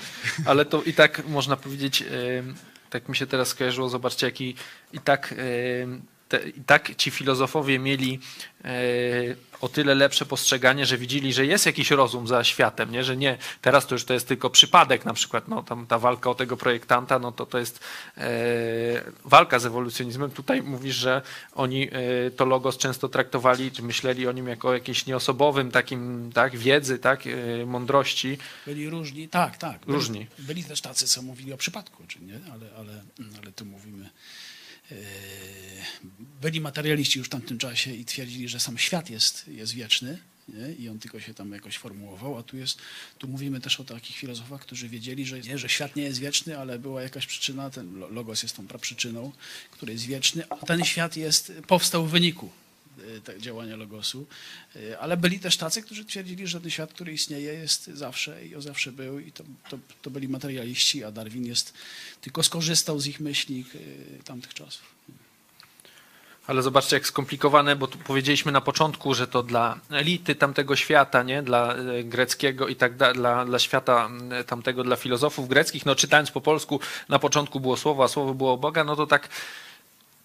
Ale 0.47 0.65
to 0.65 0.83
i 0.83 0.95
tak 0.95 1.29
można 1.29 1.57
powiedzieć, 1.57 2.05
tak 2.91 3.09
mi 3.09 3.17
się 3.17 3.27
teraz 3.27 3.49
skojarzyło, 3.49 3.89
zobaczcie, 3.89 4.27
jaki 4.27 4.55
i 4.93 5.01
tak, 5.01 5.35
te, 6.31 6.49
i 6.49 6.61
tak 6.61 6.97
ci 6.97 7.11
filozofowie 7.11 7.79
mieli 7.79 8.21
o 9.61 9.69
tyle 9.69 9.95
lepsze 9.95 10.27
postrzeganie, 10.27 10.87
że 10.87 10.99
widzieli, 10.99 11.33
że 11.33 11.47
jest 11.47 11.67
jakiś 11.67 11.91
rozum 11.91 12.27
za 12.27 12.45
światem, 12.45 12.91
nie? 12.91 13.05
że 13.05 13.17
nie, 13.17 13.39
teraz 13.61 13.87
to 13.87 13.95
już 13.95 14.05
to 14.05 14.15
jest 14.15 14.29
tylko 14.29 14.51
przypadek 14.51 15.05
na 15.05 15.15
przykład, 15.15 15.49
no, 15.49 15.63
tam 15.63 15.87
ta 15.87 15.99
walka 15.99 16.31
o 16.31 16.35
tego 16.35 16.57
projektanta, 16.57 17.19
no 17.19 17.33
to 17.33 17.47
to 17.47 17.59
jest 17.59 17.81
e, 18.17 18.31
walka 19.25 19.59
z 19.59 19.67
ewolucjonizmem. 19.67 20.31
Tutaj 20.31 20.63
mówisz, 20.63 20.97
że 20.97 21.23
oni 21.55 21.89
e, 21.93 22.31
to 22.31 22.45
logos 22.45 22.77
często 22.77 23.09
traktowali, 23.09 23.73
czy 23.73 23.83
myśleli 23.83 24.29
o 24.29 24.33
nim 24.33 24.49
jako 24.49 24.69
o 24.69 24.75
jakimś 24.75 25.07
nieosobowym 25.07 25.71
takim, 25.71 26.31
tak, 26.35 26.57
wiedzy, 26.57 26.99
tak, 26.99 27.27
e, 27.27 27.67
mądrości. 27.67 28.39
Byli 28.67 28.91
różni, 28.91 29.29
tak, 29.29 29.57
tak. 29.57 29.81
Byli, 29.81 29.93
różni. 29.93 30.27
Byli 30.39 30.65
też 30.65 30.81
tacy, 30.81 31.07
co 31.07 31.23
mówili 31.23 31.53
o 31.53 31.57
przypadku, 31.57 32.03
czy 32.09 32.21
nie? 32.21 32.41
Ale, 32.53 32.67
ale, 32.79 33.03
ale 33.43 33.53
tu 33.53 33.65
mówimy 33.65 34.05
e, 34.05 34.11
byli 36.41 36.61
materialiści 36.61 37.19
już 37.19 37.29
w 37.29 37.31
tamtym 37.31 37.59
czasie 37.59 37.95
i 37.95 38.05
twierdzili, 38.05 38.49
że 38.49 38.61
sam 38.61 38.79
świat 38.79 39.11
jest, 39.11 39.49
jest 39.49 39.75
wieczny 39.75 40.19
nie? 40.49 40.75
i 40.75 40.89
on 40.89 40.99
tylko 40.99 41.21
się 41.21 41.35
tam 41.35 41.53
jakoś 41.53 41.79
formułował, 41.79 42.39
a 42.39 42.43
tu 42.43 42.57
jest, 42.57 42.79
tu 43.19 43.29
mówimy 43.29 43.61
też 43.61 43.81
o 43.81 43.85
takich 43.85 44.17
filozofach, 44.17 44.61
którzy 44.61 44.89
wiedzieli, 44.89 45.27
że, 45.27 45.41
nie, 45.41 45.59
że 45.59 45.69
świat 45.69 45.97
nie 45.97 46.03
jest 46.03 46.19
wieczny, 46.19 46.59
ale 46.59 46.79
była 46.79 47.03
jakaś 47.03 47.27
przyczyna, 47.27 47.71
ten 47.71 47.99
logos 47.99 48.43
jest 48.43 48.57
tą 48.57 48.67
praprzyczyną, 48.67 49.33
który 49.71 49.93
jest 49.93 50.07
wieczny, 50.07 50.43
a 50.51 50.57
ten 50.57 50.85
świat 50.85 51.17
jest, 51.17 51.53
powstał 51.67 52.07
w 52.07 52.11
wyniku 52.11 52.51
działania 53.39 53.77
logosu, 53.77 54.27
e, 54.77 54.99
ale 54.99 55.17
byli 55.17 55.41
też 55.41 55.57
tacy, 55.57 55.83
którzy 55.83 56.05
twierdzili, 56.05 56.47
że 56.47 56.61
ten 56.61 56.71
świat, 56.71 56.93
który 56.93 57.13
istnieje 57.13 57.53
jest 57.53 57.87
zawsze 57.87 58.47
i 58.47 58.55
o 58.55 58.63
zawsze 58.63 58.93
był 58.93 59.19
i 59.19 59.33
to, 59.33 59.45
to, 59.71 59.79
to 60.03 60.11
byli 60.11 60.29
materialiści, 60.29 61.05
a 61.05 61.11
Darwin 61.11 61.47
jest, 61.47 61.75
tylko 62.21 62.43
skorzystał 62.43 63.01
z 63.01 63.07
ich 63.07 63.21
myśli 63.21 63.65
e, 64.21 64.23
tamtych 64.23 64.55
czasów. 64.55 65.01
Ale 66.47 66.63
zobaczcie, 66.63 66.97
jak 66.97 67.07
skomplikowane, 67.07 67.77
bo 67.77 67.87
tu 67.87 67.99
powiedzieliśmy 67.99 68.53
na 68.53 68.61
początku, 68.61 69.15
że 69.15 69.27
to 69.27 69.43
dla 69.43 69.81
elity 69.91 70.35
tamtego 70.35 70.77
świata, 70.77 71.23
nie? 71.23 71.43
dla 71.43 71.75
e, 71.75 72.05
greckiego 72.05 72.69
i 72.69 72.77
tak 72.77 72.97
dalej, 72.97 73.17
dla, 73.17 73.45
dla 73.45 73.59
świata 73.59 74.11
tamtego, 74.47 74.85
dla 74.85 74.97
filozofów 74.97 75.49
greckich. 75.49 75.87
No 75.87 75.95
czytając 75.95 76.31
po 76.31 76.41
polsku, 76.41 76.81
na 77.09 77.19
początku 77.19 77.61
było 77.61 77.77
słowo, 77.77 78.05
a 78.05 78.09
słowo 78.09 78.35
było 78.35 78.57
Boga, 78.57 78.85
no 78.85 78.97
to 78.97 79.07
tak 79.07 79.29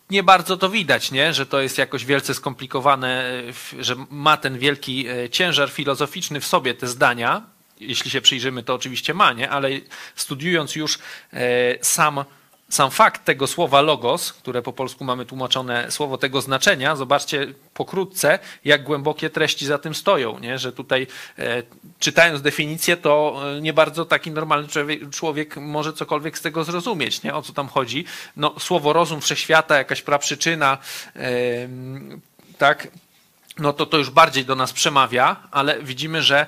nie 0.10 0.24
bardzo 0.24 0.58
to 0.58 0.70
widać, 0.70 1.12
nie? 1.12 1.34
że 1.34 1.46
to 1.46 1.62
jest 1.62 1.78
jakoś 1.78 2.06
wielce 2.06 2.34
skomplikowane, 2.34 3.24
e, 3.80 3.84
że 3.84 3.96
ma 4.10 4.38
ten 4.38 4.60
wielki 4.60 5.08
e, 5.08 5.30
ciężar 5.30 5.70
filozoficzny 5.70 6.40
w 6.40 6.48
sobie 6.48 6.74
te 6.74 6.88
zdania. 6.88 7.42
Jeśli 7.80 8.12
się 8.12 8.22
przyjrzymy, 8.22 8.64
to 8.64 8.74
oczywiście 8.74 9.14
ma, 9.14 9.34
nie? 9.34 9.50
ale 9.50 9.70
studiując 10.16 10.76
już 10.76 11.00
sam 11.82 12.24
sam 12.76 12.92
fakt 12.92 13.26
tego 13.26 13.48
słowa 13.48 13.82
logos, 13.82 14.34
które 14.34 14.62
po 14.62 14.74
polsku 14.74 15.04
mamy 15.04 15.26
tłumaczone 15.26 15.92
słowo 15.92 16.18
tego 16.18 16.42
znaczenia, 16.42 16.96
zobaczcie 16.96 17.48
pokrótce, 17.74 18.40
jak 18.66 18.84
głębokie 18.84 19.30
treści 19.30 19.66
za 19.66 19.78
tym 19.78 19.96
stoją, 19.96 20.40
nie? 20.40 20.60
że 20.60 20.74
tutaj 20.74 21.08
e, 21.40 21.64
czytając 22.00 22.42
definicję, 22.42 22.98
to 22.98 23.42
e, 23.58 23.62
nie 23.62 23.74
bardzo 23.74 24.06
taki 24.06 24.32
normalny 24.32 24.68
człowiek, 24.68 25.10
człowiek, 25.10 25.58
może 25.58 25.94
cokolwiek 25.94 26.38
z 26.38 26.42
tego 26.42 26.64
zrozumieć, 26.64 27.24
nie? 27.24 27.36
o 27.36 27.42
co 27.42 27.54
tam 27.54 27.68
chodzi. 27.68 28.06
No, 28.38 28.54
słowo 28.60 28.94
rozum 28.94 29.22
wszechświata, 29.22 29.78
jakaś 29.78 30.02
praprzyczyna, 30.02 30.78
e, 31.16 31.22
tak, 32.58 32.88
no 33.60 33.74
to 33.74 33.86
to 33.86 33.98
już 33.98 34.10
bardziej 34.10 34.46
do 34.46 34.56
nas 34.56 34.74
przemawia, 34.74 35.36
ale 35.52 35.84
widzimy, 35.84 36.22
że 36.22 36.46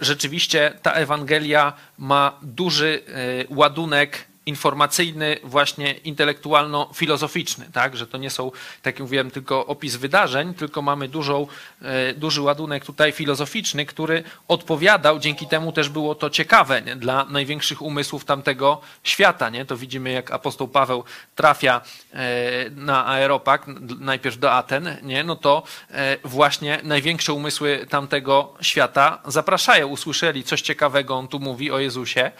rzeczywiście 0.00 0.72
ta 0.82 0.92
Ewangelia 0.92 1.72
ma 1.98 2.32
duży 2.42 3.02
e, 3.06 3.54
ładunek 3.54 4.28
informacyjny, 4.48 5.36
właśnie 5.44 5.92
intelektualno-filozoficzny, 5.92 7.64
tak? 7.72 7.96
że 7.96 8.06
to 8.06 8.18
nie 8.18 8.30
są, 8.30 8.50
tak 8.82 8.94
jak 8.94 9.00
mówiłem, 9.00 9.30
tylko 9.30 9.66
opis 9.66 9.96
wydarzeń, 9.96 10.54
tylko 10.54 10.82
mamy 10.82 11.08
dużą, 11.08 11.46
e, 11.82 12.14
duży 12.14 12.42
ładunek 12.42 12.84
tutaj 12.84 13.12
filozoficzny, 13.12 13.86
który 13.86 14.22
odpowiadał, 14.48 15.18
dzięki 15.18 15.46
temu 15.46 15.72
też 15.72 15.88
było 15.88 16.14
to 16.14 16.30
ciekawe 16.30 16.82
nie? 16.82 16.96
dla 16.96 17.24
największych 17.24 17.82
umysłów 17.82 18.24
tamtego 18.24 18.80
świata. 19.04 19.50
Nie? 19.50 19.64
To 19.64 19.76
widzimy, 19.76 20.10
jak 20.10 20.30
apostoł 20.30 20.68
Paweł 20.68 21.04
trafia 21.34 21.80
e, 22.12 22.70
na 22.70 23.06
aeropag, 23.06 23.66
najpierw 24.00 24.38
do 24.38 24.52
Aten, 24.52 24.96
nie? 25.02 25.24
no 25.24 25.36
to 25.36 25.62
e, 25.90 26.16
właśnie 26.24 26.80
największe 26.82 27.32
umysły 27.32 27.86
tamtego 27.90 28.54
świata 28.60 29.22
zapraszają, 29.26 29.86
usłyszeli 29.86 30.44
coś 30.44 30.62
ciekawego, 30.62 31.16
on 31.16 31.28
tu 31.28 31.40
mówi 31.40 31.70
o 31.70 31.78
Jezusie, 31.78 32.30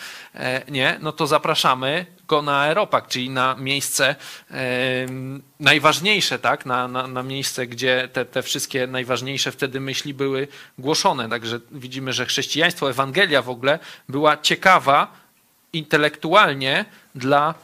nie? 0.68 0.98
no 1.00 1.12
to 1.12 1.26
zapraszamy, 1.26 1.97
go 2.28 2.42
na 2.42 2.60
aeropak, 2.60 3.08
czyli 3.08 3.30
na 3.30 3.54
miejsce 3.54 4.16
najważniejsze, 5.60 6.38
tak? 6.38 6.66
Na, 6.66 6.88
na, 6.88 7.06
na 7.06 7.22
miejsce, 7.22 7.66
gdzie 7.66 8.08
te, 8.12 8.24
te 8.24 8.42
wszystkie 8.42 8.86
najważniejsze 8.86 9.52
wtedy 9.52 9.80
myśli 9.80 10.14
były 10.14 10.48
głoszone. 10.78 11.28
Także 11.28 11.60
widzimy, 11.70 12.12
że 12.12 12.26
chrześcijaństwo, 12.26 12.90
Ewangelia 12.90 13.42
w 13.42 13.50
ogóle 13.50 13.78
była 14.08 14.36
ciekawa 14.36 15.12
intelektualnie 15.72 16.84
dla 17.14 17.54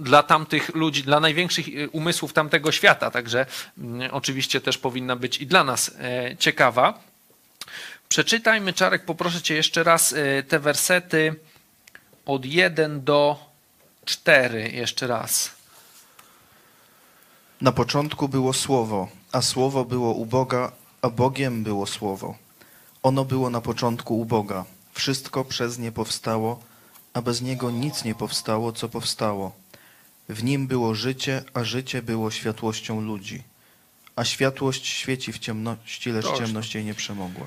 dla 0.00 0.22
tamtych 0.22 0.74
ludzi, 0.74 1.02
dla 1.02 1.20
największych 1.20 1.66
e, 1.68 1.88
umysłów 1.88 2.32
tamtego 2.32 2.72
świata. 2.72 3.10
Także 3.10 3.46
mm, 3.78 4.10
oczywiście 4.12 4.60
też 4.60 4.78
powinna 4.78 5.16
być 5.16 5.40
i 5.40 5.46
dla 5.46 5.64
nas 5.64 5.90
e, 5.98 6.36
ciekawa. 6.38 7.00
Przeczytajmy, 8.08 8.72
Czarek, 8.72 9.04
poproszę 9.04 9.42
Cię 9.42 9.54
jeszcze 9.54 9.82
raz 9.82 10.12
e, 10.12 10.42
te 10.42 10.58
wersety 10.58 11.34
od 12.26 12.44
1 12.44 13.04
do 13.04 13.50
4 14.04 14.70
jeszcze 14.72 15.06
raz. 15.06 15.50
Na 17.60 17.72
początku 17.72 18.28
było 18.28 18.52
Słowo, 18.52 19.08
a 19.32 19.42
Słowo 19.42 19.84
było 19.84 20.14
u 20.14 20.26
Boga, 20.26 20.72
a 21.02 21.10
Bogiem 21.10 21.64
było 21.64 21.86
Słowo. 21.86 22.34
Ono 23.02 23.24
było 23.24 23.50
na 23.50 23.60
początku 23.60 24.20
u 24.20 24.24
Boga. 24.24 24.64
Wszystko 24.92 25.44
przez 25.44 25.78
nie 25.78 25.92
powstało, 25.92 26.60
a 27.12 27.22
bez 27.22 27.42
niego 27.42 27.70
nic 27.70 28.04
nie 28.04 28.14
powstało, 28.14 28.72
co 28.72 28.88
powstało. 28.88 29.52
W 30.28 30.44
nim 30.44 30.66
było 30.66 30.94
życie, 30.94 31.44
a 31.54 31.64
życie 31.64 32.02
było 32.02 32.30
światłością 32.30 33.00
ludzi. 33.00 33.42
A 34.16 34.24
światłość 34.24 34.86
świeci 34.86 35.32
w 35.32 35.38
ciemności, 35.38 36.12
lecz 36.12 36.38
ciemność 36.38 36.74
jej 36.74 36.84
nie 36.84 36.94
przemogła. 36.94 37.46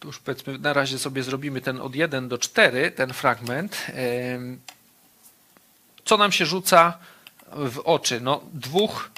Tu 0.00 0.08
już 0.08 0.18
powiedzmy, 0.18 0.58
na 0.58 0.72
razie 0.72 0.98
sobie 0.98 1.22
zrobimy 1.22 1.60
ten 1.60 1.80
od 1.80 1.94
1 1.94 2.28
do 2.28 2.38
4, 2.38 2.90
ten 2.90 3.12
fragment. 3.12 3.86
Co 6.04 6.16
nam 6.16 6.32
się 6.32 6.46
rzuca 6.46 6.98
w 7.52 7.78
oczy? 7.84 8.20
No, 8.20 8.40
dwóch, 8.52 9.10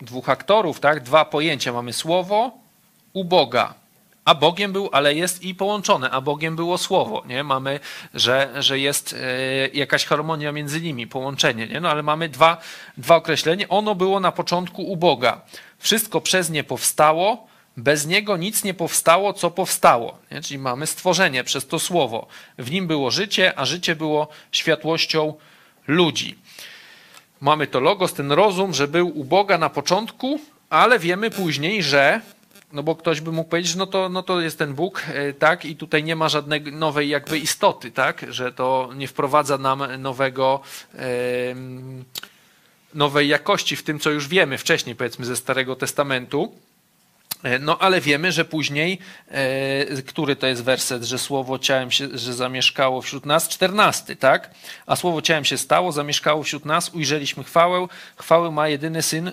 dwóch 0.00 0.28
aktorów, 0.28 0.80
tak? 0.80 1.02
Dwa 1.02 1.24
pojęcia. 1.24 1.72
Mamy 1.72 1.92
słowo 1.92 2.58
u 3.12 3.24
Boga. 3.24 3.74
A 4.24 4.34
Bogiem 4.34 4.72
był, 4.72 4.88
ale 4.92 5.14
jest 5.14 5.42
i 5.42 5.54
połączone, 5.54 6.10
a 6.10 6.20
Bogiem 6.20 6.56
było 6.56 6.78
słowo. 6.78 7.22
Nie? 7.26 7.44
Mamy, 7.44 7.80
że, 8.14 8.50
że 8.58 8.78
jest 8.78 9.12
e, 9.12 9.68
jakaś 9.68 10.04
harmonia 10.04 10.52
między 10.52 10.80
nimi, 10.80 11.06
połączenie. 11.06 11.66
Nie? 11.66 11.80
No 11.80 11.90
ale 11.90 12.02
mamy 12.02 12.28
dwa, 12.28 12.56
dwa 12.98 13.16
określenia. 13.16 13.68
Ono 13.68 13.94
było 13.94 14.20
na 14.20 14.32
początku 14.32 14.82
u 14.82 14.96
Boga. 14.96 15.40
Wszystko 15.78 16.20
przez 16.20 16.50
nie 16.50 16.64
powstało, 16.64 17.49
bez 17.80 18.06
niego 18.06 18.36
nic 18.36 18.64
nie 18.64 18.74
powstało, 18.74 19.32
co 19.32 19.50
powstało. 19.50 20.18
Nie? 20.30 20.42
Czyli 20.42 20.58
mamy 20.58 20.86
stworzenie 20.86 21.44
przez 21.44 21.66
to 21.66 21.78
słowo. 21.78 22.26
W 22.58 22.70
nim 22.70 22.86
było 22.86 23.10
życie, 23.10 23.58
a 23.58 23.64
życie 23.64 23.96
było 23.96 24.28
światłością 24.52 25.34
ludzi. 25.86 26.38
Mamy 27.40 27.66
to 27.66 27.80
logos, 27.80 28.12
ten 28.12 28.32
rozum, 28.32 28.74
że 28.74 28.88
był 28.88 29.18
u 29.18 29.24
Boga 29.24 29.58
na 29.58 29.70
początku, 29.70 30.40
ale 30.70 30.98
wiemy 30.98 31.30
później, 31.30 31.82
że 31.82 32.20
no 32.72 32.82
bo 32.82 32.96
ktoś 32.96 33.20
by 33.20 33.32
mógł 33.32 33.50
powiedzieć, 33.50 33.74
no 33.74 33.86
to, 33.86 34.08
no 34.08 34.22
to 34.22 34.40
jest 34.40 34.58
ten 34.58 34.74
Bóg, 34.74 35.02
e, 35.08 35.32
tak, 35.32 35.64
i 35.64 35.76
tutaj 35.76 36.04
nie 36.04 36.16
ma 36.16 36.28
żadnej 36.28 36.62
nowej 36.62 37.08
jakby 37.08 37.38
istoty, 37.38 37.90
tak, 37.90 38.26
że 38.28 38.52
to 38.52 38.90
nie 38.96 39.08
wprowadza 39.08 39.58
nam 39.58 39.82
nowego, 39.98 40.60
nowej 42.94 43.28
jakości 43.28 43.76
w 43.76 43.82
tym, 43.82 43.98
co 43.98 44.10
już 44.10 44.28
wiemy 44.28 44.58
wcześniej, 44.58 44.96
powiedzmy, 44.96 45.24
ze 45.24 45.36
Starego 45.36 45.76
Testamentu. 45.76 46.52
E, 47.42 47.58
no 47.58 47.78
ale 47.78 48.00
wiemy, 48.00 48.32
że 48.32 48.44
później, 48.44 48.98
e, 49.28 50.02
który 50.02 50.36
to 50.36 50.46
jest 50.46 50.64
werset, 50.64 51.04
że 51.04 51.18
słowo 51.18 51.58
ciałem 51.58 51.90
się, 51.90 52.08
że 52.14 52.34
zamieszkało 52.34 53.02
wśród 53.02 53.26
nas? 53.26 53.48
Czternasty, 53.48 54.16
tak? 54.16 54.50
A 54.86 54.96
słowo 54.96 55.22
ciałem 55.22 55.44
się 55.44 55.58
stało, 55.58 55.92
zamieszkało 55.92 56.42
wśród 56.42 56.64
nas, 56.64 56.94
ujrzeliśmy 56.94 57.44
chwałę. 57.44 57.86
Chwałę 58.16 58.50
ma 58.50 58.68
jedyny 58.68 59.02
syn, 59.02 59.32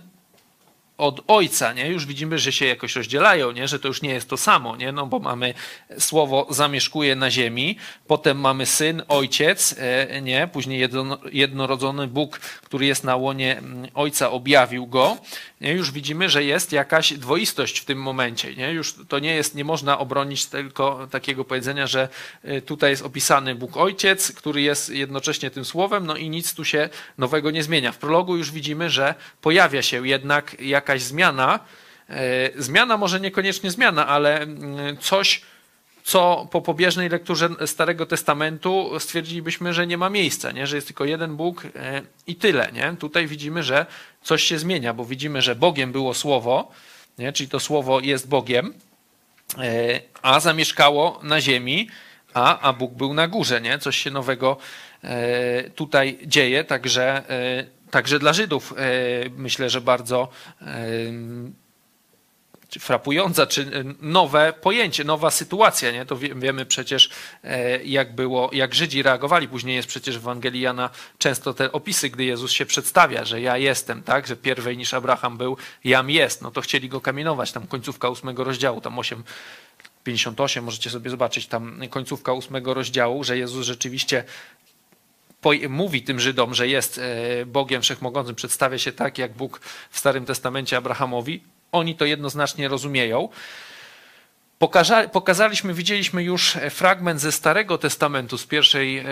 od 0.98 1.22
ojca, 1.28 1.74
nie? 1.74 1.88
Już 1.88 2.06
widzimy, 2.06 2.39
że 2.39 2.52
się 2.52 2.66
jakoś 2.66 2.95
rozdzielają, 2.95 3.52
nie? 3.52 3.68
Że 3.68 3.80
to 3.80 3.88
już 3.88 4.02
nie 4.02 4.10
jest 4.10 4.30
to 4.30 4.38
samo, 4.38 4.76
nie? 4.76 4.91
No 4.91 5.06
bo 5.06 5.20
mamy 5.20 5.54
słowo 6.00 6.48
zamieszkuje 6.50 7.16
na 7.16 7.32
ziemi, 7.32 7.78
potem 8.08 8.39
mamy 8.39 8.66
syn, 8.66 9.04
ojciec, 9.08 9.76
e, 9.78 10.22
nie? 10.22 10.50
Później 10.54 10.89
jednorodzony 11.32 12.08
Bóg, 12.08 12.39
który 12.39 12.86
jest 12.86 13.04
na 13.04 13.16
łonie 13.16 13.62
ojca, 13.93 14.32
objawił 14.32 14.88
go. 14.88 15.18
Nie? 15.62 15.74
Już 15.74 15.91
widzimy, 15.91 16.30
że 16.30 16.43
jest 16.43 16.72
jakaś 16.72 17.14
dwoistość 17.14 17.80
w 17.80 17.86
tym 17.86 18.02
momencie, 18.02 18.56
nie? 18.56 18.72
Już 18.72 18.95
to 19.08 19.20
nie 19.20 19.36
jest, 19.36 19.56
nie 19.56 19.64
można 19.64 20.00
obronić 20.00 20.45
tylko 20.45 21.08
takiego 21.12 21.45
powiedzenia, 21.45 21.88
że 21.88 22.10
e, 22.43 22.62
tutaj 22.62 22.89
jest 22.89 23.06
opisany 23.06 23.56
Bóg 23.56 23.78
Ojciec, 23.78 24.32
który 24.32 24.62
jest 24.62 24.89
jednocześnie 24.89 25.52
tym 25.52 25.66
słowem, 25.66 26.06
no 26.06 26.16
i 26.16 26.30
nic 26.30 26.54
tu 26.54 26.66
się 26.66 26.89
nowego 27.18 27.52
nie 27.52 27.64
zmienia. 27.64 27.91
W 27.91 27.98
prologu 27.98 28.38
już 28.38 28.52
widzimy, 28.52 28.89
że 28.89 29.16
pojawia 29.41 29.82
się 29.82 30.08
jednak 30.08 30.56
jak 30.60 30.86
jakaś 30.88 31.01
zmiana, 31.01 31.59
e, 32.09 32.61
zmiana 32.61 32.97
może 32.97 33.19
niekoniecznie 33.19 33.71
zmiana, 33.71 34.07
ale 34.07 34.41
mm, 34.41 34.97
coś, 34.97 35.41
co 36.03 36.47
po 36.51 36.61
pobieżnej 36.61 37.09
lekturze 37.09 37.49
Starego 37.65 38.05
Testamentu 38.05 38.99
stwierdzilibyśmy, 38.99 39.73
że 39.73 39.88
nie 39.88 39.97
ma 39.97 40.09
miejsca, 40.09 40.51
nie? 40.51 40.67
że 40.67 40.75
jest 40.75 40.88
tylko 40.88 41.05
jeden 41.05 41.35
Bóg 41.35 41.65
e, 41.65 42.01
i 42.27 42.35
tyle. 42.35 42.71
Nie? 42.73 42.95
Tutaj 42.99 43.27
widzimy, 43.27 43.63
że 43.63 43.85
coś 44.23 44.43
się 44.43 44.59
zmienia, 44.59 44.93
bo 44.93 45.05
widzimy, 45.05 45.41
że 45.41 45.55
Bogiem 45.55 45.91
było 45.91 46.13
Słowo, 46.13 46.71
nie? 47.17 47.33
czyli 47.33 47.49
to 47.49 47.59
Słowo 47.59 47.99
jest 47.99 48.27
Bogiem, 48.27 48.73
e, 49.57 49.99
a 50.21 50.39
zamieszkało 50.39 51.19
na 51.23 51.41
ziemi, 51.41 51.89
a, 52.33 52.59
a 52.59 52.73
Bóg 52.73 52.93
był 52.93 53.13
na 53.13 53.27
górze. 53.27 53.61
Nie? 53.61 53.79
Coś 53.79 53.97
się 53.97 54.11
nowego 54.11 54.57
tutaj 55.75 56.19
dzieje, 56.25 56.63
także 56.63 57.23
Także 57.91 58.19
dla 58.19 58.33
Żydów 58.33 58.73
e, 58.77 59.29
myślę, 59.38 59.69
że 59.69 59.81
bardzo 59.81 60.29
e, 60.61 60.65
frapująca, 62.79 63.47
czy 63.47 63.85
nowe 64.01 64.53
pojęcie, 64.61 65.03
nowa 65.03 65.31
sytuacja. 65.31 65.91
Nie? 65.91 66.05
To 66.05 66.17
wiemy 66.17 66.65
przecież, 66.65 67.09
e, 67.43 67.83
jak 67.83 68.15
było, 68.15 68.49
jak 68.53 68.75
Żydzi 68.75 69.03
reagowali. 69.03 69.47
Później 69.47 69.75
jest 69.75 69.88
przecież 69.88 70.17
w 70.19 70.21
Ewangelii 70.21 70.61
Jana 70.61 70.89
często 71.17 71.53
te 71.53 71.71
opisy, 71.71 72.09
gdy 72.09 72.23
Jezus 72.23 72.51
się 72.51 72.65
przedstawia, 72.65 73.25
że 73.25 73.41
ja 73.41 73.57
jestem, 73.57 74.03
tak? 74.03 74.27
że 74.27 74.35
pierwej 74.35 74.77
niż 74.77 74.93
Abraham 74.93 75.38
był, 75.38 75.57
jam 75.83 76.09
jest. 76.09 76.41
No 76.41 76.51
to 76.51 76.61
chcieli 76.61 76.89
go 76.89 77.01
kamienować. 77.01 77.51
Tam 77.51 77.67
końcówka 77.67 78.09
ósmego 78.09 78.43
rozdziału, 78.43 78.81
tam 78.81 78.99
8, 78.99 79.23
58, 80.03 80.63
możecie 80.63 80.89
sobie 80.89 81.09
zobaczyć 81.09 81.47
tam 81.47 81.81
końcówka 81.89 82.33
ósmego 82.33 82.73
rozdziału, 82.73 83.23
że 83.23 83.38
Jezus 83.38 83.65
rzeczywiście 83.65 84.23
mówi 85.69 86.01
tym 86.01 86.19
Żydom, 86.19 86.53
że 86.53 86.67
jest 86.67 86.97
e, 86.97 87.45
Bogiem 87.45 87.81
Wszechmogącym, 87.81 88.35
przedstawia 88.35 88.77
się 88.77 88.91
tak, 88.91 89.17
jak 89.17 89.33
Bóg 89.33 89.61
w 89.89 89.99
Starym 89.99 90.25
Testamencie 90.25 90.77
Abrahamowi, 90.77 91.43
oni 91.71 91.95
to 91.95 92.05
jednoznacznie 92.05 92.67
rozumieją. 92.67 93.29
pokazaliśmy, 95.11 95.73
widzieliśmy 95.73 96.23
już 96.23 96.57
fragment 96.69 97.21
ze 97.21 97.31
Starego 97.31 97.77
Testamentu, 97.77 98.38
z, 98.38 98.45
pierwszej, 98.45 98.97
e, 98.97 99.05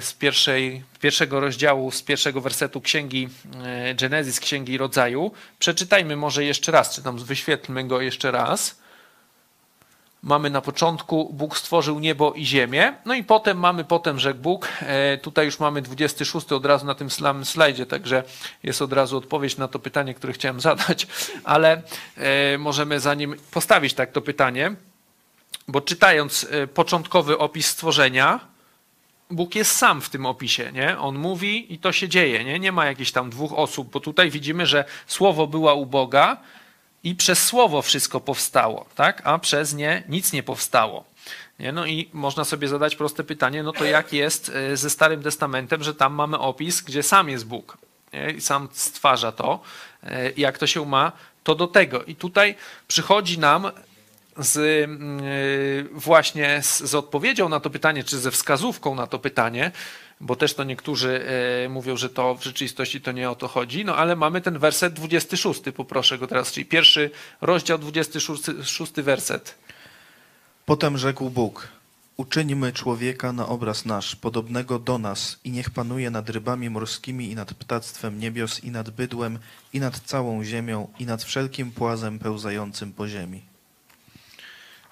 z 0.00 0.12
pierwszej, 0.18 0.84
pierwszego 1.00 1.40
rozdziału, 1.40 1.90
z 1.90 2.02
pierwszego 2.02 2.40
wersetu 2.40 2.80
Księgi 2.80 3.28
e, 3.64 3.94
Genezis, 3.94 4.40
Księgi 4.40 4.78
Rodzaju. 4.78 5.32
Przeczytajmy 5.58 6.16
może 6.16 6.44
jeszcze 6.44 6.72
raz, 6.72 6.94
czy 6.94 7.02
tam 7.02 7.18
wyświetlmy 7.18 7.84
go 7.84 8.00
jeszcze 8.00 8.30
raz 8.30 8.81
mamy 10.22 10.50
na 10.50 10.60
początku, 10.60 11.30
Bóg 11.32 11.58
stworzył 11.58 11.98
niebo 11.98 12.32
i 12.32 12.46
ziemię, 12.46 12.94
no 13.04 13.14
i 13.14 13.24
potem 13.24 13.58
mamy 13.58 13.84
potem, 13.84 14.18
że 14.18 14.34
Bóg, 14.34 14.68
e, 14.80 15.18
tutaj 15.18 15.46
już 15.46 15.60
mamy 15.60 15.82
26 15.82 16.52
od 16.52 16.66
razu 16.66 16.86
na 16.86 16.94
tym 16.94 17.10
slajdzie, 17.44 17.86
także 17.86 18.24
jest 18.62 18.82
od 18.82 18.92
razu 18.92 19.16
odpowiedź 19.16 19.56
na 19.56 19.68
to 19.68 19.78
pytanie, 19.78 20.14
które 20.14 20.32
chciałem 20.32 20.60
zadać, 20.70 21.06
ale 21.44 21.82
e, 22.16 22.58
możemy 22.58 23.00
zanim 23.00 23.36
postawić 23.50 23.94
tak 23.94 24.12
to 24.12 24.20
pytanie, 24.20 24.74
bo 25.68 25.80
czytając 25.80 26.46
e, 26.50 26.66
początkowy 26.66 27.38
opis 27.38 27.66
stworzenia, 27.66 28.40
Bóg 29.30 29.54
jest 29.54 29.76
sam 29.76 30.00
w 30.00 30.10
tym 30.10 30.26
opisie, 30.26 30.72
nie? 30.72 30.98
On 30.98 31.18
mówi 31.18 31.74
i 31.74 31.78
to 31.78 31.92
się 31.92 32.08
dzieje, 32.08 32.44
nie? 32.44 32.58
Nie 32.58 32.72
ma 32.72 32.86
jakichś 32.86 33.10
tam 33.12 33.30
dwóch 33.30 33.52
osób, 33.52 33.90
bo 33.90 34.00
tutaj 34.00 34.30
widzimy, 34.30 34.66
że 34.66 34.84
słowo 35.06 35.46
była 35.46 35.74
u 35.74 35.86
Boga, 35.86 36.36
i 37.04 37.14
przez 37.14 37.44
słowo 37.44 37.82
wszystko 37.82 38.20
powstało, 38.20 38.86
tak? 38.94 39.22
a 39.24 39.38
przez 39.38 39.74
nie 39.74 40.02
nic 40.08 40.32
nie 40.32 40.42
powstało. 40.42 41.04
Nie? 41.58 41.72
No 41.72 41.86
i 41.86 42.10
można 42.12 42.44
sobie 42.44 42.68
zadać 42.68 42.96
proste 42.96 43.24
pytanie, 43.24 43.62
no 43.62 43.72
to 43.72 43.84
jak 43.84 44.12
jest 44.12 44.52
e, 44.54 44.76
ze 44.76 44.90
Starym 44.90 45.22
Testamentem, 45.22 45.82
że 45.82 45.94
tam 45.94 46.14
mamy 46.14 46.38
opis, 46.38 46.82
gdzie 46.82 47.02
sam 47.02 47.28
jest 47.28 47.46
Bóg 47.46 47.78
nie? 48.12 48.30
i 48.30 48.40
sam 48.40 48.68
stwarza 48.72 49.32
to, 49.32 49.60
e, 50.02 50.32
jak 50.36 50.58
to 50.58 50.66
się 50.66 50.86
ma, 50.86 51.12
to 51.44 51.54
do 51.54 51.66
tego. 51.66 52.04
I 52.04 52.14
tutaj 52.14 52.54
przychodzi 52.88 53.38
nam 53.38 53.70
z, 54.36 54.56
e, 54.58 54.88
właśnie 55.92 56.62
z, 56.62 56.80
z 56.80 56.94
odpowiedzią 56.94 57.48
na 57.48 57.60
to 57.60 57.70
pytanie, 57.70 58.04
czy 58.04 58.18
ze 58.18 58.30
wskazówką 58.30 58.94
na 58.94 59.06
to 59.06 59.18
pytanie, 59.18 59.72
bo 60.22 60.36
też 60.36 60.54
to 60.54 60.64
niektórzy 60.64 61.24
e, 61.64 61.68
mówią, 61.68 61.96
że 61.96 62.10
to 62.10 62.34
w 62.34 62.44
rzeczywistości 62.44 63.00
to 63.00 63.12
nie 63.12 63.30
o 63.30 63.34
to 63.34 63.48
chodzi, 63.48 63.84
no 63.84 63.96
ale 63.96 64.16
mamy 64.16 64.40
ten 64.40 64.58
werset 64.58 64.92
26, 64.92 65.62
poproszę 65.76 66.18
go 66.18 66.26
teraz, 66.26 66.52
czyli 66.52 66.66
pierwszy 66.66 67.10
rozdział, 67.40 67.78
26 67.78 68.92
werset. 68.92 69.58
Potem 70.66 70.98
rzekł 70.98 71.30
Bóg, 71.30 71.68
Uczyńmy 72.16 72.72
człowieka 72.72 73.32
na 73.32 73.48
obraz 73.48 73.84
nasz, 73.84 74.16
podobnego 74.16 74.78
do 74.78 74.98
nas, 74.98 75.38
i 75.44 75.50
niech 75.50 75.70
panuje 75.70 76.10
nad 76.10 76.30
rybami 76.30 76.70
morskimi, 76.70 77.30
i 77.30 77.34
nad 77.34 77.54
ptactwem 77.54 78.18
niebios, 78.18 78.64
i 78.64 78.70
nad 78.70 78.90
bydłem, 78.90 79.38
i 79.72 79.80
nad 79.80 80.00
całą 80.00 80.44
ziemią, 80.44 80.88
i 80.98 81.06
nad 81.06 81.24
wszelkim 81.24 81.70
płazem 81.72 82.18
pełzającym 82.18 82.92
po 82.92 83.08
ziemi. 83.08 83.51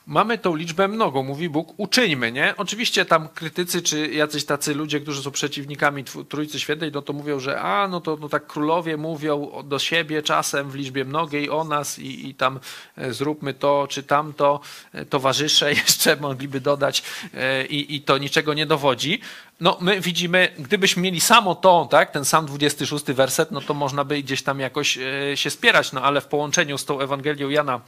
Mamy 0.07 0.39
tą 0.39 0.57
liczbę 0.57 0.89
mnogą, 0.89 1.23
mówi 1.23 1.49
Bóg, 1.49 1.75
uczyńmy, 1.77 2.33
nie? 2.33 2.55
Oczywiście 2.57 3.05
tam 3.05 3.29
krytycy, 3.29 3.83
czy 3.83 4.09
jacyś 4.09 4.45
tacy 4.45 4.75
ludzie, 4.75 5.01
którzy 5.01 5.23
są 5.23 5.31
przeciwnikami 5.31 6.05
Trójcy 6.29 6.61
Świętej, 6.61 6.91
no 6.93 7.03
to 7.03 7.13
mówią, 7.13 7.41
że 7.41 7.61
a, 7.61 7.89
no 7.89 8.01
to 8.01 8.19
no 8.21 8.29
tak 8.29 8.47
królowie 8.47 8.97
mówią 8.97 9.51
do 9.65 9.79
siebie 9.79 10.23
czasem 10.23 10.71
w 10.71 10.75
liczbie 10.75 11.05
mnogiej 11.05 11.51
o 11.51 11.65
nas 11.65 11.99
i, 11.99 12.29
i 12.29 12.35
tam 12.35 12.61
e, 12.97 13.13
zróbmy 13.13 13.55
to, 13.55 13.87
czy 13.91 14.03
tamto, 14.03 14.61
E, 14.93 15.05
towarzysze 15.05 15.73
jeszcze 15.87 16.17
mogliby 16.17 16.61
dodać 16.61 17.03
e, 17.35 17.67
i, 17.67 17.97
i 17.97 18.03
to 18.03 18.19
niczego 18.19 18.55
nie 18.55 18.67
dowodzi. 18.67 19.21
No 19.61 19.79
my 19.81 20.01
widzimy, 20.01 20.49
gdybyśmy 20.59 21.03
mieli 21.03 21.21
samo 21.21 21.55
to, 21.55 21.89
tak, 21.91 22.11
ten 22.11 22.25
sam 22.25 22.47
26 22.47 23.05
werset, 23.05 23.51
no 23.51 23.61
to 23.61 23.75
można 23.75 24.05
by 24.05 24.23
gdzieś 24.23 24.43
tam 24.43 24.61
jakoś 24.61 24.99
się 25.35 25.51
spierać, 25.51 25.93
no 25.93 26.03
ale 26.03 26.21
w 26.21 26.27
połączeniu 26.27 26.79
z 26.79 26.85
tą 26.85 27.01
Ewangelią 27.01 27.49
Jana 27.49 27.81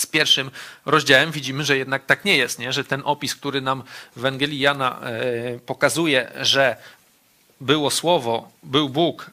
z 0.00 0.06
pierwszym 0.06 0.50
rozdziałem 0.86 1.30
widzimy, 1.30 1.64
że 1.64 1.76
jednak 1.76 2.06
tak 2.06 2.24
nie 2.24 2.36
jest, 2.36 2.58
nie? 2.58 2.72
że 2.72 2.84
ten 2.84 3.02
opis, 3.04 3.34
który 3.34 3.60
nam 3.60 3.82
w 4.16 4.18
Ewangelii 4.18 4.60
Jana 4.60 5.00
e, 5.00 5.58
pokazuje, 5.58 6.32
że 6.40 6.76
było 7.60 7.90
Słowo, 7.90 8.48
był 8.62 8.88
Bóg, 8.88 9.30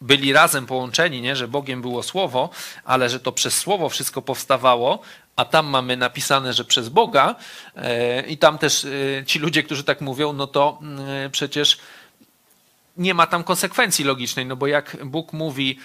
byli 0.00 0.32
razem 0.32 0.66
połączeni, 0.66 1.20
nie? 1.20 1.36
że 1.36 1.48
Bogiem 1.48 1.82
było 1.82 2.02
Słowo, 2.02 2.50
ale 2.84 3.08
że 3.08 3.20
to 3.20 3.32
przez 3.32 3.58
Słowo 3.58 3.88
wszystko 3.88 4.22
powstawało, 4.22 5.02
a 5.36 5.44
tam 5.44 5.66
mamy 5.66 5.96
napisane, 5.96 6.52
że 6.52 6.64
przez 6.64 6.88
Boga 6.88 7.34
e, 7.76 8.26
i 8.26 8.38
tam 8.38 8.58
też 8.58 8.84
e, 8.84 9.24
ci 9.26 9.38
ludzie, 9.38 9.62
którzy 9.62 9.84
tak 9.84 10.00
mówią, 10.00 10.32
no 10.32 10.46
to 10.46 10.78
mm, 10.82 11.30
przecież 11.30 11.78
nie 12.96 13.14
ma 13.14 13.26
tam 13.26 13.44
konsekwencji 13.44 14.04
logicznej, 14.04 14.46
no 14.46 14.56
bo 14.56 14.66
jak 14.66 14.96
Bóg 15.04 15.32
mówi, 15.32 15.78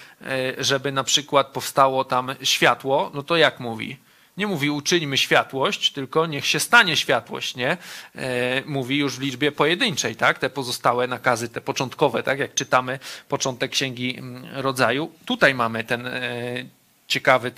żeby 0.58 0.92
na 0.92 1.04
przykład 1.04 1.46
powstało 1.46 2.04
tam 2.04 2.34
światło, 2.42 3.10
no 3.14 3.22
to 3.22 3.36
jak 3.36 3.60
mówi? 3.60 3.98
Nie 4.36 4.46
mówi 4.46 4.70
uczyńmy 4.70 5.18
światłość, 5.18 5.92
tylko 5.92 6.26
niech 6.26 6.46
się 6.46 6.60
stanie 6.60 6.96
światłość, 6.96 7.56
nie? 7.56 7.76
E, 8.16 8.62
Mówi 8.66 8.98
już 8.98 9.16
w 9.16 9.20
liczbie 9.20 9.52
pojedynczej, 9.52 10.16
tak? 10.16 10.38
Te 10.38 10.50
pozostałe 10.50 11.06
nakazy, 11.06 11.48
te 11.48 11.60
początkowe, 11.60 12.22
tak? 12.22 12.38
Jak 12.38 12.54
czytamy 12.54 12.98
początek 13.28 13.70
Księgi 13.70 14.18
mm, 14.18 14.44
Rodzaju. 14.52 15.12
Tutaj 15.24 15.54
mamy 15.54 15.84
ten 15.84 16.06
e, 16.06 16.20
ciekawy 17.08 17.52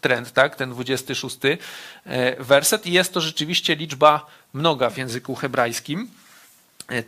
trend, 0.00 0.32
tak? 0.32 0.56
Ten 0.56 0.70
26 0.70 1.38
e, 1.44 2.44
werset 2.44 2.86
i 2.86 2.92
jest 2.92 3.14
to 3.14 3.20
rzeczywiście 3.20 3.76
liczba 3.76 4.26
mnoga 4.52 4.90
w 4.90 4.98
języku 4.98 5.34
hebrajskim, 5.34 6.10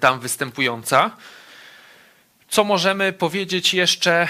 tam 0.00 0.20
występująca. 0.20 1.10
Co 2.48 2.64
możemy 2.64 3.12
powiedzieć 3.12 3.74
jeszcze 3.74 4.28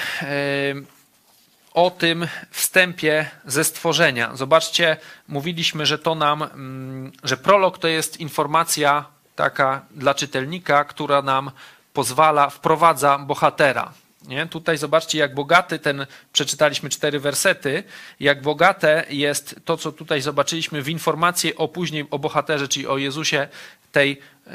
o 1.74 1.90
tym 1.90 2.28
wstępie 2.50 3.30
ze 3.46 3.64
stworzenia? 3.64 4.36
Zobaczcie, 4.36 4.96
mówiliśmy, 5.28 5.86
że 5.86 5.98
to 5.98 6.14
nam, 6.14 6.42
mm, 6.42 7.12
że 7.22 7.36
prolog 7.36 7.78
to 7.78 7.88
jest 7.88 8.20
informacja 8.20 9.04
taka 9.36 9.82
dla 9.90 10.14
czytelnika, 10.14 10.84
która 10.84 11.22
nam 11.22 11.50
pozwala, 11.92 12.50
wprowadza 12.50 13.18
bohatera. 13.18 13.92
Nie? 14.28 14.46
Tutaj 14.46 14.78
zobaczcie, 14.78 15.18
jak 15.18 15.34
bogaty 15.34 15.78
ten, 15.78 16.06
przeczytaliśmy 16.32 16.90
cztery 16.90 17.20
wersety, 17.20 17.84
jak 18.20 18.42
bogate 18.42 19.04
jest 19.10 19.60
to, 19.64 19.76
co 19.76 19.92
tutaj 19.92 20.20
zobaczyliśmy 20.20 20.82
w 20.82 20.88
informacji 20.88 21.56
o 21.56 21.68
później 21.68 22.06
o 22.10 22.18
bohaterze, 22.18 22.68
czyli 22.68 22.86
o 22.86 22.98
Jezusie 22.98 23.48
tej 23.92 24.20
e, 24.46 24.50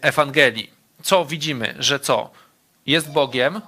Ewangelii. 0.00 0.70
Co 1.02 1.24
widzimy, 1.24 1.74
że 1.78 2.00
co? 2.00 2.30
Jest 2.86 3.12
Bogiem 3.12 3.60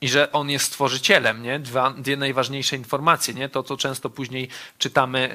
i 0.00 0.08
że 0.08 0.32
On 0.32 0.50
jest 0.50 0.64
stworzycielem, 0.64 1.42
nie? 1.42 1.58
Dwa, 1.58 1.90
dwie 1.90 2.16
najważniejsze 2.16 2.76
informacje, 2.76 3.34
nie? 3.34 3.48
To, 3.48 3.62
co 3.62 3.76
często 3.76 4.10
później 4.10 4.48
czytamy, 4.78 5.30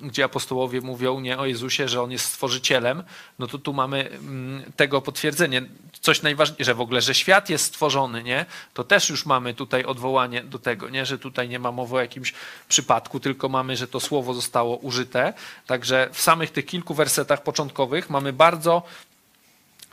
gdzie 0.00 0.24
apostołowie 0.24 0.80
mówią 0.80 1.20
nie 1.20 1.38
o 1.38 1.46
Jezusie, 1.46 1.88
że 1.88 2.02
On 2.02 2.10
jest 2.10 2.24
stworzycielem, 2.24 3.02
no 3.38 3.46
to 3.46 3.58
tu 3.58 3.72
mamy 3.72 4.08
mm, 4.10 4.72
tego 4.76 5.02
potwierdzenie. 5.02 5.62
Coś 6.00 6.22
najważniejsze, 6.22 6.64
że 6.64 6.74
w 6.74 6.80
ogóle, 6.80 7.00
że 7.00 7.14
świat 7.14 7.50
jest 7.50 7.64
stworzony, 7.64 8.22
nie? 8.22 8.46
To 8.74 8.84
też 8.84 9.08
już 9.08 9.26
mamy 9.26 9.54
tutaj 9.54 9.84
odwołanie 9.84 10.42
do 10.44 10.58
tego, 10.58 10.88
nie? 10.88 11.06
Że 11.06 11.18
tutaj 11.18 11.48
nie 11.48 11.58
ma 11.58 11.72
mowy 11.72 11.96
o 11.96 12.00
jakimś 12.00 12.34
przypadku, 12.68 13.20
tylko 13.20 13.48
mamy, 13.48 13.76
że 13.76 13.88
to 13.88 14.00
słowo 14.00 14.34
zostało 14.34 14.76
użyte. 14.76 15.32
Także 15.66 16.08
w 16.12 16.20
samych 16.20 16.50
tych 16.50 16.66
kilku 16.66 16.94
wersetach 16.94 17.42
początkowych 17.42 18.10
mamy 18.10 18.32
bardzo 18.32 18.82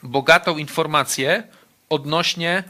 bogatą 0.04 0.58
informację 0.58 1.44
odnośnie 1.90 2.64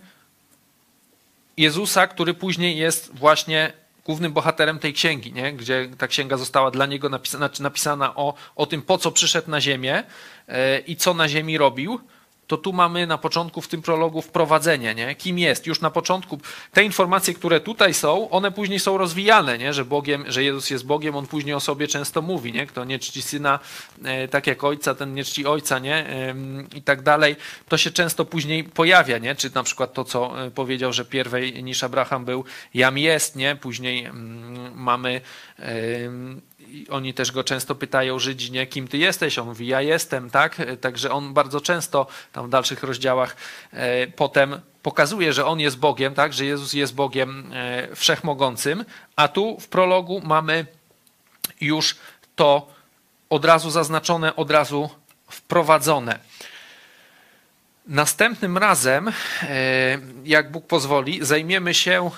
Jezusa, 1.57 2.07
który 2.07 2.33
później 2.33 2.77
jest 2.77 3.15
właśnie 3.15 3.73
głównym 4.05 4.33
bohaterem 4.33 4.79
tej 4.79 4.93
księgi, 4.93 5.33
nie? 5.33 5.53
gdzie 5.53 5.89
ta 5.97 6.07
księga 6.07 6.37
została 6.37 6.71
dla 6.71 6.85
niego 6.85 7.09
napisana, 7.09 7.49
napisana 7.59 8.15
o, 8.15 8.33
o 8.55 8.65
tym, 8.65 8.81
po 8.81 8.97
co 8.97 9.11
przyszedł 9.11 9.51
na 9.51 9.61
ziemię 9.61 10.03
e, 10.47 10.79
i 10.79 10.95
co 10.95 11.13
na 11.13 11.29
ziemi 11.29 11.57
robił. 11.57 11.99
To 12.47 12.57
tu 12.57 12.73
mamy 12.73 13.07
na 13.07 13.17
początku 13.17 13.61
w 13.61 13.67
tym 13.67 13.81
prologu 13.81 14.21
wprowadzenie, 14.21 14.95
nie? 14.95 15.15
kim 15.15 15.39
jest. 15.39 15.67
Już 15.67 15.81
na 15.81 15.89
początku 15.89 16.39
te 16.73 16.83
informacje, 16.83 17.33
które 17.33 17.59
tutaj 17.59 17.93
są, 17.93 18.29
one 18.29 18.51
później 18.51 18.79
są 18.79 18.97
rozwijane, 18.97 19.57
nie? 19.57 19.73
Że, 19.73 19.85
Bogiem, 19.85 20.25
że 20.27 20.43
Jezus 20.43 20.69
jest 20.69 20.85
Bogiem, 20.85 21.15
on 21.15 21.27
później 21.27 21.55
o 21.55 21.59
sobie 21.59 21.87
często 21.87 22.21
mówi. 22.21 22.53
Nie? 22.53 22.67
Kto 22.67 22.85
nie 22.85 22.99
czci 22.99 23.21
syna 23.21 23.59
e, 24.03 24.27
tak 24.27 24.47
jak 24.47 24.63
ojca, 24.63 24.95
ten 24.95 25.13
nie 25.13 25.23
czci 25.23 25.45
ojca 25.45 25.79
nie? 25.79 26.05
I 26.75 26.81
tak 26.81 27.01
dalej. 27.01 27.35
To 27.67 27.77
się 27.77 27.91
często 27.91 28.25
później 28.25 28.63
pojawia, 28.63 29.17
nie? 29.17 29.35
czy 29.35 29.49
na 29.55 29.63
przykład 29.63 29.93
to, 29.93 30.03
co 30.03 30.45
e, 30.45 30.51
powiedział, 30.51 30.93
że 30.93 31.05
pierwej 31.05 31.63
niż 31.63 31.83
Abraham 31.83 32.25
był, 32.25 32.43
jam 32.73 32.97
jest, 32.97 33.35
nie? 33.35 33.55
później 33.55 34.05
mm, 34.05 34.71
mamy 34.75 35.21
oni 36.89 37.13
też 37.13 37.31
go 37.31 37.43
często 37.43 37.75
pytają, 37.75 38.19
Żydzi, 38.19 38.51
nie, 38.51 38.67
kim 38.67 38.87
ty 38.87 38.97
jesteś? 38.97 39.39
On 39.39 39.47
mówi, 39.47 39.67
ja 39.67 39.81
jestem, 39.81 40.29
tak? 40.29 40.61
Także 40.81 41.11
on 41.11 41.33
bardzo 41.33 41.61
często 41.61 42.07
tam 42.31 42.47
w 42.47 42.49
dalszych 42.49 42.83
rozdziałach 42.83 43.35
e, 43.73 44.07
potem 44.07 44.59
pokazuje, 44.83 45.33
że 45.33 45.45
on 45.45 45.59
jest 45.59 45.77
Bogiem, 45.79 46.13
tak? 46.13 46.33
Że 46.33 46.45
Jezus 46.45 46.73
jest 46.73 46.95
Bogiem 46.95 47.53
e, 47.53 47.95
wszechmogącym, 47.95 48.85
a 49.15 49.27
tu 49.27 49.59
w 49.59 49.67
prologu 49.67 50.21
mamy 50.23 50.65
już 51.61 51.95
to 52.35 52.67
od 53.29 53.45
razu 53.45 53.69
zaznaczone, 53.69 54.35
od 54.35 54.51
razu 54.51 54.89
wprowadzone. 55.29 56.19
Następnym 57.87 58.57
razem, 58.57 59.07
e, 59.07 59.13
jak 60.25 60.51
Bóg 60.51 60.67
pozwoli, 60.67 61.25
zajmiemy 61.25 61.73
się 61.73 62.11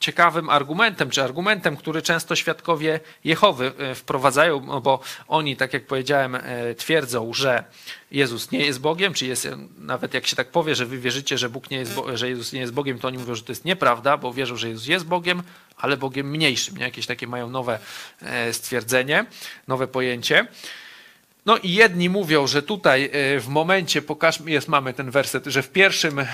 ciekawym 0.00 0.50
argumentem, 0.50 1.10
czy 1.10 1.22
argumentem, 1.22 1.76
który 1.76 2.02
często 2.02 2.36
świadkowie 2.36 3.00
Jehowy 3.24 3.72
e, 3.78 3.94
wprowadzają, 3.94 4.66
no 4.66 4.80
bo 4.80 5.00
oni, 5.28 5.56
tak 5.56 5.72
jak 5.72 5.86
powiedziałem, 5.86 6.34
e, 6.34 6.74
twierdzą, 6.74 7.32
że 7.32 7.64
Jezus 8.10 8.50
nie 8.50 8.66
jest 8.66 8.80
Bogiem, 8.80 9.14
czy 9.14 9.26
jest, 9.26 9.48
nawet 9.78 10.14
jak 10.14 10.26
się 10.26 10.36
tak 10.36 10.48
powie, 10.48 10.74
że 10.74 10.86
wy 10.86 10.98
wierzycie, 10.98 11.38
że, 11.38 11.48
Bóg 11.48 11.70
nie 11.70 11.78
jest, 11.78 11.92
że 12.14 12.28
Jezus 12.28 12.52
nie 12.52 12.60
jest 12.60 12.72
Bogiem, 12.72 12.98
to 12.98 13.08
oni 13.08 13.18
mówią, 13.18 13.34
że 13.34 13.42
to 13.42 13.52
jest 13.52 13.64
nieprawda, 13.64 14.16
bo 14.16 14.32
wierzą, 14.32 14.56
że 14.56 14.68
Jezus 14.68 14.86
jest 14.86 15.06
Bogiem, 15.06 15.42
ale 15.76 15.96
Bogiem 15.96 16.30
mniejszym. 16.30 16.76
Nie? 16.76 16.84
Jakieś 16.84 17.06
takie 17.06 17.26
mają 17.26 17.50
nowe 17.50 17.78
e, 18.22 18.52
stwierdzenie, 18.52 19.26
nowe 19.68 19.86
pojęcie. 19.88 20.46
No 21.46 21.56
i 21.58 21.72
jedni 21.72 22.10
mówią, 22.10 22.46
że 22.46 22.62
tutaj 22.62 23.10
e, 23.12 23.40
w 23.40 23.48
momencie, 23.48 24.02
pokażmy, 24.02 24.50
jest, 24.50 24.68
mamy 24.68 24.94
ten 24.94 25.10
werset, 25.10 25.46
że 25.46 25.62
w 25.62 25.70
pierwszym 25.70 26.18
e, 26.18 26.26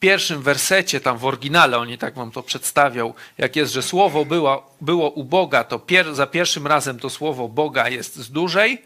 pierwszym 0.00 0.42
wersecie, 0.42 1.00
tam 1.00 1.18
w 1.18 1.24
oryginale, 1.24 1.78
oni 1.78 1.98
tak 1.98 2.14
wam 2.14 2.30
to 2.30 2.42
przedstawią, 2.42 3.14
jak 3.38 3.56
jest, 3.56 3.72
że 3.72 3.82
słowo 3.82 4.24
było, 4.24 4.70
było 4.80 5.10
u 5.10 5.24
Boga, 5.24 5.64
to 5.64 5.78
pier, 5.78 6.14
za 6.14 6.26
pierwszym 6.26 6.66
razem 6.66 6.98
to 6.98 7.10
słowo 7.10 7.48
Boga 7.48 7.88
jest 7.88 8.16
z 8.16 8.30
dużej, 8.30 8.82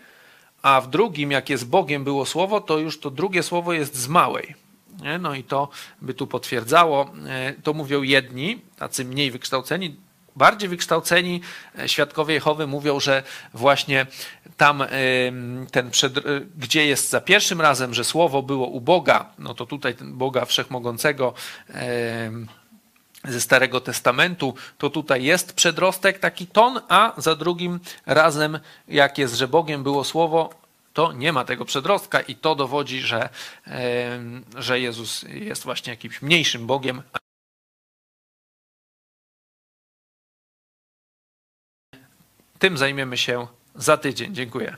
a 0.63 0.81
w 0.81 0.91
drugim, 0.91 1.31
jak 1.31 1.51
jest 1.51 1.69
Bogiem 1.69 2.05
było 2.05 2.27
słowo, 2.27 2.61
to 2.61 2.79
już 2.79 3.01
to 3.01 3.11
drugie 3.11 3.43
słowo 3.43 3.73
jest 3.73 3.97
z 3.97 4.09
małej. 4.09 4.55
Nie? 5.03 5.19
No 5.19 5.35
i 5.35 5.45
to 5.45 5.69
by 6.03 6.15
tu 6.15 6.27
potwierdzało. 6.27 7.13
E, 7.29 7.53
To 7.63 7.73
mówią 7.73 8.03
jedni, 8.03 8.61
tacy 8.79 9.05
mniej 9.05 9.31
wykształceni, 9.31 9.97
bardziej 10.37 10.69
wykształceni 10.69 11.41
e, 11.79 11.89
świadkowie 11.89 12.35
Jehowy 12.35 12.67
mówią, 12.67 13.01
że 13.01 13.23
właśnie 13.55 14.07
tam 14.57 14.83
em, 14.83 15.67
ten 15.71 15.91
przed, 15.91 16.19
e, 16.19 16.23
gdzie 16.59 16.87
jest 16.87 17.11
za 17.11 17.21
pierwszym 17.21 17.61
razem, 17.61 17.95
że 17.95 18.05
słowo 18.05 18.43
było 18.43 18.67
u 18.67 18.81
Boga, 18.81 19.27
no 19.39 19.55
to 19.55 19.67
tutaj 19.67 19.95
Boga 20.01 20.45
Wszechmogącego 20.45 21.35
ze 23.25 23.41
Starego 23.41 23.81
Testamentu, 23.81 24.55
to 24.79 24.91
tutaj 24.91 25.25
jest 25.25 25.53
przedrostek, 25.53 26.19
taki 26.19 26.47
ton, 26.47 26.81
a 26.89 27.13
za 27.17 27.35
drugim 27.35 27.81
razem, 28.07 28.59
jak 28.89 29.19
jest, 29.19 29.35
że 29.35 29.49
Bogiem 29.49 29.83
było 29.83 30.05
słowo, 30.05 30.51
to 30.93 31.13
nie 31.13 31.33
ma 31.33 31.45
tego 31.45 31.65
przedrostka 31.65 32.21
i 32.21 32.35
to 32.35 32.55
dowodzi, 32.55 33.01
że, 33.01 33.29
że 34.57 34.81
Jezus 34.81 35.23
jest 35.23 35.65
właśnie 35.65 35.91
jakimś 35.91 36.23
mniejszym 36.23 36.67
Bogiem, 36.67 37.03
Tym 42.59 42.79
zajmiemy 42.79 43.17
się 43.19 43.47
Za 43.75 43.97
tydzień. 43.97 44.35
Dziękuję. 44.35 44.77